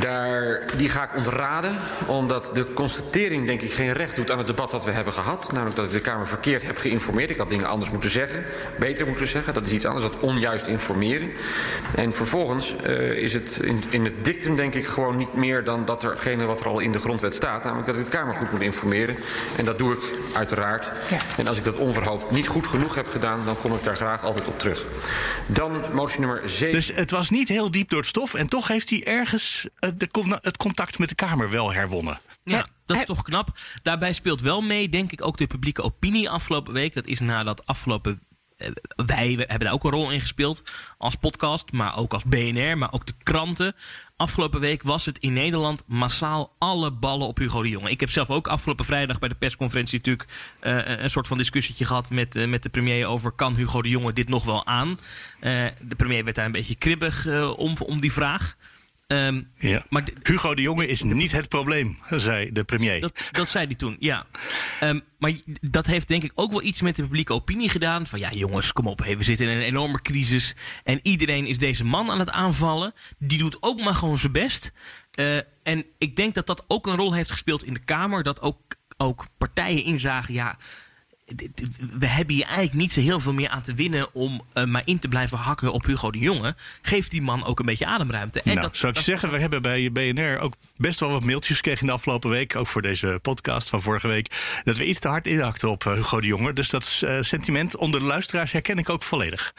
daar, 0.00 0.62
die 0.76 0.88
ga 0.88 1.02
ik 1.02 1.16
ontraden, 1.16 1.78
omdat 2.06 2.50
de 2.54 2.72
constatering 2.72 3.46
denk 3.46 3.62
ik 3.62 3.72
geen 3.72 3.92
recht 3.92 4.16
doet 4.16 4.30
aan 4.30 4.38
het 4.38 4.46
debat 4.46 4.70
dat 4.70 4.84
we 4.84 4.90
hebben 4.90 5.12
gehad. 5.12 5.50
Namelijk 5.52 5.76
dat 5.76 5.84
ik 5.84 5.92
de 5.92 6.00
Kamer 6.00 6.28
verkeerd 6.28 6.66
heb 6.66 6.76
geïnformeerd. 6.76 7.30
Ik 7.30 7.36
had 7.36 7.50
dingen 7.50 7.66
anders 7.66 7.90
moeten 7.90 8.10
zeggen, 8.10 8.44
beter 8.78 9.06
moeten 9.06 9.26
zeggen. 9.26 9.54
Dat 9.54 9.66
is 9.66 9.72
iets 9.72 9.84
anders, 9.84 10.04
dat 10.04 10.20
onjuist 10.20 10.66
informeren. 10.66 11.30
En 11.94 12.14
vervolgens 12.14 12.76
eh, 12.76 13.10
is 13.10 13.32
het 13.32 13.60
in, 13.62 13.82
in 13.90 14.04
het 14.04 14.24
dictum 14.24 14.56
denk 14.56 14.74
ik 14.74 14.86
gewoon 14.86 15.16
niet 15.16 15.34
meer 15.34 15.64
dan 15.64 15.84
datgene 15.84 16.44
wat 16.44 16.60
er 16.60 16.66
al 16.66 16.80
in 16.80 16.92
de 16.92 16.98
grondwet 16.98 17.34
staat. 17.34 17.64
Namelijk 17.64 17.86
dat 17.86 17.96
ik 17.96 18.04
de 18.04 18.10
Kamer 18.10 18.34
goed 18.34 18.52
moet 18.52 18.60
informeren. 18.60 19.16
En 19.56 19.64
dat 19.64 19.78
doe 19.78 19.92
ik 19.92 20.00
uiteraard. 20.32 20.92
En 21.36 21.46
als 21.48 21.58
ik 21.58 21.64
dat 21.64 21.76
onverhoopt 21.76 22.30
niet 22.30 22.48
goed 22.48 22.66
genoeg 22.66 22.94
heb 22.94 23.06
gedaan, 23.06 23.40
dan 23.44 23.56
kom 23.60 23.74
ik 23.74 23.84
daar 23.84 23.96
graag 23.96 24.24
altijd 24.24 24.46
op 24.46 24.58
terug. 24.58 24.86
Dan 25.46 25.82
motie 25.92 26.20
nummer 26.20 26.40
7. 26.44 26.72
Dus 26.72 26.92
het 26.94 27.10
was 27.10 27.30
niet 27.30 27.48
heel 27.48 27.70
diep 27.70 27.88
door 27.88 27.98
het 27.98 28.08
stof 28.08 28.34
en 28.34 28.48
toch 28.48 28.68
heeft 28.68 28.90
hij 28.90 29.04
ergens 29.04 29.66
de, 29.96 30.08
con- 30.10 30.38
het 30.42 30.56
contact 30.56 30.98
met 30.98 31.08
de 31.08 31.14
Kamer 31.14 31.50
wel 31.50 31.72
herwonnen. 31.72 32.20
Ja, 32.44 32.66
dat 32.86 32.96
is 32.96 33.04
toch 33.04 33.22
knap. 33.22 33.58
Daarbij 33.82 34.12
speelt 34.12 34.40
wel 34.40 34.60
mee, 34.60 34.88
denk 34.88 35.12
ik, 35.12 35.26
ook 35.26 35.36
de 35.36 35.46
publieke 35.46 35.82
opinie 35.82 36.30
afgelopen 36.30 36.72
week. 36.72 36.94
Dat 36.94 37.06
is 37.06 37.20
nadat 37.20 37.66
afgelopen. 37.66 38.22
eh, 38.56 38.68
Wij 39.06 39.32
hebben 39.32 39.58
daar 39.60 39.72
ook 39.72 39.84
een 39.84 39.90
rol 39.90 40.10
in 40.10 40.20
gespeeld 40.20 40.62
als 40.98 41.14
podcast, 41.14 41.72
maar 41.72 41.96
ook 41.96 42.12
als 42.12 42.24
BNR, 42.24 42.78
maar 42.78 42.92
ook 42.92 43.06
de 43.06 43.14
kranten. 43.22 43.74
Afgelopen 44.16 44.60
week 44.60 44.82
was 44.82 45.04
het 45.06 45.18
in 45.18 45.32
Nederland 45.32 45.84
massaal 45.86 46.54
alle 46.58 46.90
ballen 46.92 47.26
op 47.26 47.38
Hugo 47.38 47.62
de 47.62 47.68
Jonge. 47.68 47.90
Ik 47.90 48.00
heb 48.00 48.10
zelf 48.10 48.30
ook 48.30 48.46
afgelopen 48.48 48.84
vrijdag 48.84 49.18
bij 49.18 49.28
de 49.28 49.34
persconferentie 49.34 49.98
natuurlijk 49.98 50.28
eh, 50.60 50.98
een 51.02 51.10
soort 51.10 51.26
van 51.26 51.38
discussietje 51.38 51.84
gehad 51.84 52.10
met, 52.10 52.36
eh, 52.36 52.48
met 52.48 52.62
de 52.62 52.68
premier 52.68 53.06
over 53.06 53.30
kan 53.32 53.54
Hugo 53.56 53.82
de 53.82 53.88
Jonge 53.88 54.12
dit 54.12 54.28
nog 54.28 54.44
wel 54.44 54.66
aan. 54.66 54.98
Eh, 55.40 55.66
de 55.80 55.94
premier 55.96 56.24
werd 56.24 56.36
daar 56.36 56.44
een 56.46 56.52
beetje 56.52 56.74
kribbig 56.74 57.26
eh, 57.26 57.58
om, 57.58 57.76
om 57.78 58.00
die 58.00 58.12
vraag. 58.12 58.56
Ehm, 59.20 59.42
Ja. 59.58 59.84
maar 59.88 60.02
Hugo 60.22 60.54
de 60.54 60.62
Jonge 60.62 60.86
is 60.86 61.02
niet 61.02 61.32
het 61.32 61.48
probleem, 61.48 61.98
zei 62.10 62.52
de 62.52 62.64
premier. 62.64 63.00
dat, 63.00 63.28
dat 63.30 63.48
zei 63.48 63.66
hij 63.66 63.74
toen, 63.74 63.96
ja. 63.98 64.26
Ehm, 64.80 65.00
maar 65.18 65.32
dat 65.60 65.86
heeft 65.86 66.08
denk 66.08 66.22
ik 66.22 66.32
ook 66.34 66.50
wel 66.50 66.62
iets 66.62 66.82
met 66.82 66.96
de 66.96 67.02
publieke 67.02 67.32
opinie 67.32 67.68
gedaan. 67.68 68.06
Van 68.06 68.18
ja, 68.18 68.32
jongens, 68.32 68.72
kom 68.72 68.86
op. 68.86 68.98
Hey, 68.98 69.18
we 69.18 69.24
zitten 69.24 69.46
in 69.48 69.56
een 69.56 69.62
enorme 69.62 70.02
crisis. 70.02 70.54
En 70.84 71.00
iedereen 71.02 71.46
is 71.46 71.58
deze 71.58 71.84
man 71.84 72.10
aan 72.10 72.18
het 72.18 72.30
aanvallen. 72.30 72.94
Die 73.18 73.38
doet 73.38 73.56
ook 73.60 73.80
maar 73.80 73.94
gewoon 73.94 74.18
zijn 74.18 74.32
best. 74.32 74.72
Eh, 75.10 75.36
en 75.62 75.84
ik 75.98 76.16
denk 76.16 76.34
dat 76.34 76.46
dat 76.46 76.64
ook 76.68 76.86
een 76.86 76.96
rol 76.96 77.14
heeft 77.14 77.30
gespeeld 77.30 77.64
in 77.64 77.74
de 77.74 77.84
Kamer. 77.84 78.22
Dat 78.22 78.40
ook, 78.40 78.60
ook 78.96 79.26
partijen 79.38 79.84
inzagen, 79.84 80.34
ja... 80.34 80.58
We 81.98 82.06
hebben 82.06 82.34
hier 82.34 82.44
eigenlijk 82.44 82.74
niet 82.74 82.92
zo 82.92 83.00
heel 83.00 83.20
veel 83.20 83.32
meer 83.32 83.48
aan 83.48 83.62
te 83.62 83.74
winnen 83.74 84.14
om 84.14 84.42
eh, 84.52 84.64
maar 84.64 84.82
in 84.84 84.98
te 84.98 85.08
blijven 85.08 85.38
hakken 85.38 85.72
op 85.72 85.84
Hugo 85.84 86.10
de 86.10 86.18
Jonge. 86.18 86.54
Geeft 86.82 87.10
die 87.10 87.22
man 87.22 87.44
ook 87.44 87.58
een 87.58 87.66
beetje 87.66 87.86
ademruimte. 87.86 88.42
En 88.42 88.48
nou, 88.54 88.60
dat, 88.60 88.76
zou 88.76 88.88
ik 88.88 88.94
dat- 88.94 89.06
zeggen, 89.06 89.30
we 89.30 89.38
hebben 89.38 89.62
bij 89.62 89.92
BNR 89.92 90.38
ook 90.38 90.54
best 90.76 91.00
wel 91.00 91.10
wat 91.10 91.24
mailtjes 91.24 91.56
gekregen 91.56 91.80
in 91.80 91.86
de 91.86 91.92
afgelopen 91.92 92.30
week. 92.30 92.56
Ook 92.56 92.66
voor 92.66 92.82
deze 92.82 93.18
podcast 93.22 93.68
van 93.68 93.82
vorige 93.82 94.08
week. 94.08 94.60
Dat 94.64 94.76
we 94.76 94.86
iets 94.86 94.98
te 95.00 95.08
hard 95.08 95.26
inhakten 95.26 95.70
op 95.70 95.86
eh, 95.86 95.92
Hugo 95.92 96.20
de 96.20 96.26
Jonge. 96.26 96.52
Dus 96.52 96.68
dat 96.68 97.00
eh, 97.04 97.16
sentiment 97.20 97.76
onder 97.76 98.00
de 98.00 98.06
luisteraars 98.06 98.52
herken 98.52 98.78
ik 98.78 98.88
ook 98.88 99.02
volledig. 99.02 99.52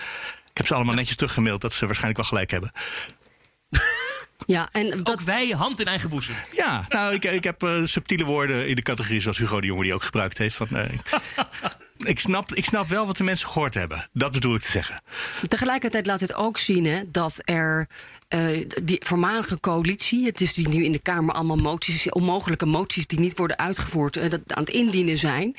Ik 0.49 0.57
heb 0.57 0.67
ze 0.67 0.73
allemaal 0.75 0.95
netjes 0.95 1.15
teruggemaild 1.15 1.62
dat 1.62 1.73
ze 1.73 1.86
waarschijnlijk 1.86 2.17
wel 2.19 2.29
gelijk 2.29 2.51
hebben. 2.51 2.71
Ja, 4.45 4.69
en 4.71 4.89
dat, 4.89 5.12
Ook 5.12 5.21
wij 5.21 5.47
hand 5.47 5.79
in 5.79 5.86
eigen 5.86 6.10
boezem. 6.10 6.36
Ja, 6.51 6.86
nou, 6.89 7.13
ik, 7.13 7.23
ik 7.23 7.43
heb 7.43 7.63
eh, 7.63 7.84
subtiele 7.84 8.23
woorden 8.23 8.67
in 8.67 8.75
de 8.75 8.82
categorie 8.82 9.21
zoals 9.21 9.38
Hugo 9.38 9.62
de 9.62 9.67
Jonge 9.67 9.84
die 9.84 9.93
ook 9.93 10.03
gebruikt 10.03 10.38
heeft. 10.38 10.56
Van, 10.56 10.67
eh, 10.69 10.99
ik, 12.13 12.19
snap, 12.19 12.53
ik 12.53 12.65
snap 12.65 12.88
wel 12.88 13.06
wat 13.06 13.17
de 13.17 13.23
mensen 13.23 13.47
gehoord 13.47 13.73
hebben. 13.73 14.10
Dat 14.13 14.32
bedoel 14.32 14.56
ik 14.56 14.62
te 14.62 14.71
zeggen. 14.71 15.01
Tegelijkertijd 15.47 16.06
laat 16.06 16.19
dit 16.19 16.34
ook 16.34 16.58
zien 16.58 16.86
hè, 16.86 17.01
dat 17.12 17.39
er 17.43 17.88
eh, 18.27 18.67
die 18.84 19.01
voormalige 19.06 19.60
coalitie, 19.60 20.25
het 20.25 20.41
is 20.41 20.53
die 20.53 20.67
nu 20.67 20.84
in 20.84 20.91
de 20.91 21.01
Kamer 21.01 21.36
allemaal 21.36 21.58
moties, 21.58 22.10
onmogelijke 22.10 22.65
moties 22.65 23.08
die 23.08 23.19
niet 23.19 23.38
worden 23.38 23.58
uitgevoerd, 23.58 24.32
dat 24.32 24.41
aan 24.47 24.63
het 24.63 24.69
indienen 24.69 25.17
zijn. 25.17 25.56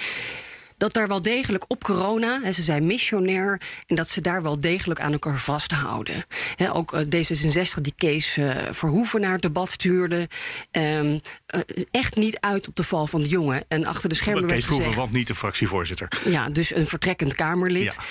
Dat 0.76 0.92
daar 0.92 1.08
wel 1.08 1.22
degelijk 1.22 1.64
op 1.68 1.84
corona, 1.84 2.40
hè, 2.42 2.52
ze 2.52 2.62
zijn 2.62 2.86
missionair, 2.86 3.60
en 3.86 3.96
dat 3.96 4.08
ze 4.08 4.20
daar 4.20 4.42
wel 4.42 4.60
degelijk 4.60 5.00
aan 5.00 5.12
elkaar 5.12 5.38
vasthouden. 5.38 6.24
Ook 6.72 6.92
eh, 6.92 7.00
D66 7.00 7.80
die 7.80 7.94
Kees 7.96 8.36
eh, 8.36 8.50
Verhoeven 8.70 9.20
naar 9.20 9.32
het 9.32 9.42
debat 9.42 9.70
stuurde. 9.70 10.28
ehm, 10.70 11.18
eh, 11.46 11.60
echt 11.90 12.16
niet 12.16 12.38
uit 12.40 12.68
op 12.68 12.76
de 12.76 12.82
val 12.82 13.06
van 13.06 13.22
de 13.22 13.28
jongen. 13.28 13.64
En 13.68 13.84
achter 13.84 14.08
de 14.08 14.14
schermen 14.14 14.42
werd 14.42 14.54
Kees 14.54 14.64
Verhoeven, 14.64 14.90
gezegd... 14.90 15.06
want 15.06 15.18
niet 15.18 15.26
de 15.26 15.34
fractievoorzitter. 15.34 16.08
Ja, 16.26 16.46
dus 16.46 16.74
een 16.74 16.86
vertrekkend 16.86 17.34
Kamerlid. 17.34 17.94
Ja. 17.94 18.02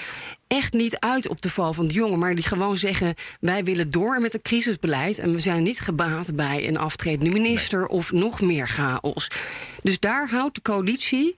Echt 0.48 0.74
niet 0.74 1.00
uit 1.00 1.28
op 1.28 1.42
de 1.42 1.50
val 1.50 1.74
van 1.74 1.88
de 1.88 1.94
jongen, 1.94 2.20
maar 2.20 2.36
die 2.36 2.44
gewoon 2.44 2.78
zeggen: 2.78 3.14
wij 3.40 3.64
willen 3.64 3.92
door 3.92 4.22
met 4.22 4.34
het 4.34 4.42
crisisbeleid 4.42 5.20
en 5.20 5.32
we 5.32 5.40
zijn 5.40 5.64
niet 5.64 5.80
gebaat 5.80 6.36
bij 6.36 6.68
een 6.68 6.78
aftredende 6.78 7.32
minister 7.32 7.88
of 7.88 8.12
nog 8.12 8.42
meer 8.42 8.68
chaos. 8.68 9.28
Dus 9.82 10.00
daar 10.00 10.30
houdt 10.30 10.56
de 10.56 10.62
coalitie. 10.62 11.38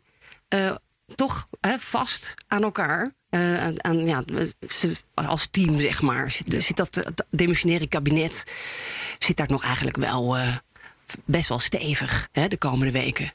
Toch 1.15 1.47
hè, 1.61 1.79
vast 1.79 2.33
aan 2.47 2.63
elkaar. 2.63 3.13
Uh, 3.29 3.63
aan, 3.63 3.83
aan, 3.83 4.05
ja, 4.05 4.23
als 5.13 5.47
team, 5.51 5.79
zeg 5.79 6.01
maar. 6.01 6.31
Zit, 6.31 6.63
zit 6.63 6.75
dat, 6.77 6.93
dat 6.93 7.25
demissionaire 7.29 7.87
kabinet 7.87 8.43
zit 9.19 9.37
daar 9.37 9.49
nog 9.49 9.63
eigenlijk 9.63 9.97
wel 9.97 10.37
uh, 10.37 10.55
best 11.25 11.47
wel 11.47 11.59
stevig 11.59 12.29
hè, 12.31 12.47
de 12.47 12.57
komende 12.57 12.91
weken. 12.91 13.33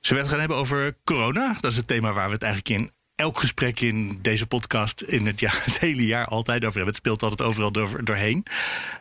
Zullen 0.00 0.22
we 0.22 0.28
het 0.28 0.28
gaan 0.28 0.38
hebben 0.38 0.56
over 0.56 0.96
corona? 1.04 1.56
Dat 1.60 1.70
is 1.70 1.76
het 1.76 1.86
thema 1.86 2.12
waar 2.12 2.26
we 2.26 2.32
het 2.32 2.42
eigenlijk 2.42 2.82
in 2.82 2.92
elk 3.20 3.38
gesprek 3.38 3.80
in 3.80 4.18
deze 4.22 4.46
podcast 4.46 5.00
in 5.00 5.26
het, 5.26 5.40
jaar, 5.40 5.62
het 5.64 5.78
hele 5.78 6.06
jaar 6.06 6.26
altijd 6.26 6.64
over 6.64 6.76
hebben. 6.76 6.94
Het 6.94 6.96
speelt 6.96 7.22
altijd 7.22 7.48
overal 7.48 7.72
door, 7.72 8.04
doorheen. 8.04 8.44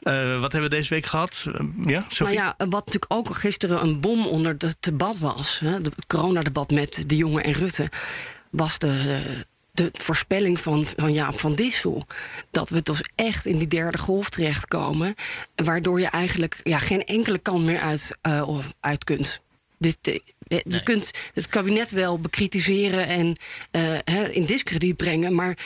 Uh, 0.03 0.39
wat 0.39 0.51
hebben 0.51 0.69
we 0.69 0.75
deze 0.75 0.93
week 0.93 1.05
gehad? 1.05 1.45
Uh, 1.47 1.53
ja, 1.85 2.05
Nou 2.19 2.33
ja, 2.33 2.55
wat 2.57 2.85
natuurlijk 2.85 3.05
ook 3.07 3.35
gisteren 3.35 3.81
een 3.81 3.99
bom 3.99 4.27
onder 4.27 4.55
het 4.57 4.77
debat 4.79 5.19
was. 5.19 5.59
Hè, 5.59 5.71
het 5.71 6.05
coronadebat 6.07 6.71
met 6.71 7.03
de 7.07 7.15
jongen 7.15 7.43
en 7.43 7.53
Rutte. 7.53 7.89
Was 8.49 8.79
de, 8.79 9.45
de 9.71 9.89
voorspelling 9.91 10.59
van, 10.59 10.85
van 10.97 11.13
Jaap 11.13 11.39
van 11.39 11.55
Dissel. 11.55 12.03
Dat 12.51 12.69
we 12.69 12.81
dus 12.81 13.03
echt 13.15 13.45
in 13.45 13.57
die 13.57 13.67
derde 13.67 13.97
golf 13.97 14.29
terechtkomen. 14.29 15.15
Waardoor 15.55 15.99
je 15.99 16.07
eigenlijk 16.07 16.59
ja, 16.63 16.77
geen 16.79 17.05
enkele 17.05 17.37
kant 17.37 17.63
meer 17.65 17.79
uit, 17.79 18.17
uh, 18.27 18.59
uit 18.79 19.03
kunt. 19.03 19.41
Dit, 19.77 20.21
je 20.49 20.83
kunt 20.83 21.11
het 21.33 21.47
kabinet 21.47 21.91
wel 21.91 22.19
bekritiseren 22.19 23.07
en 23.07 23.35
uh, 23.71 24.35
in 24.35 24.45
discrediet 24.45 24.97
brengen, 24.97 25.35
maar 25.35 25.57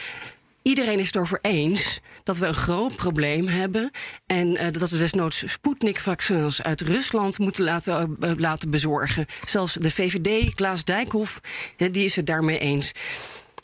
iedereen 0.62 1.00
is 1.00 1.06
het 1.06 1.16
erover 1.16 1.40
eens 1.42 2.00
dat 2.24 2.38
we 2.38 2.46
een 2.46 2.54
groot 2.54 2.96
probleem 2.96 3.48
hebben. 3.48 3.92
En 4.26 4.48
uh, 4.48 4.72
dat 4.72 4.90
we 4.90 4.98
desnoods 4.98 5.44
Sputnik-vaccins 5.46 6.62
uit 6.62 6.82
Rusland 6.82 7.40
moeten 7.40 7.64
laten, 7.64 8.18
uh, 8.20 8.32
laten 8.38 8.70
bezorgen. 8.70 9.26
Zelfs 9.46 9.74
de 9.74 9.92
VVD, 9.92 10.54
Klaas 10.54 10.84
Dijkhoff, 10.84 11.40
die 11.78 12.06
is 12.06 12.16
het 12.16 12.26
daarmee 12.26 12.60
eens. 12.60 12.92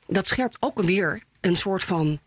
Dat 0.07 0.27
scherpt 0.27 0.57
ook 0.59 0.81
weer 0.81 1.23
een 1.41 1.57
soort 1.57 1.83
van 1.83 2.19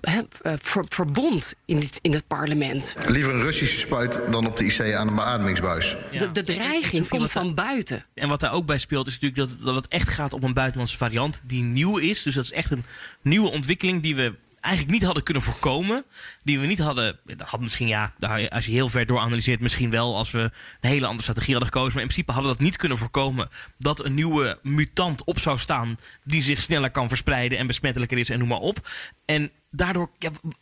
ver, 0.00 0.84
verbond 0.88 1.54
in 1.64 1.76
het, 1.76 1.98
in 2.02 2.12
het 2.12 2.26
parlement. 2.26 2.94
Liever 3.06 3.34
een 3.34 3.42
Russische 3.42 3.78
spuit 3.78 4.20
dan 4.30 4.46
op 4.46 4.56
de 4.56 4.64
IC 4.64 4.94
aan 4.94 5.08
een 5.08 5.14
beademingsbuis. 5.14 5.96
Ja. 6.10 6.18
De, 6.18 6.32
de, 6.32 6.42
dreiging 6.42 7.08
komt 7.08 7.32
van 7.32 7.54
buiten. 7.54 8.04
En 8.14 8.28
wat 8.28 8.40
daar 8.40 8.52
ook 8.52 8.66
bij 8.66 8.78
speelt 8.78 9.06
is 9.06 9.18
natuurlijk 9.18 9.50
dat, 9.50 9.64
dat 9.64 9.74
het 9.74 9.88
echt 9.88 10.08
gaat 10.08 10.32
om 10.32 10.44
een 10.44 10.54
buitenlandse 10.54 10.96
variant 10.96 11.42
die 11.46 11.62
nieuw 11.62 11.96
is. 11.96 12.22
Dus 12.22 12.34
dat 12.34 12.44
is 12.44 12.52
echt 12.52 12.70
een 12.70 12.84
nieuwe 13.22 13.50
ontwikkeling 13.50 14.02
die 14.02 14.16
we 14.16 14.34
eigenlijk 14.66 14.94
niet 14.94 15.04
hadden 15.04 15.22
kunnen 15.22 15.42
voorkomen. 15.42 16.04
Die 16.44 16.60
we 16.60 16.66
niet 16.66 16.78
hadden. 16.78 17.18
Dat 17.24 17.48
had 17.48 17.60
misschien, 17.60 17.88
ja, 17.88 18.12
als 18.48 18.66
je 18.66 18.72
heel 18.72 18.88
ver 18.88 19.06
door 19.06 19.18
analyseert, 19.18 19.60
misschien 19.60 19.90
wel 19.90 20.16
als 20.16 20.30
we 20.30 20.38
een 20.80 20.90
hele 20.90 21.04
andere 21.06 21.22
strategie 21.22 21.54
hadden 21.54 21.72
gekozen. 21.72 21.92
Maar 21.92 22.02
in 22.02 22.08
principe 22.08 22.32
hadden 22.32 22.50
we 22.50 22.56
dat 22.56 22.66
niet 22.66 22.76
kunnen 22.76 22.98
voorkomen. 22.98 23.48
Dat 23.78 24.04
een 24.04 24.14
nieuwe 24.14 24.58
mutant 24.62 25.24
op 25.24 25.38
zou 25.38 25.58
staan. 25.58 25.96
die 26.24 26.42
zich 26.42 26.60
sneller 26.62 26.90
kan 26.90 27.08
verspreiden 27.08 27.58
en 27.58 27.66
besmettelijker 27.66 28.18
is 28.18 28.30
en 28.30 28.38
noem 28.38 28.48
maar 28.48 28.58
op. 28.58 28.88
En 29.24 29.50
daardoor, 29.76 30.10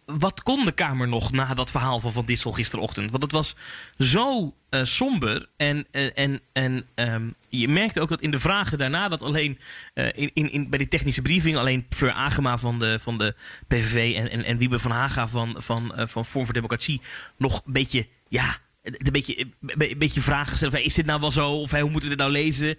wat 0.05 0.43
kon 0.43 0.65
de 0.65 0.73
Kamer 0.73 1.09
nog 1.09 1.33
na 1.33 1.55
dat 1.55 1.71
verhaal 1.71 2.01
van 2.01 2.13
Van 2.13 2.25
Dissel 2.25 2.53
gisterochtend? 2.53 3.11
Want 3.11 3.23
het 3.23 3.33
was 3.33 3.57
zo 3.99 4.55
uh, 4.71 4.85
somber. 4.85 5.49
En, 5.57 5.87
uh, 5.93 6.19
en, 6.19 6.41
en 6.53 6.87
um, 6.95 7.35
je 7.49 7.69
merkte 7.69 8.01
ook 8.01 8.09
dat 8.09 8.21
in 8.21 8.31
de 8.31 8.39
vragen 8.39 8.79
daarna, 8.79 9.09
dat 9.09 9.23
alleen 9.23 9.59
uh, 9.95 10.09
in, 10.15 10.53
in, 10.53 10.71
bij 10.71 10.79
die 10.79 10.89
technische 10.89 11.23
briefing, 11.23 11.57
alleen 11.57 11.87
Fleur 11.89 12.13
Agema 12.13 12.59
van 12.59 12.79
de, 12.79 12.99
van 12.99 13.19
de 13.19 13.35
PVV 13.69 14.15
en, 14.17 14.31
en, 14.31 14.45
en 14.45 14.59
Wiebe 14.59 14.79
van 14.79 14.91
Haga 14.91 15.29
van, 15.29 15.55
van, 15.59 15.93
van 15.97 16.25
Vorm 16.25 16.45
voor 16.45 16.55
Democratie 16.55 17.01
nog 17.37 17.63
een 17.65 17.73
beetje, 17.73 18.07
ja, 18.29 18.59
een 18.83 19.13
beetje, 19.13 19.47
een 19.61 19.99
beetje 19.99 20.21
vragen. 20.21 20.71
Van, 20.71 20.81
is 20.81 20.95
dit 20.95 21.07
nou 21.07 21.21
wel 21.21 21.31
zo? 21.31 21.51
Of 21.51 21.71
hoe 21.71 21.91
moeten 21.91 22.11
we 22.11 22.17
dit 22.17 22.19
nou 22.19 22.31
lezen? 22.31 22.79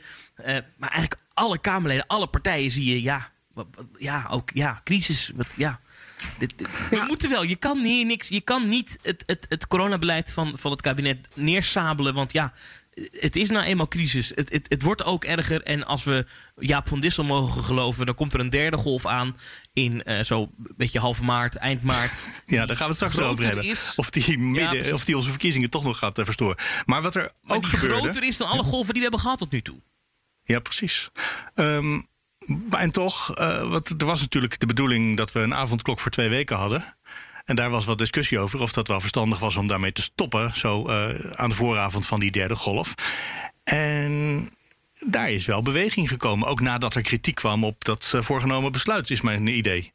maar 0.77 0.89
eigenlijk 0.89 1.21
alle 1.33 1.59
Kamerleden, 1.59 2.07
alle 2.07 2.27
partijen 2.27 2.71
zie 2.71 2.93
je, 2.93 3.01
ja, 3.01 3.31
ja, 3.97 4.27
ook, 4.29 4.49
ja, 4.53 4.81
crisis. 4.83 5.31
Ja, 5.55 5.79
dit, 6.37 6.53
dit, 6.57 6.67
we 6.89 7.03
moeten 7.07 7.29
wel. 7.29 7.43
Je 7.43 7.55
kan 7.55 7.83
hier 7.83 8.05
niks. 8.05 8.27
Je 8.27 8.41
kan 8.41 8.67
niet 8.67 8.97
het, 9.01 9.23
het, 9.25 9.45
het 9.49 9.67
coronabeleid 9.67 10.33
van, 10.33 10.57
van 10.57 10.71
het 10.71 10.81
kabinet 10.81 11.27
neersabelen. 11.33 12.13
Want 12.13 12.33
ja, 12.33 12.53
het 13.11 13.35
is 13.35 13.49
nou 13.49 13.65
eenmaal 13.65 13.87
crisis. 13.87 14.31
Het, 14.35 14.51
het, 14.51 14.65
het 14.69 14.81
wordt 14.81 15.03
ook 15.03 15.23
erger. 15.23 15.63
En 15.63 15.85
als 15.85 16.03
we 16.03 16.25
Jaap 16.55 16.87
van 16.87 16.99
Dissel 16.99 17.23
mogen 17.23 17.63
geloven, 17.63 18.05
dan 18.05 18.15
komt 18.15 18.33
er 18.33 18.39
een 18.39 18.49
derde 18.49 18.77
golf 18.77 19.05
aan. 19.05 19.37
In 19.73 20.01
uh, 20.05 20.23
zo 20.23 20.51
beetje 20.57 20.99
half 20.99 21.21
maart, 21.21 21.55
eind 21.55 21.81
maart. 21.81 22.17
Ja, 22.45 22.65
daar 22.65 22.75
gaan 22.75 22.89
we 22.89 22.95
het 22.97 23.09
straks 23.09 23.27
over 23.27 23.45
hebben. 23.45 23.63
Is. 23.63 23.93
Of, 23.95 24.09
die 24.09 24.37
midden, 24.37 24.85
ja, 24.85 24.93
of 24.93 25.05
die 25.05 25.15
onze 25.15 25.29
verkiezingen 25.29 25.69
toch 25.69 25.83
nog 25.83 25.97
gaat 25.97 26.19
uh, 26.19 26.25
verstoren. 26.25 26.57
Maar 26.85 27.01
wat 27.01 27.15
er 27.15 27.31
maar 27.41 27.57
ook 27.57 27.63
die 27.63 27.71
gebeurde... 27.71 28.01
groter 28.01 28.23
is 28.23 28.37
dan 28.37 28.47
alle 28.47 28.63
golven 28.63 28.93
die 28.93 28.93
we 28.93 29.01
hebben 29.01 29.19
gehad 29.19 29.37
tot 29.37 29.51
nu 29.51 29.61
toe. 29.61 29.81
Ja, 30.43 30.59
precies. 30.59 31.09
Um, 31.55 32.07
en 32.69 32.91
toch, 32.91 33.39
uh, 33.39 33.73
er 33.97 34.05
was 34.05 34.21
natuurlijk 34.21 34.59
de 34.59 34.65
bedoeling 34.65 35.17
dat 35.17 35.31
we 35.31 35.39
een 35.39 35.53
avondklok 35.53 35.99
voor 35.99 36.11
twee 36.11 36.29
weken 36.29 36.55
hadden. 36.55 36.95
En 37.45 37.55
daar 37.55 37.69
was 37.69 37.85
wat 37.85 37.97
discussie 37.97 38.39
over 38.39 38.61
of 38.61 38.71
dat 38.71 38.87
wel 38.87 38.99
verstandig 38.99 39.39
was 39.39 39.55
om 39.55 39.67
daarmee 39.67 39.91
te 39.91 40.01
stoppen. 40.01 40.55
Zo 40.55 40.89
uh, 40.89 41.31
aan 41.31 41.49
de 41.49 41.55
vooravond 41.55 42.05
van 42.05 42.19
die 42.19 42.31
derde 42.31 42.55
golf. 42.55 42.93
En 43.63 44.49
daar 44.99 45.31
is 45.31 45.45
wel 45.45 45.61
beweging 45.61 46.09
gekomen. 46.09 46.47
Ook 46.47 46.59
nadat 46.59 46.95
er 46.95 47.01
kritiek 47.01 47.35
kwam 47.35 47.63
op 47.63 47.85
dat 47.85 48.11
uh, 48.15 48.21
voorgenomen 48.21 48.71
besluit, 48.71 49.11
is 49.11 49.21
mijn 49.21 49.47
idee. 49.47 49.93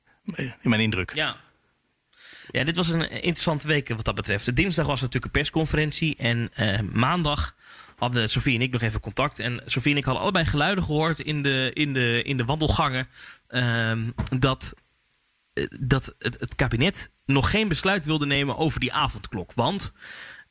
Mijn 0.63 0.81
indruk. 0.81 1.15
Ja. 1.15 1.37
Ja, 2.51 2.65
dit 2.65 2.77
was 2.77 2.89
een 2.89 3.11
interessante 3.11 3.67
week 3.67 3.89
wat 3.89 4.05
dat 4.05 4.15
betreft. 4.15 4.57
Dinsdag 4.57 4.87
was 4.87 5.01
natuurlijk 5.01 5.25
een 5.25 5.41
persconferentie. 5.41 6.17
En 6.17 6.51
maandag 6.93 7.55
hadden 8.01 8.31
Sofie 8.31 8.55
en 8.55 8.63
ik 8.63 8.73
nog 8.73 8.83
even 8.83 9.01
contact. 9.01 9.39
En 9.39 9.63
Sofie 9.67 9.93
en 9.93 9.99
ik 9.99 10.05
hadden 10.05 10.23
allebei 10.23 10.45
geluiden 10.45 10.85
gehoord 10.85 11.19
in 11.19 11.43
de, 11.43 11.71
in 11.75 11.93
de, 11.93 12.23
in 12.23 12.37
de 12.37 12.45
wandelgangen. 12.45 13.09
Um, 13.49 14.15
dat, 14.39 14.75
dat 15.81 16.15
het, 16.19 16.55
kabinet 16.55 17.11
nog 17.27 17.51
geen 17.51 17.69
besluit 17.69 18.07
wilde 18.07 18.27
nemen 18.27 18.57
over 18.57 18.81
die 18.81 18.93
avondklok. 18.93 19.53
Want 19.53 19.93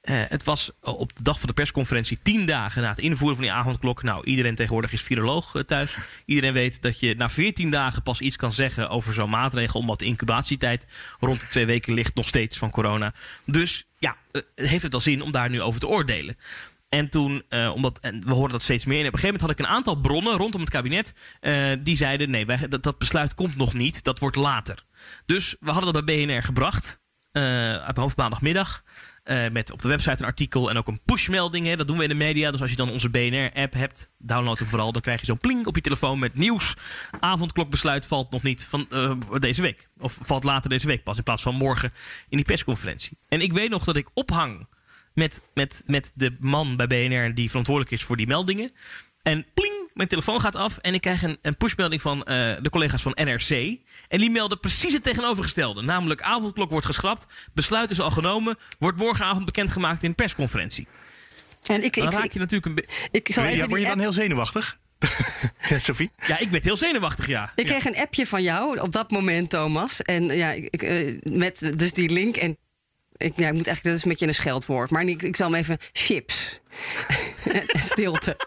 uh, 0.04 0.22
het 0.28 0.44
was 0.44 0.72
op 0.82 1.16
de 1.16 1.24
dag 1.24 1.40
van 1.40 1.48
de 1.48 1.54
persconferentie 1.54 2.20
tien 2.24 2.46
dagen 2.46 2.82
na 2.82 2.90
het 2.90 3.00
invoeren 3.00 3.36
van 3.36 3.46
die 3.46 3.54
avondklok. 3.54 4.04
Nou, 4.04 4.26
iedereen 4.26 4.56
tegenwoordig 4.56 4.92
is 4.92 5.02
viroloog 5.02 5.64
thuis. 5.66 5.98
Iedereen 6.26 6.54
weet 6.54 6.82
dat 6.82 7.00
je 7.00 7.16
na 7.16 7.30
veertien 7.30 7.72
dagen 7.72 8.04
pas 8.04 8.22
iets 8.22 8.36
kan 8.36 8.52
zeggen 8.52 8.90
over 8.90 9.14
zo'n 9.14 9.30
maatregel. 9.30 9.80
Omdat 9.80 10.00
de 10.00 10.06
incubatietijd 10.06 10.88
rond 11.20 11.42
de 11.42 11.48
twee 11.48 11.66
weken 11.66 11.94
ligt 11.94 12.16
nog 12.16 12.28
steeds 12.28 12.58
van 12.58 12.72
corona. 12.72 13.14
Dus 13.46 13.88
ja, 13.98 14.18
heeft 14.56 14.84
het 14.84 14.94
al 14.94 15.00
zin 15.00 15.22
om 15.22 15.32
daar 15.32 15.50
nu 15.50 15.62
over 15.62 15.80
te 15.80 15.88
oordelen. 15.88 16.38
En 16.90 17.10
toen, 17.10 17.44
uh, 17.50 17.72
omdat, 17.76 18.00
en 18.00 18.26
we 18.26 18.32
hoorden 18.32 18.52
dat 18.52 18.62
steeds 18.62 18.86
meer. 18.86 19.00
En 19.00 19.08
op 19.08 19.14
een 19.14 19.20
gegeven 19.20 19.40
moment 19.40 19.58
had 19.58 19.60
ik 19.60 19.66
een 19.66 19.76
aantal 19.76 19.96
bronnen 19.96 20.38
rondom 20.38 20.62
het 20.62 20.70
kabinet. 20.70 21.14
Uh, 21.42 21.76
die 21.84 21.96
zeiden: 21.96 22.30
nee, 22.30 22.46
dat, 22.68 22.98
besluit 22.98 23.34
komt 23.34 23.56
nog 23.56 23.74
niet. 23.74 24.04
Dat 24.04 24.20
wordt 24.20 24.36
later. 24.36 24.86
Dus 25.26 25.56
we 25.60 25.72
hadden 25.72 25.94
dat 25.94 26.06
bij 26.06 26.26
BNR 26.26 26.44
gebracht. 26.44 27.02
Uh, 27.32 27.88
op 27.90 27.96
hoofdmaandagmiddag. 27.96 28.84
met 29.52 29.72
op 29.72 29.82
de 29.82 29.88
website 29.88 30.22
een 30.22 30.26
artikel 30.26 30.70
en 30.70 30.78
ook 30.78 30.88
een 30.88 31.02
pushmelding. 31.06 31.66
Hè. 31.66 31.76
Dat 31.76 31.88
doen 31.88 31.98
we 31.98 32.04
in 32.04 32.10
de 32.10 32.16
media. 32.16 32.52
Dus 32.52 32.62
als 32.62 32.70
je 32.70 32.76
dan 32.76 32.90
onze 32.90 33.10
BNR-app 33.10 33.74
hebt, 33.74 34.12
download 34.18 34.60
hem 34.60 34.68
vooral. 34.68 34.92
Dan 34.92 35.02
krijg 35.02 35.20
je 35.20 35.26
zo'n 35.26 35.38
pling 35.38 35.66
op 35.66 35.76
je 35.76 35.82
telefoon 35.82 36.20
met 36.20 36.36
nieuws. 36.36 36.74
Avondklokbesluit 37.20 38.08
valt 38.08 38.32
nog 38.32 38.44
niet 38.44 38.66
van 38.66 38.88
deze 39.40 39.62
week. 39.62 39.90
Of 39.98 40.18
valt 40.22 40.44
later 40.44 40.70
deze 40.70 40.88
week 40.88 41.04
pas. 41.04 41.18
In 41.18 41.24
plaats 41.24 41.44
van 41.44 41.56
morgen 41.56 41.92
in 42.30 42.38
die 42.38 42.46
persconferentie. 42.46 43.18
En 43.28 43.42
ik 43.42 43.54
weet 43.54 43.70
nog 43.70 43.84
dat 43.84 43.96
ik 43.96 44.10
ophang 44.14 44.68
met, 45.20 45.42
met, 45.54 45.84
met 45.86 46.12
de 46.16 46.36
man 46.40 46.76
bij 46.76 46.88
BNR 46.88 47.34
die 47.34 47.50
verantwoordelijk 47.50 47.94
is 47.94 48.04
voor 48.04 48.18
die 48.18 48.28
meldingen. 48.28 48.72
En 49.22 49.46
pling, 49.54 49.90
mijn 49.94 50.08
telefoon 50.08 50.42
gaat 50.42 50.56
af 50.56 50.78
en 50.78 50.94
ik 50.94 51.02
krijg 51.02 51.24
een, 51.24 51.38
een 51.42 51.58
pushmelding 51.58 52.02
van 52.02 52.18
uh, 52.18 52.26
de 52.62 52.70
collega's 52.72 53.02
van 53.02 53.12
NRC. 53.16 53.50
En 54.08 54.20
die 54.20 54.30
melden 54.30 54.60
precies 54.60 54.94
het 54.94 55.04
tegenovergestelde. 55.04 55.82
Namelijk, 55.82 56.22
avondklok 56.22 56.72
wordt 56.72 56.86
geschrapt, 56.86 57.28
besluit 57.54 57.92
is 57.92 58.00
al 58.00 58.12
genomen, 58.12 58.58
wordt 58.80 58.98
morgenavond 58.98 59.46
bekendgemaakt 59.46 60.04
in 60.04 60.10
een 60.10 60.16
persconferentie. 60.16 60.88
En 61.64 61.84
ik, 61.84 61.96
dan 61.96 62.08
ik, 62.08 62.14
raak 62.14 62.32
je 62.32 62.40
natuurlijk 62.40 62.66
een 62.66 62.76
beetje... 62.76 63.08
ik 63.12 63.28
zal 63.32 63.44
even 63.44 63.70
word 63.70 63.82
je 63.82 63.88
dan 63.88 64.00
heel 64.00 64.12
zenuwachtig? 64.12 64.80
Sophie? 65.78 66.12
Ja, 66.28 66.40
ik 66.40 66.50
werd 66.50 66.64
heel 66.64 66.78
zenuwachtig, 66.78 67.28
ja. 67.28 67.52
Ik 67.56 67.66
kreeg 67.66 67.86
een 67.86 67.98
appje 67.98 68.26
van 68.26 68.44
jou 68.44 68.80
op 68.80 68.92
dat 68.92 69.12
moment, 69.12 69.50
Thomas. 69.50 70.02
En 70.02 70.26
ja, 70.26 70.52
ik, 70.52 70.84
uh, 70.84 71.20
met 71.24 71.72
dus 71.76 71.94
die 71.94 72.10
link 72.10 72.36
en 72.36 72.58
ik, 73.20 73.34
ja, 73.36 73.48
ik 73.48 73.54
moet 73.54 73.68
eigenlijk, 73.68 73.84
dat 73.84 73.94
is 73.94 74.04
een 74.04 74.10
beetje 74.10 74.28
een 74.28 74.34
scheldwoord. 74.34 74.90
Maar 74.90 75.04
ik, 75.04 75.22
ik 75.22 75.36
zal 75.36 75.52
hem 75.52 75.60
even 75.60 75.78
chips. 75.92 76.60
Stilte. 77.92 78.38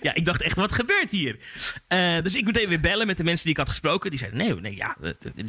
ja, 0.00 0.14
ik 0.14 0.24
dacht 0.24 0.42
echt, 0.42 0.56
wat 0.56 0.72
gebeurt 0.72 1.10
hier? 1.10 1.38
Uh, 1.88 2.22
dus 2.22 2.34
ik 2.34 2.44
moet 2.44 2.56
even 2.56 2.68
weer 2.68 2.80
bellen 2.80 3.06
met 3.06 3.16
de 3.16 3.24
mensen 3.24 3.44
die 3.44 3.52
ik 3.52 3.58
had 3.58 3.68
gesproken. 3.68 4.10
Die 4.10 4.18
zeiden, 4.18 4.38
nee, 4.38 4.54
nee, 4.54 4.76
ja, 4.76 4.96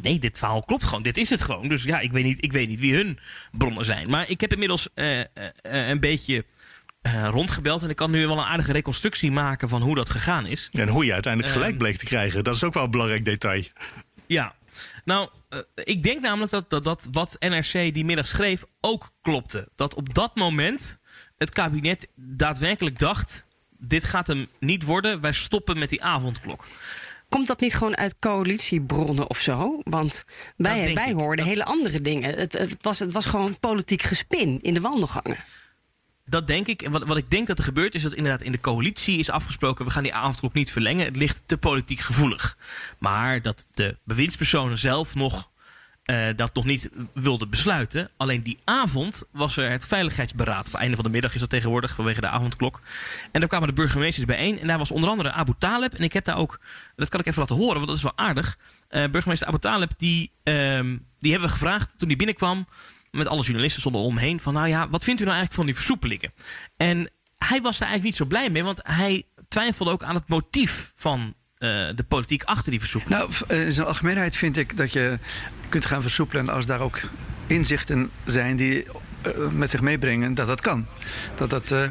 nee, 0.02 0.18
dit 0.18 0.38
verhaal 0.38 0.62
klopt 0.62 0.84
gewoon. 0.84 1.02
Dit 1.02 1.16
is 1.16 1.30
het 1.30 1.40
gewoon. 1.40 1.68
Dus 1.68 1.82
ja, 1.82 2.00
ik 2.00 2.12
weet 2.12 2.24
niet, 2.24 2.44
ik 2.44 2.52
weet 2.52 2.68
niet 2.68 2.80
wie 2.80 2.94
hun 2.94 3.18
bronnen 3.52 3.84
zijn. 3.84 4.10
Maar 4.10 4.28
ik 4.28 4.40
heb 4.40 4.52
inmiddels 4.52 4.88
uh, 4.94 5.18
uh, 5.18 5.24
een 5.62 6.00
beetje 6.00 6.44
rondgebeld. 7.30 7.82
En 7.82 7.90
ik 7.90 7.96
kan 7.96 8.10
nu 8.10 8.26
wel 8.26 8.38
een 8.38 8.44
aardige 8.44 8.72
reconstructie 8.72 9.30
maken 9.30 9.68
van 9.68 9.82
hoe 9.82 9.94
dat 9.94 10.10
gegaan 10.10 10.46
is. 10.46 10.68
En 10.72 10.88
hoe 10.88 11.04
je 11.04 11.12
uiteindelijk 11.12 11.52
gelijk 11.52 11.78
bleek 11.78 11.96
te 11.96 12.04
krijgen. 12.04 12.44
Dat 12.44 12.54
is 12.54 12.64
ook 12.64 12.74
wel 12.74 12.84
een 12.84 12.90
belangrijk 12.90 13.24
detail. 13.24 13.62
Ja, 14.26 14.54
nou, 15.04 15.28
uh, 15.50 15.58
ik 15.74 16.02
denk 16.02 16.20
namelijk 16.20 16.50
dat, 16.50 16.70
dat, 16.70 16.84
dat 16.84 17.08
wat 17.12 17.36
NRC 17.38 17.72
die 17.72 18.04
middag 18.04 18.26
schreef 18.26 18.64
ook 18.80 19.10
klopte. 19.22 19.68
Dat 19.76 19.94
op 19.94 20.14
dat 20.14 20.36
moment 20.36 20.98
het 21.38 21.50
kabinet 21.50 22.08
daadwerkelijk 22.14 22.98
dacht... 22.98 23.44
dit 23.78 24.04
gaat 24.04 24.26
hem 24.26 24.46
niet 24.60 24.82
worden. 24.82 25.20
Wij 25.20 25.32
stoppen 25.32 25.78
met 25.78 25.88
die 25.88 26.02
avondklok. 26.02 26.64
Komt 27.28 27.46
dat 27.46 27.60
niet 27.60 27.74
gewoon 27.74 27.96
uit 27.96 28.18
coalitiebronnen 28.18 29.30
of 29.30 29.40
zo? 29.40 29.80
Want 29.84 30.24
wij, 30.56 30.94
wij 30.94 31.08
ik. 31.08 31.14
hoorden 31.14 31.44
hele 31.44 31.64
andere 31.64 32.00
dingen. 32.00 32.34
Het, 32.34 32.52
het, 32.52 32.76
was, 32.80 32.98
het 32.98 33.12
was 33.12 33.26
gewoon 33.26 33.58
politiek 33.58 34.02
gespin 34.02 34.58
in 34.62 34.74
de 34.74 34.80
wandelgangen. 34.80 35.36
Dat 36.28 36.46
denk 36.46 36.66
ik. 36.66 36.82
En 36.82 36.90
wat, 36.90 37.06
wat 37.06 37.16
ik 37.16 37.30
denk 37.30 37.46
dat 37.46 37.58
er 37.58 37.64
gebeurt 37.64 37.94
is 37.94 38.02
dat 38.02 38.14
inderdaad 38.14 38.42
in 38.42 38.52
de 38.52 38.60
coalitie 38.60 39.18
is 39.18 39.30
afgesproken... 39.30 39.84
we 39.84 39.90
gaan 39.90 40.02
die 40.02 40.14
avondklok 40.14 40.52
niet 40.52 40.72
verlengen. 40.72 41.04
Het 41.04 41.16
ligt 41.16 41.42
te 41.46 41.58
politiek 41.58 42.00
gevoelig. 42.00 42.56
Maar 42.98 43.42
dat 43.42 43.66
de 43.74 43.96
bewindspersonen 44.04 44.78
zelf 44.78 45.14
nog 45.14 45.50
eh, 46.08 46.26
dat 46.36 46.54
nog 46.54 46.64
niet 46.64 46.90
wilden 47.12 47.50
besluiten. 47.50 48.10
Alleen 48.16 48.42
die 48.42 48.58
avond 48.64 49.22
was 49.30 49.56
er 49.56 49.70
het 49.70 49.86
veiligheidsberaad. 49.86 50.70
Voor 50.70 50.78
einde 50.78 50.94
van 50.94 51.04
de 51.04 51.10
middag 51.10 51.34
is 51.34 51.40
dat 51.40 51.50
tegenwoordig 51.50 51.94
vanwege 51.94 52.20
de 52.20 52.28
avondklok. 52.28 52.80
En 53.32 53.40
daar 53.40 53.48
kwamen 53.48 53.68
de 53.68 53.74
burgemeesters 53.74 54.26
bijeen. 54.26 54.58
En 54.58 54.66
daar 54.66 54.78
was 54.78 54.90
onder 54.90 55.10
andere 55.10 55.32
Abu 55.32 55.52
Taleb. 55.58 55.94
En 55.94 56.02
ik 56.02 56.12
heb 56.12 56.24
daar 56.24 56.36
ook, 56.36 56.60
dat 56.96 57.08
kan 57.08 57.20
ik 57.20 57.26
even 57.26 57.40
laten 57.40 57.56
horen, 57.56 57.74
want 57.74 57.86
dat 57.86 57.96
is 57.96 58.02
wel 58.02 58.16
aardig. 58.16 58.58
Eh, 58.88 59.08
burgemeester 59.10 59.48
Abu 59.48 59.58
Taleb, 59.58 59.90
die, 59.96 60.32
ehm, 60.42 60.96
die 61.20 61.30
hebben 61.30 61.48
we 61.48 61.54
gevraagd 61.54 61.98
toen 61.98 62.08
hij 62.08 62.16
binnenkwam 62.16 62.66
met 63.10 63.26
alle 63.26 63.42
journalisten 63.42 63.80
stonden 63.80 64.00
omheen 64.02 64.40
van 64.40 64.54
nou 64.54 64.68
ja, 64.68 64.88
wat 64.88 65.04
vindt 65.04 65.20
u 65.20 65.24
nou 65.24 65.36
eigenlijk 65.36 65.54
van 65.54 65.66
die 65.66 65.74
versoepelingen? 65.74 66.32
En 66.76 67.10
hij 67.38 67.60
was 67.60 67.78
daar 67.78 67.88
eigenlijk 67.88 68.02
niet 68.02 68.16
zo 68.16 68.24
blij 68.24 68.50
mee, 68.50 68.64
want 68.64 68.80
hij 68.82 69.26
twijfelde 69.48 69.90
ook 69.90 70.02
aan 70.02 70.14
het 70.14 70.28
motief 70.28 70.92
van 70.94 71.34
eh, 71.58 71.68
de 71.94 72.04
politiek 72.08 72.42
achter 72.44 72.70
die 72.70 72.80
versoepeling. 72.80 73.20
Nou, 73.20 73.32
v- 73.32 73.40
eh, 73.40 73.64
in 73.64 73.72
zijn 73.72 73.86
algemeenheid 73.86 74.36
vind 74.36 74.56
ik 74.56 74.76
dat 74.76 74.92
je 74.92 75.18
kunt 75.68 75.84
gaan 75.84 76.02
versoepelen 76.02 76.48
als 76.48 76.66
daar 76.66 76.80
ook 76.80 77.00
inzichten 77.46 78.10
zijn 78.24 78.56
die 78.56 78.86
met 79.50 79.70
zich 79.70 79.80
meebrengen 79.80 80.34
dat 80.34 80.46
dat 80.46 80.60
kan. 80.60 80.86
Dat 81.36 81.50
dat, 81.50 81.70
eh, 81.70 81.82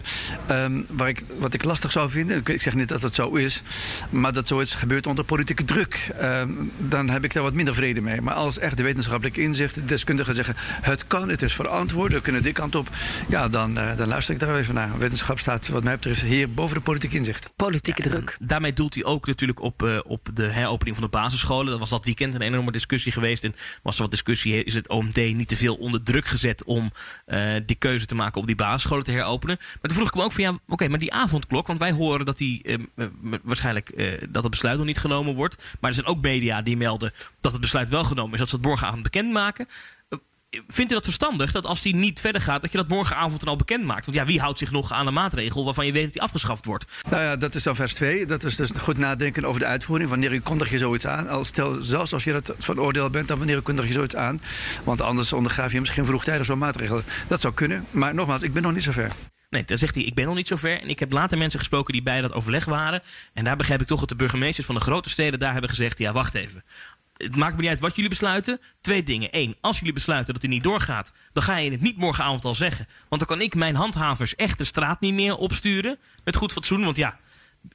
ehm, 0.48 0.82
waar 0.90 1.10
ik, 1.10 1.24
wat 1.40 1.54
ik 1.54 1.64
lastig 1.64 1.92
zou 1.92 2.10
vinden, 2.10 2.42
ik- 2.46 2.62
zeg 2.62 2.74
niet 2.74 2.88
dat 2.88 3.02
het 3.02 3.16
zo 3.16 3.34
is, 3.36 3.62
maar 4.10 4.34
dat 4.34 4.48
zoiets 4.48 4.76
gebeurt 4.76 5.08
onder 5.08 5.26
politieke 5.26 5.66
druk, 5.66 6.10
ehm, 6.20 6.50
dan 6.78 7.10
heb 7.10 7.24
ik 7.24 7.34
daar 7.34 7.44
wat 7.44 7.54
minder 7.54 7.74
vrede 7.76 8.02
mee. 8.02 8.22
Maar 8.22 8.34
als 8.34 8.60
echt 8.60 8.78
de 8.78 8.84
wetenschappelijke 8.84 9.42
inzichten, 9.42 9.88
deskundigen 9.88 10.34
zeggen 10.36 10.56
het 10.82 11.08
kan, 11.08 11.30
het 11.30 11.42
is 11.42 11.54
verantwoord, 11.54 12.12
we 12.14 12.22
kunnen 12.22 12.44
die 12.44 12.54
kant 12.54 12.76
op, 12.76 12.90
ja, 13.30 13.48
dan, 13.48 13.78
eh, 13.78 13.98
dan 13.98 14.08
luister 14.08 14.34
ik 14.34 14.40
daar 14.40 14.56
even 14.58 14.74
naar. 14.74 14.98
Wetenschap 14.98 15.40
staat 15.40 15.68
wat 15.68 15.84
mij 15.84 15.94
betreft 15.96 16.22
hier 16.22 16.50
boven 16.52 16.76
de 16.76 16.82
politieke 16.82 17.16
inzicht. 17.16 17.50
Politieke 17.56 18.02
druk. 18.02 18.38
Daarmee 18.40 18.74
doelt 18.74 18.94
hij 18.94 19.04
ook 19.04 19.28
natuurlijk 19.28 19.62
op, 19.62 19.84
eh, 19.84 20.00
op 20.04 20.30
de 20.34 20.46
heropening 20.48 20.96
van 20.96 21.06
de 21.06 21.12
basisscholen. 21.12 21.70
Dat 21.70 21.80
was 21.80 21.90
dat 21.90 22.06
weekend 22.06 22.34
een 22.34 22.42
enorme 22.42 22.72
discussie 22.72 23.12
geweest. 23.12 23.44
En 23.44 23.56
was 23.84 23.96
er 23.96 24.02
wat 24.02 24.12
discussie, 24.12 24.64
is 24.64 24.74
het 24.74 24.90
OMT 24.90 25.16
niet 25.16 25.48
te 25.48 25.56
veel 25.56 25.76
onder 25.76 26.04
druk 26.04 26.26
gezet 26.28 26.64
om 26.64 26.92
eh, 27.28 27.56
die 27.66 27.76
keuze 27.76 28.06
te 28.06 28.16
maken 28.16 28.42
om 28.42 28.48
die 28.48 28.56
basisscholen 28.56 29.04
te 29.04 29.12
heropenen. 29.12 29.58
Maar 29.60 29.78
toen 29.82 29.96
vroeg 29.96 30.08
ik 30.08 30.16
me 30.16 30.24
ook 30.24 30.32
van 30.32 30.44
ja, 30.44 30.60
oké, 30.68 30.88
maar 30.88 31.00
die 31.00 31.14
avondklok, 31.14 31.68
want 31.68 31.80
wij 31.80 31.92
horen 31.92 32.26
dat 32.26 32.38
die 32.38 32.64
eh, 32.64 33.06
waarschijnlijk 33.44 33.90
eh, 33.90 34.22
dat 34.30 34.44
het 34.44 34.52
besluit 34.52 34.78
nog 34.78 34.86
niet 34.86 34.98
genomen 34.98 35.36
wordt. 35.36 35.56
Maar 35.80 35.90
er 35.90 35.96
zijn 35.96 36.08
ook 36.08 36.22
media 36.22 36.62
die 36.62 36.78
melden 36.78 37.14
dat 37.40 37.52
het 37.52 37.62
besluit 37.62 37.90
wel 37.90 38.04
genomen 38.04 38.34
is, 38.34 38.40
dat 38.40 38.50
ze 38.50 38.56
het 38.56 38.66
morgenavond 38.66 39.04
bekendmaken. 39.04 39.68
Vindt 40.50 40.92
u 40.92 40.96
dat 40.96 41.04
verstandig 41.04 41.52
dat 41.52 41.66
als 41.66 41.82
die 41.82 41.96
niet 41.96 42.20
verder 42.20 42.42
gaat, 42.42 42.62
dat 42.62 42.72
je 42.72 42.78
dat 42.78 42.88
morgenavond 42.88 43.40
dan 43.40 43.50
al 43.50 43.56
bekend 43.56 43.84
maakt? 43.84 44.06
Want 44.06 44.18
ja, 44.18 44.26
wie 44.26 44.40
houdt 44.40 44.58
zich 44.58 44.72
nog 44.72 44.92
aan 44.92 45.08
een 45.08 45.14
maatregel 45.14 45.66
waarvan 45.66 45.86
je 45.86 45.92
weet 45.92 46.04
dat 46.04 46.14
die 46.14 46.22
afgeschaft 46.22 46.66
wordt? 46.66 46.86
Nou 47.10 47.24
ja, 47.24 47.36
dat 47.36 47.56
is 47.56 47.64
dan 47.64 47.76
vers 47.76 47.94
2. 47.94 48.26
Dat 48.26 48.44
is 48.44 48.56
dus 48.56 48.70
goed 48.80 48.98
nadenken 48.98 49.46
over 49.46 49.60
de 49.60 49.66
uitvoering. 49.66 50.10
Wanneer 50.10 50.42
kondig 50.42 50.72
je 50.72 50.78
zoiets 50.78 51.08
aan? 51.08 51.28
Al 51.28 51.46
stel, 51.46 51.82
zelfs 51.82 52.14
als 52.14 52.24
je 52.24 52.32
dat 52.32 52.54
van 52.58 52.80
oordeel 52.80 53.10
bent, 53.10 53.28
dan 53.28 53.38
wanneer 53.38 53.62
kondig 53.62 53.88
je 53.88 53.94
zoiets 53.94 54.16
aan? 54.16 54.42
Want 54.84 55.02
anders 55.02 55.34
ondergraaf 55.34 55.72
je 55.72 55.80
misschien 55.80 56.06
vroegtijdig 56.06 56.46
zo'n 56.46 56.58
maatregel. 56.58 57.02
Dat 57.28 57.42
zou 57.42 57.54
kunnen. 57.54 57.86
Maar 57.92 58.14
nogmaals, 58.14 58.42
ik 58.42 58.54
ben 58.54 58.62
nog 58.62 58.74
niet 58.74 58.84
zo 58.84 58.92
ver. 58.92 59.12
Nee, 59.50 59.66
dan 59.66 59.78
zegt 59.78 59.96
hij, 59.96 60.04
ik 60.04 60.14
ben 60.14 60.26
nog 60.26 60.36
niet 60.36 60.48
zo 60.48 60.56
ver. 60.56 60.82
En 60.82 60.90
ik 60.90 61.00
heb 61.00 61.12
later 61.12 61.38
mensen 61.38 61.60
gesproken 61.60 61.94
die 61.94 62.04
bij 62.04 62.22
dat 62.22 62.34
overleg 62.34 62.66
waren. 62.66 63.02
En 63.34 63.44
daar 63.44 63.56
begrijp 63.56 63.82
ik 63.82 63.88
toch 63.88 64.00
dat 64.00 64.10
de 64.10 64.16
burgemeesters 64.16 64.66
van 64.66 64.76
de 64.76 64.82
grote 64.82 65.10
steden 65.10 65.40
daar 65.40 65.52
hebben 65.52 65.70
gezegd... 65.70 65.98
ja, 65.98 66.12
wacht 66.12 66.34
even. 66.34 66.64
Het 67.18 67.36
maakt 67.36 67.56
me 67.56 67.62
niet 67.62 67.70
uit 67.70 67.80
wat 67.80 67.96
jullie 67.96 68.10
besluiten. 68.10 68.60
Twee 68.82 69.04
dingen. 69.04 69.30
Eén, 69.32 69.56
als 69.62 69.78
jullie 69.80 69.94
besluiten 69.94 70.34
dat 70.34 70.42
hij 70.42 70.52
niet 70.52 70.64
doorgaat... 70.64 71.14
dan 71.34 71.44
ga 71.44 71.58
je 71.58 71.72
het 71.72 71.82
niet 71.82 71.98
morgenavond 71.98 72.46
al 72.46 72.56
zeggen. 72.56 72.88
Want 73.10 73.28
dan 73.28 73.38
kan 73.38 73.46
ik 73.46 73.56
mijn 73.56 73.76
handhavers 73.76 74.36
echt 74.36 74.58
de 74.58 74.64
straat 74.64 75.02
niet 75.02 75.14
meer 75.14 75.38
opsturen. 75.38 75.98
Met 76.24 76.36
goed 76.36 76.52
fatsoen. 76.52 76.84
Want 76.84 76.98
ja, 76.98 77.20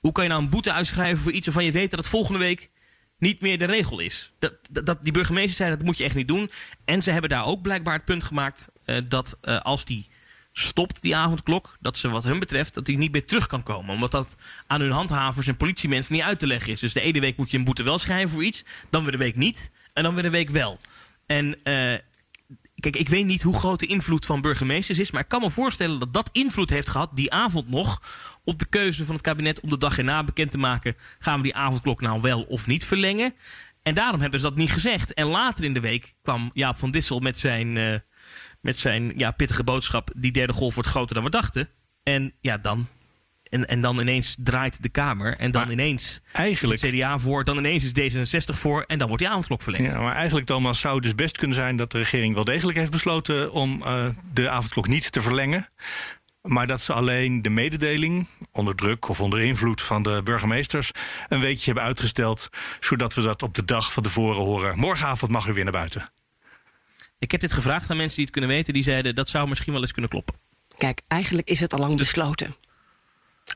hoe 0.00 0.12
kan 0.12 0.24
je 0.24 0.30
nou 0.30 0.42
een 0.42 0.50
boete 0.50 0.72
uitschrijven 0.72 1.22
voor 1.22 1.32
iets... 1.32 1.46
waarvan 1.46 1.64
je 1.64 1.72
weet 1.72 1.90
dat 1.90 1.98
het 1.98 2.08
volgende 2.08 2.38
week 2.38 2.70
niet 3.18 3.40
meer 3.40 3.58
de 3.58 3.64
regel 3.64 3.98
is. 3.98 4.32
Dat, 4.38 4.54
dat, 4.70 5.02
die 5.02 5.12
burgemeester 5.12 5.56
zei 5.56 5.70
dat 5.70 5.84
moet 5.84 5.98
je 5.98 6.04
echt 6.04 6.14
niet 6.14 6.28
doen. 6.28 6.50
En 6.84 7.02
ze 7.02 7.10
hebben 7.10 7.30
daar 7.30 7.46
ook 7.46 7.62
blijkbaar 7.62 7.94
het 7.94 8.04
punt 8.04 8.24
gemaakt... 8.24 8.68
eh, 8.84 8.96
dat 9.08 9.38
eh, 9.40 9.60
als 9.60 9.84
die 9.84 10.08
stopt, 10.52 11.02
die 11.02 11.16
avondklok... 11.16 11.76
dat 11.80 11.96
ze 11.96 12.08
wat 12.08 12.24
hun 12.24 12.38
betreft 12.38 12.74
dat 12.74 12.84
die 12.84 12.98
niet 12.98 13.12
meer 13.12 13.26
terug 13.26 13.46
kan 13.46 13.62
komen. 13.62 13.94
Omdat 13.94 14.10
dat 14.10 14.36
aan 14.66 14.80
hun 14.80 14.90
handhavers 14.90 15.46
en 15.46 15.56
politiemensen 15.56 16.14
niet 16.14 16.22
uit 16.22 16.38
te 16.38 16.46
leggen 16.46 16.72
is. 16.72 16.80
Dus 16.80 16.92
de 16.92 17.00
ene 17.00 17.20
week 17.20 17.36
moet 17.36 17.50
je 17.50 17.58
een 17.58 17.64
boete 17.64 17.82
wel 17.82 17.98
schrijven 17.98 18.30
voor 18.30 18.44
iets... 18.44 18.64
dan 18.90 19.02
weer 19.02 19.12
de 19.12 19.18
week 19.18 19.36
niet 19.36 19.70
en 19.92 20.02
dan 20.02 20.14
weer 20.14 20.22
de 20.22 20.30
week 20.30 20.50
wel. 20.50 20.78
En... 21.26 21.62
eh, 21.62 21.98
Kijk, 22.74 22.96
ik 22.96 23.08
weet 23.08 23.24
niet 23.26 23.42
hoe 23.42 23.54
groot 23.54 23.80
de 23.80 23.86
invloed 23.86 24.26
van 24.26 24.40
burgemeesters 24.40 24.98
is, 24.98 25.10
maar 25.10 25.20
ik 25.20 25.28
kan 25.28 25.40
me 25.40 25.50
voorstellen 25.50 25.98
dat 25.98 26.12
dat 26.12 26.30
invloed 26.32 26.70
heeft 26.70 26.88
gehad, 26.88 27.10
die 27.16 27.32
avond 27.32 27.68
nog, 27.68 28.02
op 28.44 28.58
de 28.58 28.66
keuze 28.66 29.04
van 29.04 29.14
het 29.14 29.24
kabinet 29.24 29.60
om 29.60 29.68
de 29.70 29.78
dag 29.78 29.98
erna 29.98 30.24
bekend 30.24 30.50
te 30.50 30.58
maken: 30.58 30.96
gaan 31.18 31.36
we 31.36 31.42
die 31.42 31.54
avondklok 31.54 32.00
nou 32.00 32.20
wel 32.20 32.42
of 32.42 32.66
niet 32.66 32.84
verlengen? 32.84 33.34
En 33.82 33.94
daarom 33.94 34.20
hebben 34.20 34.40
ze 34.40 34.46
dat 34.46 34.56
niet 34.56 34.72
gezegd. 34.72 35.14
En 35.14 35.26
later 35.26 35.64
in 35.64 35.74
de 35.74 35.80
week 35.80 36.14
kwam 36.22 36.50
Jaap 36.54 36.78
van 36.78 36.90
Dissel 36.90 37.20
met 37.20 37.38
zijn, 37.38 37.76
eh, 37.76 37.98
met 38.62 38.78
zijn 38.78 39.12
ja, 39.16 39.30
pittige 39.30 39.64
boodschap: 39.64 40.10
die 40.16 40.32
derde 40.32 40.52
golf 40.52 40.74
wordt 40.74 40.88
groter 40.88 41.14
dan 41.14 41.24
we 41.24 41.30
dachten. 41.30 41.68
En 42.02 42.32
ja, 42.40 42.58
dan. 42.58 42.88
En, 43.42 43.68
en 43.68 43.80
dan 43.80 44.00
ineens 44.00 44.36
draait 44.38 44.82
de 44.82 44.88
Kamer. 44.88 45.36
En 45.36 45.50
dan 45.50 45.70
ineens 45.70 46.20
eigenlijk- 46.32 46.82
is 46.82 46.90
het 46.90 47.00
CDA 47.00 47.18
voor. 47.18 47.44
Dan 47.44 47.58
ineens 47.58 47.92
is 47.92 48.14
D66 48.14 48.58
voor. 48.58 48.84
En 48.86 48.98
dan 48.98 49.08
wordt 49.08 49.22
die 49.22 49.32
avondklok 49.32 49.62
verlengd. 49.62 49.92
Ja, 49.92 50.00
maar 50.00 50.14
eigenlijk, 50.14 50.46
Thomas, 50.46 50.80
zou 50.80 50.94
het 50.94 51.02
dus 51.02 51.14
best 51.14 51.38
kunnen 51.38 51.56
zijn 51.56 51.76
dat 51.76 51.90
de 51.90 51.98
regering 51.98 52.34
wel 52.34 52.44
degelijk 52.44 52.78
heeft 52.78 52.90
besloten 52.90 53.52
om 53.52 53.82
eh, 53.82 54.06
de 54.32 54.48
avondklok 54.48 54.86
niet 54.88 55.12
te 55.12 55.22
verlengen. 55.22 55.68
Maar 56.42 56.66
dat 56.66 56.80
ze 56.80 56.92
alleen 56.92 57.42
de 57.42 57.50
mededeling, 57.50 58.26
onder 58.52 58.74
druk 58.74 59.08
of 59.08 59.20
onder 59.20 59.40
invloed 59.40 59.80
van 59.82 60.02
de 60.02 60.20
burgemeesters, 60.24 60.90
een 61.28 61.40
weekje 61.40 61.64
hebben 61.64 61.84
uitgesteld. 61.84 62.48
Zodat 62.80 63.14
we 63.14 63.22
dat 63.22 63.42
op 63.42 63.54
de 63.54 63.64
dag 63.64 63.92
van 63.92 64.02
tevoren 64.02 64.42
horen. 64.42 64.78
Morgenavond 64.78 65.30
mag 65.30 65.46
u 65.46 65.52
weer 65.52 65.64
naar 65.64 65.72
buiten. 65.72 66.02
Ik 67.22 67.30
heb 67.30 67.40
dit 67.40 67.52
gevraagd 67.52 67.90
aan 67.90 67.96
mensen 67.96 68.16
die 68.16 68.24
het 68.24 68.32
kunnen 68.32 68.50
weten. 68.50 68.72
Die 68.72 68.82
zeiden 68.82 69.14
dat 69.14 69.28
zou 69.28 69.48
misschien 69.48 69.72
wel 69.72 69.80
eens 69.80 69.92
kunnen 69.92 70.10
kloppen. 70.10 70.34
Kijk, 70.76 71.00
eigenlijk 71.08 71.48
is 71.48 71.60
het 71.60 71.72
al 71.72 71.78
lang 71.78 71.96
besloten. 71.96 72.56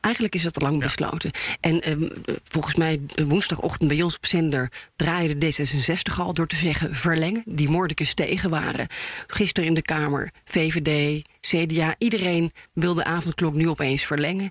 Eigenlijk 0.01 0.35
is 0.35 0.43
het 0.43 0.59
al 0.59 0.67
lang 0.67 0.81
besloten. 0.81 1.31
En 1.59 1.81
ehm, 1.81 2.03
eh, 2.03 2.35
volgens 2.43 2.75
mij 2.75 3.01
eh, 3.15 3.25
woensdagochtend 3.25 3.89
bij 3.89 4.01
ons 4.01 4.15
op 4.15 4.25
zender 4.25 4.71
draaide 4.95 5.45
D66 5.45 6.17
al 6.17 6.33
door 6.33 6.47
te 6.47 6.55
zeggen 6.55 6.95
verlengen. 6.95 7.43
Die 7.45 7.69
moordicus 7.69 8.13
tegen 8.13 8.49
waren. 8.49 8.87
Gisteren 9.27 9.69
in 9.69 9.75
de 9.75 9.81
Kamer, 9.81 10.31
VVD, 10.45 11.21
CDA, 11.39 11.95
iedereen 11.97 12.51
wil 12.73 12.93
de 12.93 13.03
avondklok 13.03 13.53
nu 13.53 13.69
opeens 13.69 14.03
verlengen. 14.05 14.49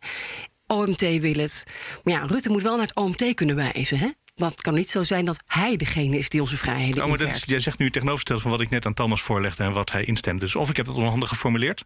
OMT 0.67 1.01
wil 1.01 1.37
het. 1.37 1.65
Maar 2.05 2.15
ja, 2.15 2.27
Rutte 2.27 2.51
moet 2.51 2.63
wel 2.63 2.77
naar 2.77 2.87
het 2.87 2.97
OMT 2.97 3.35
kunnen 3.35 3.57
wijzen, 3.57 3.99
hè? 3.99 4.09
Want 4.37 4.53
het 4.53 4.61
kan 4.63 4.75
niet 4.75 4.89
zo 4.89 5.03
zijn 5.03 5.25
dat 5.25 5.39
hij 5.47 5.77
degene 5.77 6.19
is 6.19 6.29
die 6.29 6.41
onze 6.41 6.57
vrijheden 6.57 7.03
Oh, 7.03 7.09
maar 7.09 7.19
dat, 7.19 7.43
jij 7.47 7.59
zegt 7.59 7.79
nu 7.79 7.85
het 7.85 7.95
tegenovergestelde 7.95 8.43
van 8.43 8.51
wat 8.51 8.61
ik 8.61 8.71
net 8.71 8.87
aan 8.87 8.95
Thomas 8.95 9.23
voorlegde 9.23 9.65
en 9.65 9.73
wat 9.73 9.93
hij 9.93 10.05
instemt. 10.05 10.41
Dus 10.41 10.57
of 10.57 10.71
ik 10.71 10.77
heb 10.77 10.87
dat 10.87 10.95
onhandig 10.95 11.29
geformuleerd. 11.29 11.85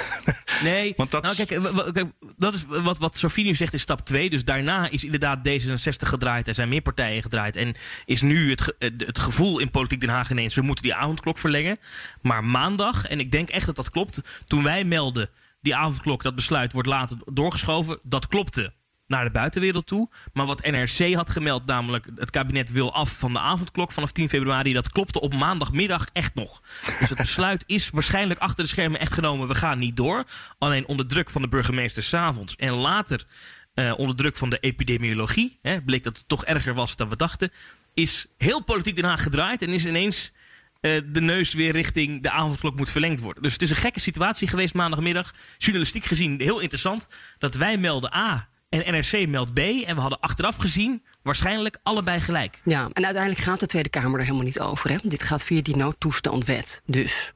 Nee, 0.62 0.92
Want 0.96 1.10
dat 1.10 1.22
nou, 1.22 1.34
is- 1.38 1.44
kijk, 1.92 2.10
dat 2.36 2.54
is 2.54 2.64
wat, 2.68 2.98
wat 2.98 3.18
Sofie 3.18 3.44
nu 3.44 3.54
zegt 3.54 3.72
is 3.72 3.80
stap 3.80 4.00
2. 4.00 4.30
Dus 4.30 4.44
daarna 4.44 4.88
is 4.90 5.04
inderdaad 5.04 5.48
D66 5.48 6.08
gedraaid. 6.08 6.48
Er 6.48 6.54
zijn 6.54 6.68
meer 6.68 6.80
partijen 6.82 7.22
gedraaid. 7.22 7.56
En 7.56 7.74
is 8.04 8.22
nu 8.22 8.50
het, 8.50 8.60
ge- 8.62 8.74
eh, 8.78 8.90
het 8.96 9.18
gevoel 9.18 9.58
in 9.58 9.70
Politiek 9.70 10.00
Den 10.00 10.08
Haag 10.08 10.30
ineens... 10.30 10.54
we 10.54 10.62
moeten 10.62 10.84
die 10.84 10.94
avondklok 10.94 11.38
verlengen. 11.38 11.78
Maar 12.22 12.44
maandag, 12.44 13.04
en 13.06 13.20
ik 13.20 13.30
denk 13.30 13.48
echt 13.48 13.66
dat 13.66 13.76
dat 13.76 13.90
klopt... 13.90 14.20
toen 14.44 14.62
wij 14.62 14.84
melden, 14.84 15.30
die 15.60 15.76
avondklok, 15.76 16.22
dat 16.22 16.34
besluit 16.34 16.72
wordt 16.72 16.88
later 16.88 17.16
doorgeschoven... 17.32 17.98
dat 18.02 18.26
klopte 18.26 18.72
naar 19.06 19.24
de 19.24 19.30
buitenwereld 19.30 19.86
toe. 19.86 20.08
Maar 20.32 20.46
wat 20.46 20.66
NRC 20.66 21.14
had 21.14 21.30
gemeld, 21.30 21.66
namelijk 21.66 22.06
het 22.16 22.30
kabinet 22.30 22.72
wil 22.72 22.94
af 22.94 23.18
van 23.18 23.32
de 23.32 23.38
avondklok 23.38 23.92
vanaf 23.92 24.12
10 24.12 24.28
februari, 24.28 24.72
dat 24.72 24.92
klopte 24.92 25.20
op 25.20 25.34
maandagmiddag 25.34 26.06
echt 26.12 26.34
nog. 26.34 26.62
Dus 26.98 27.08
het 27.08 27.18
besluit 27.18 27.64
is 27.66 27.90
waarschijnlijk 27.90 28.40
achter 28.40 28.64
de 28.64 28.70
schermen 28.70 29.00
echt 29.00 29.12
genomen, 29.12 29.48
we 29.48 29.54
gaan 29.54 29.78
niet 29.78 29.96
door. 29.96 30.24
Alleen 30.58 30.86
onder 30.86 31.06
druk 31.06 31.30
van 31.30 31.42
de 31.42 31.48
burgemeester 31.48 32.02
s'avonds 32.02 32.56
en 32.56 32.72
later 32.72 33.26
eh, 33.74 33.92
onder 33.96 34.16
druk 34.16 34.36
van 34.36 34.50
de 34.50 34.58
epidemiologie, 34.58 35.58
hè, 35.62 35.82
bleek 35.82 36.02
dat 36.02 36.16
het 36.16 36.28
toch 36.28 36.44
erger 36.44 36.74
was 36.74 36.96
dan 36.96 37.08
we 37.08 37.16
dachten, 37.16 37.50
is 37.94 38.26
heel 38.38 38.64
politiek 38.64 38.96
Den 38.96 39.04
Haag 39.04 39.22
gedraaid 39.22 39.62
en 39.62 39.68
is 39.68 39.86
ineens 39.86 40.32
eh, 40.80 41.00
de 41.06 41.20
neus 41.20 41.54
weer 41.54 41.72
richting 41.72 42.22
de 42.22 42.30
avondklok 42.30 42.76
moet 42.76 42.90
verlengd 42.90 43.20
worden. 43.20 43.42
Dus 43.42 43.52
het 43.52 43.62
is 43.62 43.70
een 43.70 43.76
gekke 43.76 44.00
situatie 44.00 44.48
geweest 44.48 44.74
maandagmiddag. 44.74 45.34
Journalistiek 45.58 46.04
gezien 46.04 46.40
heel 46.40 46.60
interessant. 46.60 47.08
Dat 47.38 47.54
wij 47.54 47.78
melden 47.78 48.14
A 48.14 48.48
en 48.82 48.94
NRC 48.94 49.28
meldt 49.28 49.54
B. 49.54 49.58
En 49.58 49.94
we 49.94 50.00
hadden 50.00 50.20
achteraf 50.20 50.56
gezien 50.56 51.02
waarschijnlijk 51.22 51.78
allebei 51.82 52.20
gelijk. 52.20 52.60
Ja, 52.64 52.88
en 52.92 53.04
uiteindelijk 53.04 53.42
gaat 53.42 53.60
de 53.60 53.66
Tweede 53.66 53.88
Kamer 53.88 54.18
er 54.18 54.24
helemaal 54.24 54.44
niet 54.46 54.60
over. 54.60 54.90
Hè? 54.90 54.96
Dit 55.02 55.22
gaat 55.22 55.44
via 55.44 55.62
die 55.62 55.76
noodtoestandwet. 55.76 56.82
Dus. 56.86 57.32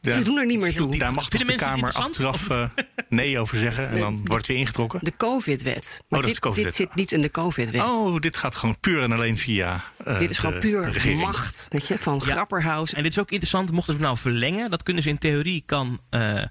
Ze 0.00 0.22
doen 0.22 0.38
er 0.38 0.46
niet 0.46 0.60
meer 0.60 0.74
toe. 0.74 0.98
Daar 0.98 1.14
mag 1.14 1.28
toch 1.28 1.40
de 1.40 1.46
mensen 1.46 1.68
Kamer 1.68 1.92
achteraf 1.92 2.50
eh, 2.50 2.68
nee 3.08 3.38
over 3.38 3.58
zeggen 3.58 3.88
en 3.88 3.98
dan 3.98 4.16
wordt 4.16 4.32
het 4.32 4.46
weer 4.46 4.56
ingetrokken? 4.56 5.00
De 5.02 5.12
COVID-wet. 5.16 6.02
Maar 6.08 6.20
dat 6.20 6.28
is 6.28 6.34
dit, 6.34 6.42
de 6.42 6.48
COVID-wet. 6.48 6.76
dit 6.76 6.86
zit 6.86 6.94
niet 6.94 7.12
in 7.12 7.22
de 7.22 7.30
COVID-wet. 7.30 7.82
Oh, 7.82 8.20
dit 8.20 8.36
gaat 8.36 8.54
gewoon 8.54 8.80
puur 8.80 9.02
en 9.02 9.12
alleen 9.12 9.38
via. 9.38 9.84
eh, 10.04 10.18
dit 10.18 10.30
is 10.30 10.38
gewoon 10.38 10.54
de 10.54 10.60
puur 10.60 10.90
regering. 10.90 11.20
macht 11.20 11.66
weet 11.70 11.86
je, 11.86 11.98
van 11.98 12.20
Grapperhaus. 12.20 12.94
En 12.94 13.02
dit 13.02 13.12
is 13.12 13.18
ook 13.18 13.30
interessant, 13.30 13.72
mochten 13.72 13.92
ze 13.92 13.98
het 13.98 14.06
nou 14.06 14.18
verlengen, 14.18 14.70
dat 14.70 14.82
kunnen 14.82 15.02
ze 15.02 15.08
in 15.08 15.18
theorie 15.18 15.62
kan 15.66 16.00
eh, 16.10 16.42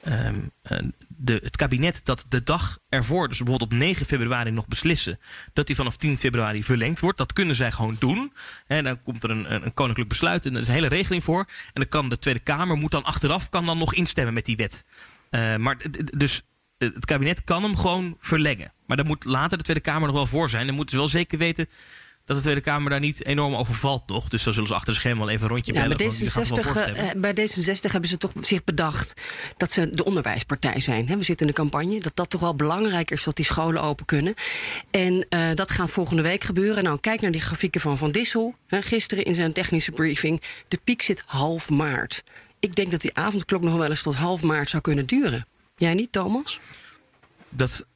ehm, 0.00 0.34
eh, 0.62 0.78
de, 1.18 1.40
het 1.42 1.56
kabinet 1.56 2.00
dat 2.04 2.26
de 2.28 2.42
dag 2.42 2.78
ervoor, 2.88 3.28
dus 3.28 3.38
bijvoorbeeld 3.38 3.72
op 3.72 3.78
9 3.78 4.06
februari 4.06 4.50
nog 4.50 4.68
beslissen, 4.68 5.18
dat 5.52 5.66
die 5.66 5.76
vanaf 5.76 5.96
10 5.96 6.18
februari 6.18 6.64
verlengd 6.64 7.00
wordt. 7.00 7.18
Dat 7.18 7.32
kunnen 7.32 7.54
zij 7.54 7.72
gewoon 7.72 7.96
doen. 7.98 8.32
En 8.66 8.84
dan 8.84 9.02
komt 9.02 9.24
er 9.24 9.30
een, 9.30 9.54
een, 9.54 9.74
koninklijk 9.74 10.08
besluit 10.08 10.46
en 10.46 10.54
er 10.54 10.60
is 10.60 10.68
een 10.68 10.74
hele 10.74 10.88
regeling 10.88 11.24
voor. 11.24 11.40
En 11.40 11.72
dan 11.72 11.88
kan 11.88 12.08
de 12.08 12.18
Tweede 12.18 12.40
Kamer 12.40 12.76
moet 12.76 12.90
dan 12.90 13.04
achteraf 13.04 13.48
kan 13.48 13.66
dan 13.66 13.78
nog 13.78 13.94
instemmen 13.94 14.34
met 14.34 14.44
die 14.44 14.56
wet. 14.56 14.84
Eh, 15.30 15.56
maar 15.56 15.76
dus 16.16 16.42
eh, 16.78 16.94
het 16.94 17.04
kabinet 17.04 17.44
kan 17.44 17.62
hem 17.62 17.76
gewoon 17.76 18.16
verlengen. 18.20 18.72
Maar 18.86 18.96
daar 18.96 19.06
moet 19.06 19.24
later 19.24 19.58
de 19.58 19.64
Tweede 19.64 19.82
Kamer 19.82 20.06
nog 20.06 20.16
wel 20.16 20.26
voor 20.26 20.48
zijn. 20.48 20.66
Dan 20.66 20.74
moeten 20.74 20.92
ze 20.92 21.00
wel 21.00 21.08
zeker 21.08 21.38
weten 21.38 21.68
dat 22.28 22.36
de 22.36 22.42
Tweede 22.42 22.60
Kamer 22.60 22.90
daar 22.90 23.00
niet 23.00 23.24
enorm 23.24 23.54
over 23.54 23.74
valt 23.74 24.02
nog. 24.06 24.28
Dus 24.28 24.42
dan 24.42 24.52
zullen 24.52 24.68
ze 24.68 24.74
achter 24.74 24.92
de 24.92 24.98
scherm 24.98 25.18
wel 25.18 25.28
even 25.28 25.42
een 25.42 25.48
rondje 25.48 25.72
Ja, 25.72 25.80
bellen. 25.80 25.96
bij 25.96 26.06
want 26.06 26.18
die 26.18 26.30
gaan 26.30 26.42
er 26.42 26.48
wel 26.54 26.64
D66, 26.64 26.72
voorstemmen. 26.72 27.14
eh, 27.14 27.20
bij 27.20 27.48
D66 27.86 27.90
hebben 27.92 28.08
ze 28.10 28.16
toch 28.16 28.32
zich 28.40 28.64
bedacht 28.64 29.20
dat 29.56 29.70
ze 29.72 29.90
de 29.90 30.04
onderwijspartij 30.04 30.80
zijn. 30.80 31.06
We 31.06 31.22
zitten 31.22 31.46
in 31.46 31.52
de 31.52 31.58
campagne. 31.58 32.00
Dat 32.00 32.16
dat 32.16 32.30
toch 32.30 32.40
wel 32.40 32.54
belangrijk 32.54 33.10
is 33.10 33.24
dat 33.24 33.36
die 33.36 33.44
scholen 33.44 33.82
open 33.82 34.04
kunnen. 34.06 34.34
En 34.90 35.26
eh, 35.28 35.48
dat 35.54 35.70
gaat 35.70 35.90
volgende 35.92 36.22
week 36.22 36.44
gebeuren. 36.44 36.84
Nou, 36.84 37.00
kijk 37.00 37.20
naar 37.20 37.30
die 37.30 37.40
grafieken 37.40 37.80
van 37.80 37.98
Van 37.98 38.10
Dissel. 38.10 38.54
Gisteren 38.68 39.24
in 39.24 39.34
zijn 39.34 39.52
technische 39.52 39.90
briefing. 39.92 40.42
De 40.68 40.78
piek 40.84 41.02
zit 41.02 41.22
half 41.26 41.70
maart. 41.70 42.22
Ik 42.60 42.74
denk 42.74 42.90
dat 42.90 43.00
die 43.00 43.14
avondklok 43.14 43.62
nog 43.62 43.76
wel 43.76 43.88
eens 43.90 44.02
tot 44.02 44.14
half 44.14 44.42
maart 44.42 44.68
zou 44.68 44.82
kunnen 44.82 45.06
duren. 45.06 45.46
Jij 45.76 45.94
niet, 45.94 46.12
Thomas? 46.12 46.60
dat, 47.48 47.86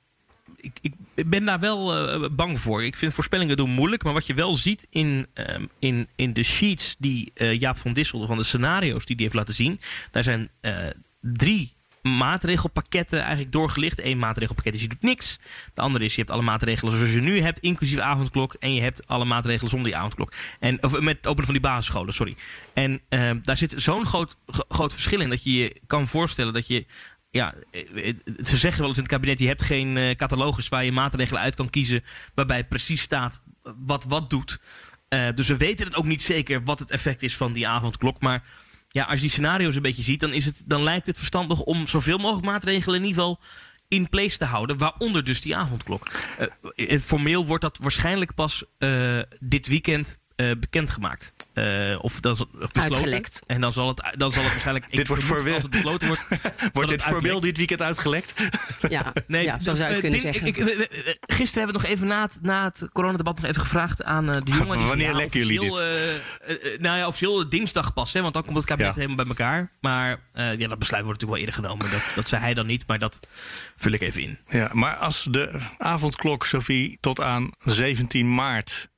ik, 0.62 0.78
ik 1.14 1.28
ben 1.28 1.44
daar 1.44 1.60
wel 1.60 1.96
eh, 1.96 2.28
bang 2.30 2.60
voor. 2.60 2.84
Ik 2.84 2.96
vind 2.96 3.14
voorspellingen 3.14 3.56
doen 3.56 3.70
moeilijk. 3.70 4.02
Maar 4.02 4.12
wat 4.12 4.26
je 4.26 4.34
wel 4.34 4.54
ziet 4.54 4.86
in, 4.90 5.26
ehm, 5.34 5.66
in, 5.78 6.08
in 6.16 6.32
de 6.32 6.42
sheets 6.42 6.96
die 6.98 7.30
eh, 7.34 7.60
Jaap 7.60 7.76
van 7.76 7.92
Dissel, 7.92 8.26
van 8.26 8.36
de 8.36 8.42
scenario's 8.44 9.06
die 9.06 9.16
hij 9.16 9.24
heeft 9.24 9.36
laten 9.36 9.54
zien. 9.54 9.80
Daar 10.10 10.22
zijn 10.22 10.48
eh, 10.60 10.74
drie 11.20 11.72
maatregelpakketten 12.02 13.20
eigenlijk 13.20 13.52
doorgelicht. 13.52 14.04
Eén 14.04 14.18
maatregelpakket 14.18 14.74
is 14.74 14.80
je 14.80 14.88
doet 14.88 15.02
niks. 15.02 15.38
De 15.74 15.80
andere 15.80 16.04
is 16.04 16.14
je 16.14 16.20
hebt 16.20 16.32
alle 16.32 16.42
maatregelen 16.42 16.92
zoals 16.92 17.12
je 17.12 17.20
nu 17.20 17.40
hebt, 17.40 17.58
inclusief 17.58 17.98
avondklok. 17.98 18.54
En 18.58 18.74
je 18.74 18.80
hebt 18.80 19.06
alle 19.06 19.24
maatregelen 19.24 19.70
zonder 19.70 19.88
die 19.88 19.98
avondklok. 19.98 20.32
En, 20.60 20.82
of 20.82 21.00
met 21.00 21.16
het 21.16 21.26
openen 21.26 21.44
van 21.44 21.54
die 21.54 21.62
basisscholen, 21.62 22.14
sorry. 22.14 22.36
En 22.72 23.00
ehm, 23.08 23.38
daar 23.42 23.56
zit 23.56 23.74
zo'n 23.76 24.06
groot, 24.06 24.36
gro- 24.46 24.64
groot 24.68 24.92
verschil 24.92 25.20
in 25.20 25.28
dat 25.28 25.44
je 25.44 25.52
je 25.52 25.80
kan 25.86 26.08
voorstellen 26.08 26.52
dat 26.52 26.66
je 26.66 26.86
ja, 27.32 27.54
eh, 27.70 28.14
ze 28.44 28.56
zeggen 28.56 28.80
wel 28.80 28.88
eens 28.88 28.96
in 28.96 29.02
het 29.02 29.12
kabinet: 29.12 29.38
je 29.38 29.46
hebt 29.46 29.62
geen 29.62 29.96
eh, 29.96 30.14
catalogus 30.14 30.68
waar 30.68 30.84
je 30.84 30.92
maatregelen 30.92 31.42
uit 31.42 31.54
kan 31.54 31.70
kiezen. 31.70 32.04
waarbij 32.34 32.64
precies 32.64 33.02
staat 33.02 33.42
wat 33.62 34.04
wat 34.04 34.30
doet. 34.30 34.60
Eh, 35.08 35.28
dus 35.34 35.48
we 35.48 35.56
weten 35.56 35.86
het 35.86 35.96
ook 35.96 36.04
niet 36.04 36.22
zeker 36.22 36.64
wat 36.64 36.78
het 36.78 36.90
effect 36.90 37.22
is 37.22 37.36
van 37.36 37.52
die 37.52 37.68
avondklok. 37.68 38.20
Maar 38.20 38.44
ja, 38.88 39.04
als 39.04 39.14
je 39.14 39.20
die 39.20 39.30
scenario's 39.30 39.76
een 39.76 39.82
beetje 39.82 40.02
ziet, 40.02 40.20
dan, 40.20 40.32
is 40.32 40.44
het, 40.44 40.62
dan 40.66 40.82
lijkt 40.82 41.06
het 41.06 41.18
verstandig 41.18 41.60
om 41.60 41.86
zoveel 41.86 42.18
mogelijk 42.18 42.46
maatregelen 42.46 43.00
in 43.00 43.06
ieder 43.06 43.22
geval 43.22 43.40
in 43.88 44.08
place 44.08 44.38
te 44.38 44.44
houden. 44.44 44.78
Waaronder 44.78 45.24
dus 45.24 45.40
die 45.40 45.56
avondklok. 45.56 46.10
Eh, 46.38 46.92
eh, 46.92 47.00
formeel 47.00 47.46
wordt 47.46 47.62
dat 47.62 47.78
waarschijnlijk 47.78 48.34
pas 48.34 48.64
eh, 48.78 49.18
dit 49.40 49.66
weekend 49.66 50.18
eh, 50.36 50.50
bekendgemaakt. 50.58 51.32
Eh, 51.54 51.98
of 52.04 52.20
dan 52.20 52.32
is 52.32 52.38
het 52.38 52.48
besloten. 52.52 52.82
Uitgelekt. 52.82 53.42
En 53.46 53.60
dan 53.60 53.72
zal 53.72 53.88
het, 53.88 54.14
dan 54.16 54.30
zal 54.32 54.42
het 54.42 54.50
waarschijnlijk. 54.52 54.86
ik 54.90 54.96
Dit 54.96 55.06
wordt 55.08 55.22
vermoed 55.22 55.42
voor 55.44 55.52
als 55.54 55.62
het 55.62 55.70
besloten 55.70 56.06
wordt. 56.08 56.26
Wordt 56.72 56.88
dit 56.88 57.02
uitlekt. 57.02 57.42
dit 57.42 57.56
weekend 57.56 57.82
uitgelekt? 57.82 58.34
Ja, 58.88 59.12
Nee, 59.26 59.44
ja 59.44 59.58
zo 59.60 59.74
zou 59.74 59.76
je 59.78 59.84
eh, 59.84 59.90
het 59.90 60.00
kunnen 60.00 60.20
zeggen. 60.20 60.46
ik- 60.46 60.56
gisteren 61.20 61.64
hebben 61.64 61.66
we 61.66 61.72
nog 61.72 61.84
even 61.84 62.06
na 62.06 62.22
het, 62.22 62.38
na 62.42 62.64
het 62.64 62.88
coronadebat 62.92 63.36
nog 63.40 63.50
even 63.50 63.60
gevraagd 63.62 64.04
aan 64.04 64.30
eh, 64.30 64.36
de 64.44 64.52
jongen. 64.52 64.86
Wanneer 64.86 65.10
ja, 65.10 65.16
lekken 65.16 65.40
jullie 65.40 65.60
officieel, 65.60 65.82
eh, 65.82 66.14
eh, 66.14 66.74
eh, 66.74 66.80
nou 66.80 66.98
ja, 66.98 67.06
officieel 67.06 67.48
dinsdag 67.48 67.94
pas, 67.94 68.12
hè, 68.12 68.20
want 68.22 68.34
dan 68.34 68.44
komt 68.44 68.56
het 68.56 68.66
kabinet 68.66 68.94
Ja. 68.94 69.00
helemaal 69.00 69.24
bij 69.24 69.34
elkaar. 69.36 69.70
Maar 69.80 70.20
eh, 70.32 70.58
ja, 70.58 70.68
dat 70.68 70.78
besluit 70.78 71.04
wordt 71.04 71.20
natuurlijk 71.20 71.22
wel 71.30 71.36
eerder 71.36 71.54
genomen. 71.54 71.90
Dat, 71.90 72.12
dat 72.14 72.28
zei 72.28 72.42
hij 72.42 72.54
dan 72.54 72.66
niet, 72.66 72.86
maar 72.86 72.98
dat 72.98 73.20
vul 73.76 73.92
ik 73.92 74.00
even 74.00 74.22
in. 74.22 74.38
Ja, 74.48 74.70
maar 74.72 74.94
als 74.96 75.26
de 75.30 75.50
avondklok, 75.78 76.44
Sophie, 76.46 76.98
tot 77.00 77.20
aan 77.20 77.50
17 77.64 78.34
maart 78.34 78.88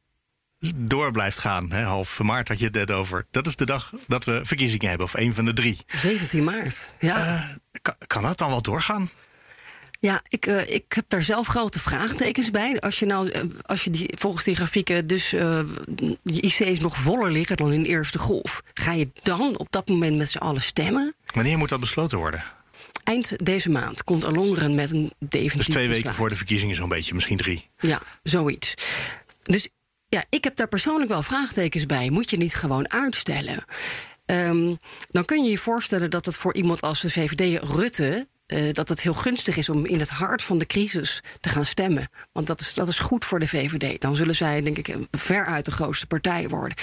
door 0.76 1.10
blijft 1.10 1.38
gaan, 1.38 1.72
hè, 1.72 1.82
half 1.82 2.18
maart 2.22 2.48
had 2.48 2.58
je 2.58 2.64
het 2.64 2.74
net 2.74 2.90
over. 2.90 3.26
Dat 3.30 3.46
is 3.46 3.56
de 3.56 3.66
dag 3.66 3.92
dat 4.06 4.24
we 4.24 4.40
verkiezingen 4.44 4.88
hebben, 4.88 5.06
of 5.06 5.14
een 5.14 5.34
van 5.34 5.44
de 5.44 5.52
drie. 5.52 5.78
17 5.86 6.44
maart. 6.44 6.90
Ja. 7.00 7.16
Eh, 7.26 7.56
kan, 7.82 7.94
kan 8.06 8.22
dat 8.22 8.38
dan 8.38 8.48
wel 8.48 8.62
doorgaan? 8.62 9.10
Ja, 10.04 10.22
ik, 10.28 10.46
eh, 10.46 10.70
ik 10.70 10.84
heb 10.88 11.04
daar 11.08 11.22
zelf 11.22 11.46
grote 11.46 11.78
vraagtekens 11.80 12.50
bij. 12.50 12.80
Als 12.80 12.98
je 12.98 13.06
nou, 13.06 13.30
eh, 13.30 13.42
als 13.62 13.84
je 13.84 13.90
die, 13.90 14.10
volgens 14.16 14.44
die 14.44 14.56
grafieken 14.56 15.06
dus 15.06 15.32
eh, 15.32 15.60
je 16.22 16.40
IC's 16.40 16.80
nog 16.80 16.96
voller 16.96 17.30
liggen 17.30 17.56
dan 17.56 17.72
in 17.72 17.82
de 17.82 17.88
eerste 17.88 18.18
golf, 18.18 18.62
ga 18.74 18.92
je 18.92 19.10
dan 19.22 19.58
op 19.58 19.66
dat 19.70 19.88
moment 19.88 20.16
met 20.16 20.30
z'n 20.30 20.38
allen 20.38 20.62
stemmen? 20.62 21.14
Wanneer 21.34 21.58
moet 21.58 21.68
dat 21.68 21.80
besloten 21.80 22.18
worden? 22.18 22.44
Eind 23.04 23.46
deze 23.46 23.70
maand 23.70 24.04
komt 24.04 24.24
Alongeren 24.24 24.74
met 24.74 24.90
een 24.90 25.12
definitief 25.18 25.56
Dus 25.56 25.64
twee 25.66 25.82
weken 25.82 25.94
besluit. 25.96 26.16
voor 26.16 26.28
de 26.28 26.36
verkiezingen 26.36 26.76
zo'n 26.76 26.88
beetje, 26.88 27.14
misschien 27.14 27.36
drie. 27.36 27.68
Ja, 27.78 28.00
zoiets. 28.22 28.74
Dus 29.42 29.68
ja, 30.14 30.24
ik 30.28 30.44
heb 30.44 30.56
daar 30.56 30.68
persoonlijk 30.68 31.10
wel 31.10 31.22
vraagtekens 31.22 31.86
bij. 31.86 32.10
Moet 32.10 32.30
je 32.30 32.36
niet 32.36 32.54
gewoon 32.54 32.90
uitstellen? 32.90 33.64
Ehm, 34.26 34.74
dan 35.10 35.24
kun 35.24 35.44
je 35.44 35.50
je 35.50 35.58
voorstellen 35.58 36.10
dat 36.10 36.26
het 36.26 36.36
voor 36.36 36.54
iemand 36.54 36.80
als 36.80 37.00
de 37.00 37.10
VVD 37.10 37.62
Rutte. 37.62 38.28
eh, 38.46 38.72
dat 38.72 38.88
het 38.88 39.00
heel 39.00 39.14
gunstig 39.14 39.56
is 39.56 39.68
om 39.68 39.86
in 39.86 39.98
het 39.98 40.08
hart 40.08 40.42
van 40.42 40.58
de 40.58 40.66
crisis 40.66 41.22
te 41.40 41.48
gaan 41.48 41.64
stemmen. 41.64 42.08
Want 42.32 42.46
dat 42.46 42.60
is, 42.60 42.74
dat 42.74 42.88
is 42.88 42.98
goed 42.98 43.24
voor 43.24 43.38
de 43.38 43.48
VVD. 43.48 44.00
Dan 44.00 44.16
zullen 44.16 44.34
zij, 44.34 44.62
denk 44.62 44.78
ik, 44.78 44.96
veruit 45.10 45.64
de 45.64 45.70
grootste 45.70 46.06
partij 46.06 46.48
worden. 46.48 46.76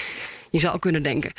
Je 0.50 0.58
zou 0.58 0.78
kunnen 0.78 1.02
denken, 1.02 1.32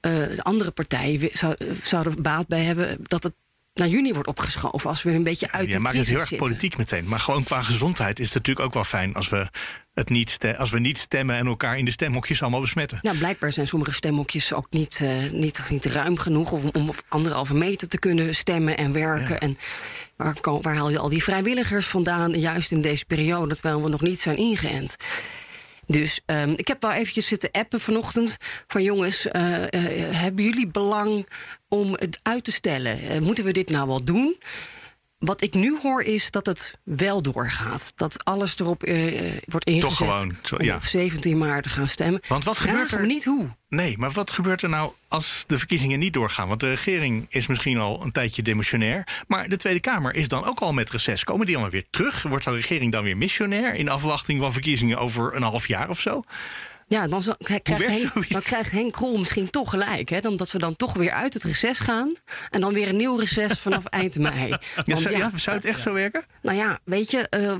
eh, 0.00 0.12
de 0.12 0.42
andere 0.42 0.70
partijen 0.70 1.30
eh, 1.30 1.50
zouden 1.82 2.14
er 2.14 2.22
baat 2.22 2.48
bij 2.48 2.62
hebben 2.62 2.96
dat 3.02 3.22
het 3.22 3.34
naar 3.80 3.88
juni 3.88 4.12
wordt 4.12 4.28
opgeschoven. 4.28 4.90
Als 4.90 5.02
we 5.02 5.08
weer 5.08 5.18
een 5.18 5.24
beetje 5.24 5.50
uit 5.52 5.66
Je 5.66 5.72
de 5.72 5.78
maakt 5.78 5.96
het 5.96 6.04
crisis 6.06 6.10
heel 6.10 6.20
erg 6.20 6.28
zitten. 6.28 6.46
politiek 6.46 6.76
meteen. 6.76 7.04
Maar 7.08 7.20
gewoon 7.20 7.42
qua 7.44 7.62
gezondheid 7.62 8.18
is 8.18 8.24
het 8.26 8.34
natuurlijk 8.34 8.66
ook 8.66 8.74
wel 8.74 8.84
fijn 8.84 9.14
als 9.14 9.28
we, 9.28 9.48
het 9.94 10.08
niet, 10.08 10.38
als 10.56 10.70
we 10.70 10.78
niet 10.80 10.98
stemmen 10.98 11.36
en 11.36 11.46
elkaar 11.46 11.78
in 11.78 11.84
de 11.84 11.90
stemhokjes 11.90 12.42
allemaal 12.42 12.60
besmetten. 12.60 12.98
Ja, 13.00 13.12
blijkbaar 13.12 13.52
zijn 13.52 13.66
sommige 13.66 13.92
stemhokjes 13.92 14.52
ook 14.52 14.66
niet, 14.70 14.98
eh, 15.02 15.30
niet, 15.32 15.62
niet 15.70 15.84
ruim 15.84 16.18
genoeg 16.18 16.52
om, 16.52 16.68
om 16.72 16.88
op 16.88 17.02
anderhalve 17.08 17.54
meter 17.54 17.88
te 17.88 17.98
kunnen 17.98 18.34
stemmen 18.34 18.76
en 18.76 18.92
werken. 18.92 19.40
En 19.40 19.58
waar, 20.16 20.40
kan- 20.40 20.62
waar 20.62 20.76
haal 20.76 20.90
je 20.90 20.98
al 20.98 21.08
die 21.08 21.22
vrijwilligers 21.22 21.86
vandaan, 21.86 22.32
juist 22.40 22.72
in 22.72 22.80
deze 22.80 23.04
periode, 23.04 23.54
terwijl 23.54 23.82
we 23.82 23.88
nog 23.88 24.00
niet 24.00 24.20
zijn 24.20 24.36
ingeënt? 24.36 24.96
Dus 25.90 26.20
ehm, 26.26 26.52
ik 26.56 26.68
heb 26.68 26.82
wel 26.82 26.92
eventjes 26.92 27.26
zitten 27.26 27.50
appen 27.50 27.80
vanochtend 27.80 28.36
van 28.66 28.82
jongens, 28.82 29.26
eh, 29.26 29.62
eh, 29.62 29.70
hebben 30.16 30.44
jullie 30.44 30.66
belang 30.66 31.28
om 31.68 31.92
het 31.92 32.20
uit 32.22 32.44
te 32.44 32.52
stellen? 32.52 33.00
Eh, 33.00 33.18
moeten 33.18 33.44
we 33.44 33.52
dit 33.52 33.70
nou 33.70 33.86
wel 33.86 34.04
doen? 34.04 34.36
Wat 35.20 35.42
ik 35.42 35.54
nu 35.54 35.78
hoor 35.82 36.02
is 36.02 36.30
dat 36.30 36.46
het 36.46 36.78
wel 36.82 37.22
doorgaat. 37.22 37.92
Dat 37.96 38.24
alles 38.24 38.58
erop 38.58 38.82
eh, 38.82 39.26
eh, 39.36 39.42
wordt 39.46 39.66
ingezet 39.66 39.96
gewoon, 39.96 40.36
zo- 40.42 40.56
om 40.56 40.70
op 40.70 40.84
17 40.84 41.38
maart 41.38 41.62
te 41.62 41.68
gaan 41.68 41.88
stemmen. 41.88 42.20
Want 42.28 42.44
wat 42.44 42.58
gebeurt 42.58 42.92
er? 42.92 43.06
niet 43.06 43.24
hoe. 43.24 43.48
Nee, 43.68 43.98
maar 43.98 44.10
wat 44.10 44.30
gebeurt 44.30 44.62
er 44.62 44.68
nou 44.68 44.92
als 45.08 45.44
de 45.46 45.58
verkiezingen 45.58 45.98
niet 45.98 46.12
doorgaan? 46.12 46.48
Want 46.48 46.60
de 46.60 46.68
regering 46.68 47.26
is 47.28 47.46
misschien 47.46 47.78
al 47.78 48.02
een 48.04 48.12
tijdje 48.12 48.42
demissionair. 48.42 49.22
Maar 49.26 49.48
de 49.48 49.56
Tweede 49.56 49.80
Kamer 49.80 50.14
is 50.14 50.28
dan 50.28 50.44
ook 50.44 50.58
al 50.60 50.72
met 50.72 50.90
reces. 50.90 51.24
Komen 51.24 51.46
die 51.46 51.54
allemaal 51.54 51.72
weer 51.72 51.86
terug? 51.90 52.22
Wordt 52.22 52.44
de 52.44 52.50
regering 52.50 52.92
dan 52.92 53.04
weer 53.04 53.16
missionair 53.16 53.74
in 53.74 53.88
afwachting 53.88 54.40
van 54.40 54.52
verkiezingen 54.52 54.98
over 54.98 55.34
een 55.36 55.42
half 55.42 55.68
jaar 55.68 55.88
of 55.88 56.00
zo? 56.00 56.22
Ja, 56.90 57.08
dan, 57.08 57.22
krijgt 57.38 57.66
Henk, 57.66 58.28
dan 58.28 58.42
krijgt 58.42 58.70
Henk 58.70 58.92
Krol 58.92 59.18
misschien 59.18 59.50
toch 59.50 59.70
gelijk. 59.70 60.08
Hè? 60.08 60.20
Dan 60.20 60.36
dat 60.36 60.50
we 60.52 60.58
dan 60.58 60.76
toch 60.76 60.92
weer 60.94 61.10
uit 61.10 61.34
het 61.34 61.42
reces 61.42 61.78
gaan. 61.78 62.12
En 62.50 62.60
dan 62.60 62.72
weer 62.74 62.88
een 62.88 62.96
nieuw 62.96 63.16
reces 63.16 63.58
vanaf 63.58 63.84
eind 64.00 64.18
mei. 64.18 64.48
Ja, 64.84 64.96
zou, 64.96 65.16
ja, 65.16 65.30
zou 65.34 65.56
het 65.56 65.64
echt 65.64 65.80
zo 65.80 65.92
werken? 65.92 66.24
Nou 66.42 66.56
ja, 66.56 66.78
weet 66.84 67.10
je, 67.10 67.28
eh 67.28 67.54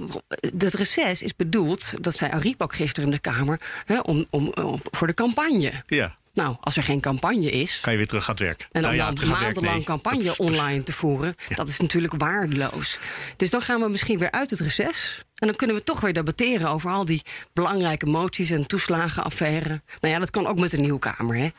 het 0.58 0.74
reces 0.74 1.22
is 1.22 1.36
bedoeld, 1.36 1.92
dat 2.00 2.16
zei 2.16 2.30
Ariep 2.32 2.62
ook 2.62 2.74
gisteren 2.74 3.04
in 3.10 3.14
de 3.14 3.20
Kamer, 3.20 3.60
hè, 3.84 3.98
om, 4.00 4.26
om, 4.30 4.52
om- 4.54 4.80
voor 4.90 5.06
de 5.06 5.14
campagne. 5.14 5.72
Ja. 5.86 6.18
Nou, 6.34 6.56
als 6.60 6.76
er 6.76 6.82
geen 6.82 7.00
campagne 7.00 7.50
is. 7.50 7.80
Kan 7.80 7.92
je 7.92 7.98
weer 7.98 8.06
terug 8.06 8.28
aan 8.28 8.34
het 8.34 8.44
werk? 8.44 8.60
En 8.60 8.82
dan, 8.82 8.82
Nou 8.82 8.94
ja, 8.94 9.12
dan 9.12 9.28
maandenlang 9.28 9.74
nee. 9.76 9.84
campagne 9.84 10.22
is- 10.24 10.36
online 10.36 10.82
te 10.82 10.92
voeren, 10.92 11.34
dat 11.54 11.68
is 11.68 11.78
natuurlijk 11.80 12.14
waardeloos. 12.16 12.98
Dus 13.36 13.50
dan 13.50 13.60
gaan 13.62 13.80
we 13.80 13.88
misschien 13.88 14.18
weer 14.18 14.30
uit 14.30 14.50
het 14.50 14.60
reces. 14.60 15.24
En 15.34 15.46
dan 15.46 15.56
kunnen 15.56 15.76
we 15.76 15.82
toch 15.84 16.00
weer 16.00 16.12
debatteren 16.12 16.68
over 16.68 16.90
al 16.90 17.04
die 17.04 17.22
belangrijke 17.52 18.06
moties 18.06 18.50
en 18.50 18.66
toeslagenaffaire. 18.66 19.82
Nou 20.00 20.14
ja, 20.14 20.18
dat 20.20 20.30
kan 20.30 20.46
ook 20.46 20.58
met 20.58 20.72
een 20.72 20.80
nieuwe 20.80 20.98
Kamer, 20.98 21.36
hè? 21.36 21.50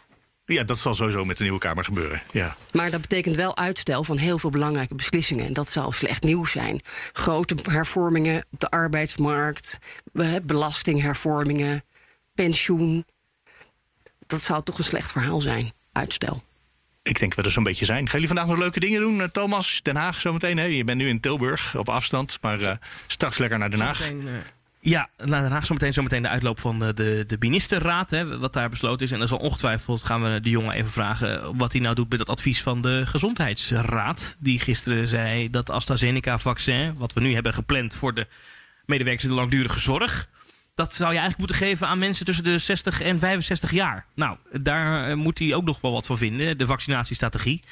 Ja, 0.45 0.63
dat 0.63 0.77
zal 0.77 0.93
sowieso 0.93 1.25
met 1.25 1.37
de 1.37 1.43
nieuwe 1.43 1.59
Kamer 1.59 1.83
gebeuren. 1.83 2.21
Ja. 2.31 2.55
Maar 2.71 2.91
dat 2.91 3.01
betekent 3.01 3.35
wel 3.35 3.57
uitstel 3.57 4.03
van 4.03 4.17
heel 4.17 4.37
veel 4.39 4.49
belangrijke 4.49 4.95
beslissingen. 4.95 5.45
En 5.45 5.53
dat 5.53 5.69
zou 5.69 5.93
slecht 5.93 6.23
nieuws 6.23 6.51
zijn. 6.51 6.81
Grote 7.13 7.55
hervormingen 7.63 8.45
op 8.51 8.59
de 8.59 8.69
arbeidsmarkt, 8.69 9.77
eh, 10.13 10.33
belastinghervormingen, 10.43 11.83
pensioen. 12.33 13.05
Dat 14.31 14.41
zou 14.41 14.63
toch 14.63 14.77
een 14.77 14.83
slecht 14.83 15.11
verhaal 15.11 15.41
zijn, 15.41 15.73
uitstel. 15.91 16.43
ik 17.03 17.19
denk 17.19 17.35
dat 17.35 17.39
we 17.39 17.45
er 17.45 17.51
zo'n 17.51 17.63
beetje 17.63 17.85
zijn. 17.85 18.03
Gaan 18.03 18.19
jullie 18.19 18.27
vandaag 18.27 18.47
nog 18.47 18.57
leuke 18.57 18.79
dingen 18.79 19.01
doen? 19.01 19.21
Eh, 19.21 19.27
Thomas, 19.27 19.79
Den 19.81 19.95
Haag 19.95 20.21
zometeen. 20.21 20.57
Hè? 20.57 20.63
Je 20.63 20.83
bent 20.83 20.97
nu 20.97 21.07
in 21.07 21.19
Tilburg 21.19 21.75
op 21.77 21.89
afstand, 21.89 22.37
maar 22.41 22.59
uh, 22.59 22.71
straks 23.07 23.37
lekker 23.37 23.59
naar 23.59 23.69
Den 23.69 23.79
Haag. 23.79 24.11
Uh, 24.11 24.31
ja, 24.79 25.09
naar 25.17 25.41
Den 25.41 25.51
Haag 25.51 25.65
zometeen, 25.65 25.93
zometeen 25.93 26.21
de 26.21 26.27
uitloop 26.27 26.59
van 26.59 26.79
de, 26.79 26.93
de, 26.93 27.23
de 27.27 27.35
ministerraad. 27.39 28.09
Hè, 28.09 28.37
wat 28.37 28.53
daar 28.53 28.69
besloten 28.69 29.05
is. 29.05 29.11
En 29.11 29.19
dan 29.19 29.27
zal 29.27 29.37
ongetwijfeld 29.37 30.03
gaan 30.03 30.23
we 30.23 30.39
de 30.39 30.49
jongen 30.49 30.73
even 30.73 30.91
vragen 30.91 31.57
wat 31.57 31.71
hij 31.71 31.81
nou 31.81 31.95
doet 31.95 32.09
met 32.09 32.19
het 32.19 32.29
advies 32.29 32.61
van 32.61 32.81
de 32.81 33.03
Gezondheidsraad. 33.05 34.35
Die 34.39 34.59
gisteren 34.59 35.07
zei 35.07 35.49
dat 35.49 35.69
AstraZeneca-vaccin, 35.69 36.93
wat 36.97 37.13
we 37.13 37.21
nu 37.21 37.33
hebben 37.33 37.53
gepland 37.53 37.95
voor 37.95 38.13
de 38.13 38.27
medewerkers 38.85 39.23
in 39.23 39.29
de 39.29 39.35
langdurige 39.35 39.79
zorg 39.79 40.29
dat 40.73 40.93
zou 40.93 41.13
je 41.13 41.19
eigenlijk 41.19 41.37
moeten 41.37 41.67
geven 41.67 41.87
aan 41.87 41.99
mensen 41.99 42.25
tussen 42.25 42.43
de 42.43 42.57
60 42.57 43.01
en 43.01 43.19
65 43.19 43.71
jaar. 43.71 44.05
Nou, 44.15 44.37
daar 44.61 45.09
eh, 45.09 45.15
moet 45.15 45.39
hij 45.39 45.53
ook 45.53 45.63
nog 45.63 45.81
wel 45.81 45.91
wat 45.91 46.05
van 46.05 46.17
vinden, 46.17 46.57
de 46.57 46.65
vaccinatiestrategie. 46.65 47.63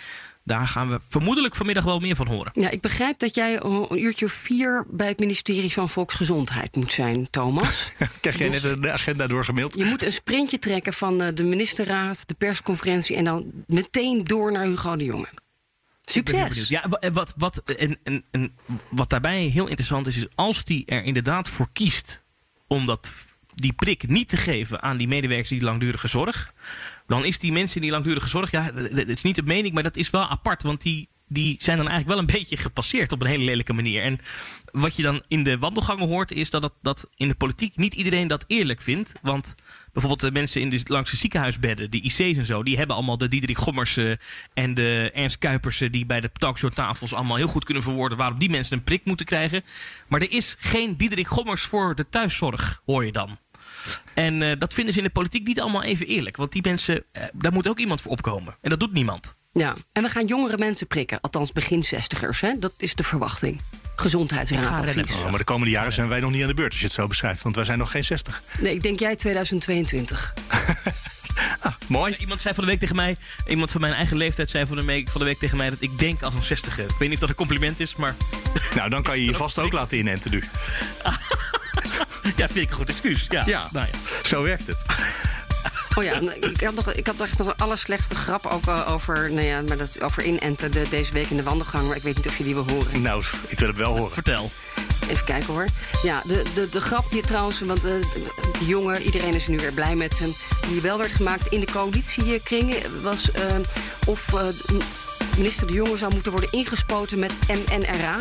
Daar 0.44 0.68
gaan 0.68 0.90
we 0.90 1.00
vermoedelijk 1.04 1.56
vanmiddag 1.56 1.84
wel 1.84 2.00
meer 2.00 2.16
van 2.16 2.28
horen. 2.28 2.52
Ja, 2.54 2.70
ik 2.70 2.82
begrijp 2.82 3.20
dat 3.20 3.36
jij 3.36 3.64
een 3.64 4.04
uurtje 4.04 4.26
of 4.26 4.32
vier 4.32 4.86
bij 4.90 5.08
het 5.08 5.20
ministerie 5.20 5.74
van 5.74 5.90
Volksgezondheid 5.90 6.76
moet 6.76 6.92
zijn, 6.92 7.30
Thomas. 7.30 7.94
Krijg 8.22 8.38
jij 8.38 8.50
net 8.50 8.62
de 8.62 8.92
agenda 8.92 9.28
doorgemaild? 9.28 9.76
Je 9.76 9.86
moet 9.86 10.04
een 10.04 10.12
sprintje 10.12 10.60
trekken 10.60 10.94
van 10.94 11.22
eh, 11.22 11.28
de 11.34 11.44
ministerraad, 11.44 12.28
de 12.28 12.34
persconferentie 12.34 13.16
en 13.16 13.24
dan 13.24 13.52
meteen 13.68 14.24
door 14.24 14.52
naar 14.52 14.66
Hugo 14.66 14.96
de 14.96 15.04
Jonge. 15.04 15.30
Succes! 16.06 16.68
Ja, 16.68 16.90
wat, 17.14 17.34
wat, 17.38 17.58
en, 17.58 17.98
en, 18.04 18.24
en 18.32 18.56
wat 18.90 19.10
daarbij 19.10 19.42
heel 19.42 19.68
interessant 19.68 20.08
is, 20.08 20.18
is 20.18 20.26
als 20.36 20.64
die 20.64 20.86
er 20.86 21.04
inderdaad 21.04 21.50
voor 21.50 21.68
kiest 21.74 22.24
om 22.70 22.86
dat, 22.86 23.12
die 23.56 23.74
prik 23.74 24.08
niet 24.08 24.30
te 24.30 24.38
geven 24.38 24.82
aan 24.82 24.98
die 24.98 25.08
medewerkers 25.08 25.50
die 25.50 25.62
langdurige 25.62 26.08
zorg. 26.08 26.54
Dan 27.08 27.26
is 27.26 27.40
die 27.40 27.52
mensen 27.52 27.82
die 27.82 27.92
langdurige 27.92 28.28
zorg, 28.28 28.52
ja, 28.52 28.72
dat 28.72 29.08
is 29.08 29.22
niet 29.22 29.36
de 29.36 29.44
mening, 29.44 29.74
maar 29.74 29.84
dat 29.84 29.96
is 29.96 30.10
wel 30.10 30.28
apart. 30.28 30.64
Want 30.64 30.82
die, 30.82 31.10
die 31.28 31.56
zijn 31.60 31.78
dan 31.78 31.88
eigenlijk 31.88 32.20
wel 32.20 32.28
een 32.28 32.40
beetje 32.40 32.58
gepasseerd 32.58 33.12
op 33.12 33.22
een 33.22 33.28
hele 33.28 33.44
lelijke 33.44 33.74
manier. 33.74 34.02
En 34.04 34.20
wat 34.72 34.96
je 34.96 35.04
dan 35.04 35.22
in 35.28 35.44
de 35.44 35.58
wandelgangen 35.58 36.08
hoort, 36.08 36.32
is 36.32 36.50
dat, 36.50 36.62
dat, 36.62 36.74
dat 36.82 37.10
in 37.16 37.28
de 37.28 37.36
politiek 37.36 37.76
niet 37.76 37.94
iedereen 37.94 38.28
dat 38.28 38.44
eerlijk 38.48 38.82
vindt. 38.82 39.14
Want 39.22 39.56
bijvoorbeeld 39.94 40.22
de 40.22 40.32
mensen 40.32 40.62
in 40.62 40.70
de, 40.70 40.82
langs 40.84 41.12
de 41.12 41.18
ziekenhuisbedden, 41.18 41.92
de 41.92 42.02
IC's 42.02 42.20
en 42.20 42.46
zo, 42.46 42.64
die 42.64 42.78
hebben 42.78 42.96
allemaal 42.96 43.18
de 43.18 43.28
Diederik 43.28 43.58
Gommersen 43.58 44.20
en 44.54 44.74
de 44.74 45.12
Ernst 45.14 45.38
Kuipersen, 45.38 45.92
die 45.92 46.06
bij 46.06 46.20
de 46.20 46.32
talkshowtafels 46.32 47.14
allemaal 47.14 47.38
heel 47.38 47.48
goed 47.48 47.66
kunnen 47.66 47.84
verwoorden 47.84 48.18
waarom 48.18 48.40
die 48.40 48.50
mensen 48.50 48.78
een 48.78 48.84
prik 48.84 49.06
moeten 49.06 49.26
krijgen. 49.26 49.64
Maar 50.08 50.22
er 50.22 50.32
is 50.32 50.56
geen 50.60 50.98
Diederik 50.98 51.28
Gommers 51.28 51.62
voor 51.62 51.96
de 51.96 52.10
thuiszorg, 52.10 52.82
hoor 52.86 53.06
je 53.06 53.12
dan. 53.12 53.38
En 54.14 54.42
uh, 54.42 54.60
dat 54.60 54.74
vinden 54.74 54.94
ze 54.94 55.00
in 55.00 55.06
de 55.06 55.12
politiek 55.12 55.48
niet 55.48 55.62
allemaal 55.62 55.84
even 55.84 56.08
eerlijk. 56.08 56.38
Want 56.38 56.52
die 56.52 56.62
mensen, 56.62 57.04
uh, 57.14 57.24
daar 57.34 57.52
moet 57.52 57.68
ook 57.68 57.80
iemand 57.80 58.02
voor 58.02 58.12
opkomen. 58.12 58.58
En 58.62 58.70
dat 58.70 58.80
doet 58.80 58.94
niemand. 58.94 59.38
Ja, 59.52 59.76
en 59.92 60.04
we 60.04 60.10
gaan 60.10 60.26
jongere 60.26 60.58
mensen 60.58 60.88
prikken. 60.88 61.22
Althans, 61.22 61.52
begin 61.52 61.84
zestigers. 61.84 62.42
Hè? 62.42 62.60
Dat 62.60 62.74
is 62.78 62.96
de 62.96 63.04
verwachting. 63.04 63.62
Gezondheidsraadadvies. 64.00 65.16
Oh, 65.16 65.30
maar 65.30 65.38
de 65.38 65.44
komende 65.44 65.72
jaren 65.72 65.94
zijn 65.94 66.08
wij 66.08 66.20
nog 66.20 66.32
niet 66.32 66.42
aan 66.42 66.48
de 66.48 66.54
beurt 66.54 66.72
als 66.72 66.80
je 66.80 66.86
het 66.86 66.96
zo 66.96 67.08
beschrijft. 67.08 67.42
Want 67.42 67.56
wij 67.56 67.66
zijn 67.66 67.78
nog 67.78 67.92
geen 67.92 68.04
60. 68.04 68.42
Nee, 68.60 68.74
ik 68.74 68.84
denk 68.84 69.00
jij 69.00 69.16
2022. 69.16 70.34
ah, 71.60 71.74
mooi. 71.88 72.16
Iemand 72.20 72.42
zei 72.42 72.54
van 72.54 72.64
de 72.64 72.70
week 72.70 72.80
tegen 72.80 72.96
mij, 72.96 73.18
iemand 73.48 73.72
van 73.72 73.82
mijn 73.82 73.94
eigen 73.94 74.18
leeftijd 74.18 74.50
zei 74.50 74.66
van 74.66 74.76
de, 74.76 74.86
week, 74.86 75.10
van 75.10 75.20
de 75.20 75.28
week 75.28 75.40
tegen 75.40 75.58
mij 75.58 75.70
dat 75.70 75.82
ik 75.82 76.00
denk 76.00 76.22
als 76.22 76.34
een 76.34 76.44
60 76.44 76.80
Ik 76.80 76.86
weet 76.88 77.00
niet 77.00 77.14
of 77.14 77.20
dat 77.20 77.30
een 77.30 77.36
compliment 77.36 77.80
is, 77.80 77.96
maar. 77.96 78.16
Nou, 78.76 78.90
dan 78.90 79.04
kan 79.04 79.20
je 79.20 79.26
je 79.26 79.34
vast 79.34 79.60
ook 79.60 79.72
laten 79.72 79.98
inenten 79.98 80.32
nu. 80.32 80.40
ja, 82.36 82.48
vind 82.48 82.56
ik 82.56 82.70
een 82.70 82.76
goed 82.76 82.90
excuus. 82.90 83.26
Ja, 83.30 83.44
ja. 83.46 83.68
Nou 83.72 83.88
ja. 83.92 84.28
zo 84.28 84.44
werkt 84.44 84.68
het. 84.68 84.78
Oh 86.00 86.06
ja, 86.06 86.20
ik 86.40 86.62
had, 86.62 86.76
nog, 86.76 86.94
ik 86.94 87.08
had 87.08 87.22
echt 87.22 87.38
nog 87.38 87.48
een 87.48 87.58
allerslechtste 87.58 88.16
grap 88.16 88.46
ook 88.46 88.68
over, 88.90 89.32
nou 89.32 89.46
ja, 89.46 89.62
maar 89.62 89.78
dat, 89.78 90.02
over 90.02 90.24
inenten 90.24 90.72
de, 90.72 90.86
deze 90.90 91.14
week 91.14 91.30
in 91.30 91.38
de 91.38 91.44
wandelgang. 91.44 91.88
Maar 91.88 91.96
ik 91.96 92.02
weet 92.02 92.16
niet 92.16 92.28
of 92.28 92.38
je 92.38 92.44
die 92.44 92.54
wil 92.54 92.68
horen. 92.70 93.02
Nou, 93.02 93.24
ik 93.48 93.60
wil 93.60 93.68
het 93.68 93.78
wel 93.78 93.98
horen. 93.98 94.12
Vertel. 94.12 94.52
Even 95.10 95.26
kijken 95.26 95.54
hoor. 95.54 95.66
Ja, 96.04 96.22
de, 96.26 96.44
de, 96.54 96.70
de 96.70 96.82
grap 96.82 97.10
die 97.10 97.22
trouwens, 97.22 97.60
want 97.60 97.86
uh, 97.86 97.92
de 98.60 98.66
jongen, 98.66 99.02
iedereen 99.02 99.34
is 99.34 99.48
nu 99.48 99.58
weer 99.58 99.74
blij 99.74 99.96
met 99.96 100.20
hem, 100.20 100.34
die 100.70 100.82
wel 100.82 100.98
werd 100.98 101.12
gemaakt 101.12 101.48
in 101.48 101.60
de 101.60 101.72
coalitiekringen, 101.72 103.02
was 103.02 103.30
uh, 103.36 103.44
of 104.06 104.34
uh, 104.34 104.42
minister 105.38 105.68
De 105.68 105.74
Jonge 105.74 105.98
zou 105.98 106.14
moeten 106.14 106.32
worden 106.32 106.52
ingespoten 106.52 107.20
met 107.20 107.32
MNRA 107.48 108.18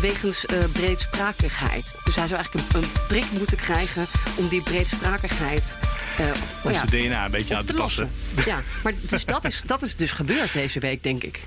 wegens 0.00 0.44
uh, 0.44 0.58
breedsprakigheid. 0.72 1.94
Dus 2.04 2.16
hij 2.16 2.26
zou 2.26 2.40
eigenlijk 2.40 2.74
een, 2.74 2.82
een, 2.82 2.88
prik 3.08 3.30
moeten 3.30 3.56
krijgen 3.56 4.06
om 4.36 4.48
die 4.48 4.62
breedsprakigheid. 4.62 5.76
Uh, 6.20 6.26
om 6.64 6.70
ja, 6.72 6.86
zijn 6.88 7.08
DNA 7.08 7.24
een 7.24 7.30
beetje 7.30 7.56
aan 7.56 7.64
te 7.64 7.74
passen. 7.74 8.10
Ja, 8.46 8.62
maar 8.82 8.92
dus 9.00 9.24
dat, 9.24 9.44
is, 9.44 9.62
dat 9.66 9.82
is 9.82 9.96
dus 9.96 10.12
gebeurd 10.12 10.52
deze 10.52 10.80
week, 10.80 11.02
denk 11.02 11.22
ik. 11.22 11.44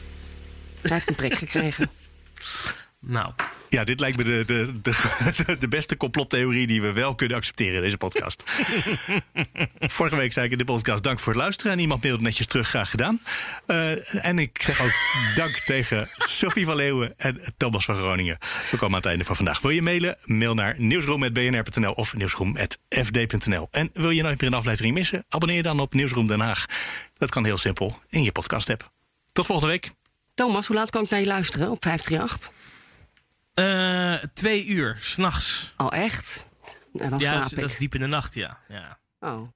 Hij 0.81 0.91
heeft 0.91 1.09
een 1.09 1.15
prik 1.15 1.35
gekregen. 1.35 1.89
Nou. 2.99 3.33
Ja, 3.73 3.83
dit 3.83 3.99
lijkt 3.99 4.17
me 4.17 4.23
de, 4.23 4.43
de, 4.45 4.81
de, 4.81 5.57
de, 5.59 5.67
beste 5.67 5.97
complottheorie 5.97 6.67
die 6.67 6.81
we 6.81 6.91
wel 6.91 7.15
kunnen 7.15 7.37
accepteren 7.37 7.75
in 7.75 7.81
deze 7.81 7.97
podcast. 7.97 8.43
Vorige 9.79 10.15
week 10.15 10.33
zei 10.33 10.45
ik 10.45 10.51
in 10.51 10.57
de 10.57 10.63
podcast 10.63 11.03
dank 11.03 11.19
voor 11.19 11.33
het 11.33 11.41
luisteren. 11.41 11.71
En 11.71 11.79
iemand 11.79 12.03
mailde 12.03 12.23
netjes 12.23 12.47
terug, 12.47 12.67
graag 12.67 12.89
gedaan. 12.89 13.21
Uh, 13.67 14.25
en 14.25 14.39
ik 14.39 14.61
zeg 14.61 14.81
ook 14.81 14.93
dank 15.35 15.51
tegen 15.51 16.09
Sophie 16.17 16.65
van 16.65 16.75
Leeuwen 16.75 17.13
en 17.17 17.41
Thomas 17.57 17.85
van 17.85 17.95
Groningen. 17.95 18.37
We 18.71 18.77
komen 18.77 18.87
aan 18.87 19.01
het 19.01 19.05
einde 19.05 19.25
van 19.25 19.35
vandaag. 19.35 19.61
Wil 19.61 19.71
je 19.71 19.81
mailen? 19.81 20.17
Mail 20.23 20.53
naar 20.53 20.75
nieuwsroom.bnr.nl 20.77 21.93
of 21.93 22.13
nieuwsroom.fd.nl. 22.13 23.67
En 23.71 23.89
wil 23.93 24.09
je 24.09 24.21
nooit 24.21 24.41
meer 24.41 24.49
een 24.49 24.57
aflevering 24.57 24.93
missen? 24.93 25.25
Abonneer 25.29 25.57
je 25.57 25.63
dan 25.63 25.79
op 25.79 25.93
Nieuwsroom 25.93 26.27
Den 26.27 26.39
Haag. 26.39 26.65
Dat 27.17 27.29
kan 27.29 27.45
heel 27.45 27.57
simpel 27.57 27.99
in 28.09 28.23
je 28.23 28.31
podcast 28.31 28.69
app. 28.69 28.91
Tot 29.31 29.45
volgende 29.45 29.71
week. 29.71 29.91
Thomas, 30.33 30.67
hoe 30.67 30.75
laat 30.75 30.89
kan 30.89 31.03
ik 31.03 31.09
naar 31.09 31.19
je 31.19 31.25
luisteren 31.25 31.71
op 31.71 31.83
538? 31.83 32.62
Uh, 33.55 34.13
twee 34.33 34.65
uur, 34.65 34.97
s'nachts. 34.99 35.73
Oh, 35.77 35.87
echt? 35.91 36.45
En 36.93 37.09
dan 37.09 37.19
ja, 37.19 37.29
slaap 37.29 37.41
dat, 37.41 37.51
ik. 37.51 37.59
dat 37.59 37.69
is 37.69 37.77
diep 37.77 37.95
in 37.95 38.01
de 38.01 38.07
nacht, 38.07 38.33
ja. 38.33 38.57
ja. 38.67 38.99
Oh. 39.19 39.47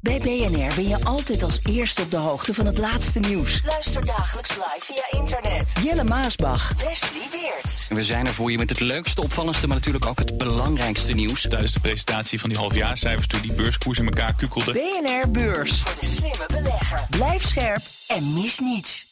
Bij 0.00 0.18
BNR 0.18 0.74
ben 0.74 0.88
je 0.88 1.04
altijd 1.04 1.42
als 1.42 1.60
eerste 1.62 2.02
op 2.02 2.10
de 2.10 2.16
hoogte 2.16 2.54
van 2.54 2.66
het 2.66 2.78
laatste 2.78 3.18
nieuws. 3.18 3.60
Luister 3.64 4.06
dagelijks 4.06 4.50
live 4.50 4.80
via 4.80 5.20
internet. 5.20 5.72
Jelle 5.82 6.04
Maasbach. 6.04 6.72
Wesley 6.72 7.28
Weert. 7.30 7.86
We 7.88 8.02
zijn 8.02 8.26
er 8.26 8.34
voor 8.34 8.50
je 8.50 8.58
met 8.58 8.70
het 8.70 8.80
leukste, 8.80 9.22
opvallendste, 9.22 9.66
maar 9.66 9.76
natuurlijk 9.76 10.06
ook 10.06 10.18
het 10.18 10.38
belangrijkste 10.38 11.12
nieuws. 11.12 11.40
Tijdens 11.40 11.72
de 11.72 11.80
presentatie 11.80 12.40
van 12.40 12.48
die 12.48 12.58
halfjaarcijfers 12.58 13.26
toen 13.26 13.40
die 13.40 13.54
beurskoers 13.54 13.98
in 13.98 14.04
elkaar 14.04 14.34
kukkelde. 14.34 14.72
BNR 14.72 15.30
Beurs. 15.30 15.80
Voor 15.80 16.00
de 16.00 16.06
slimme 16.06 16.46
belegger. 16.46 17.00
Blijf 17.10 17.44
scherp 17.44 17.82
en 18.06 18.34
mis 18.34 18.58
niets. 18.58 19.05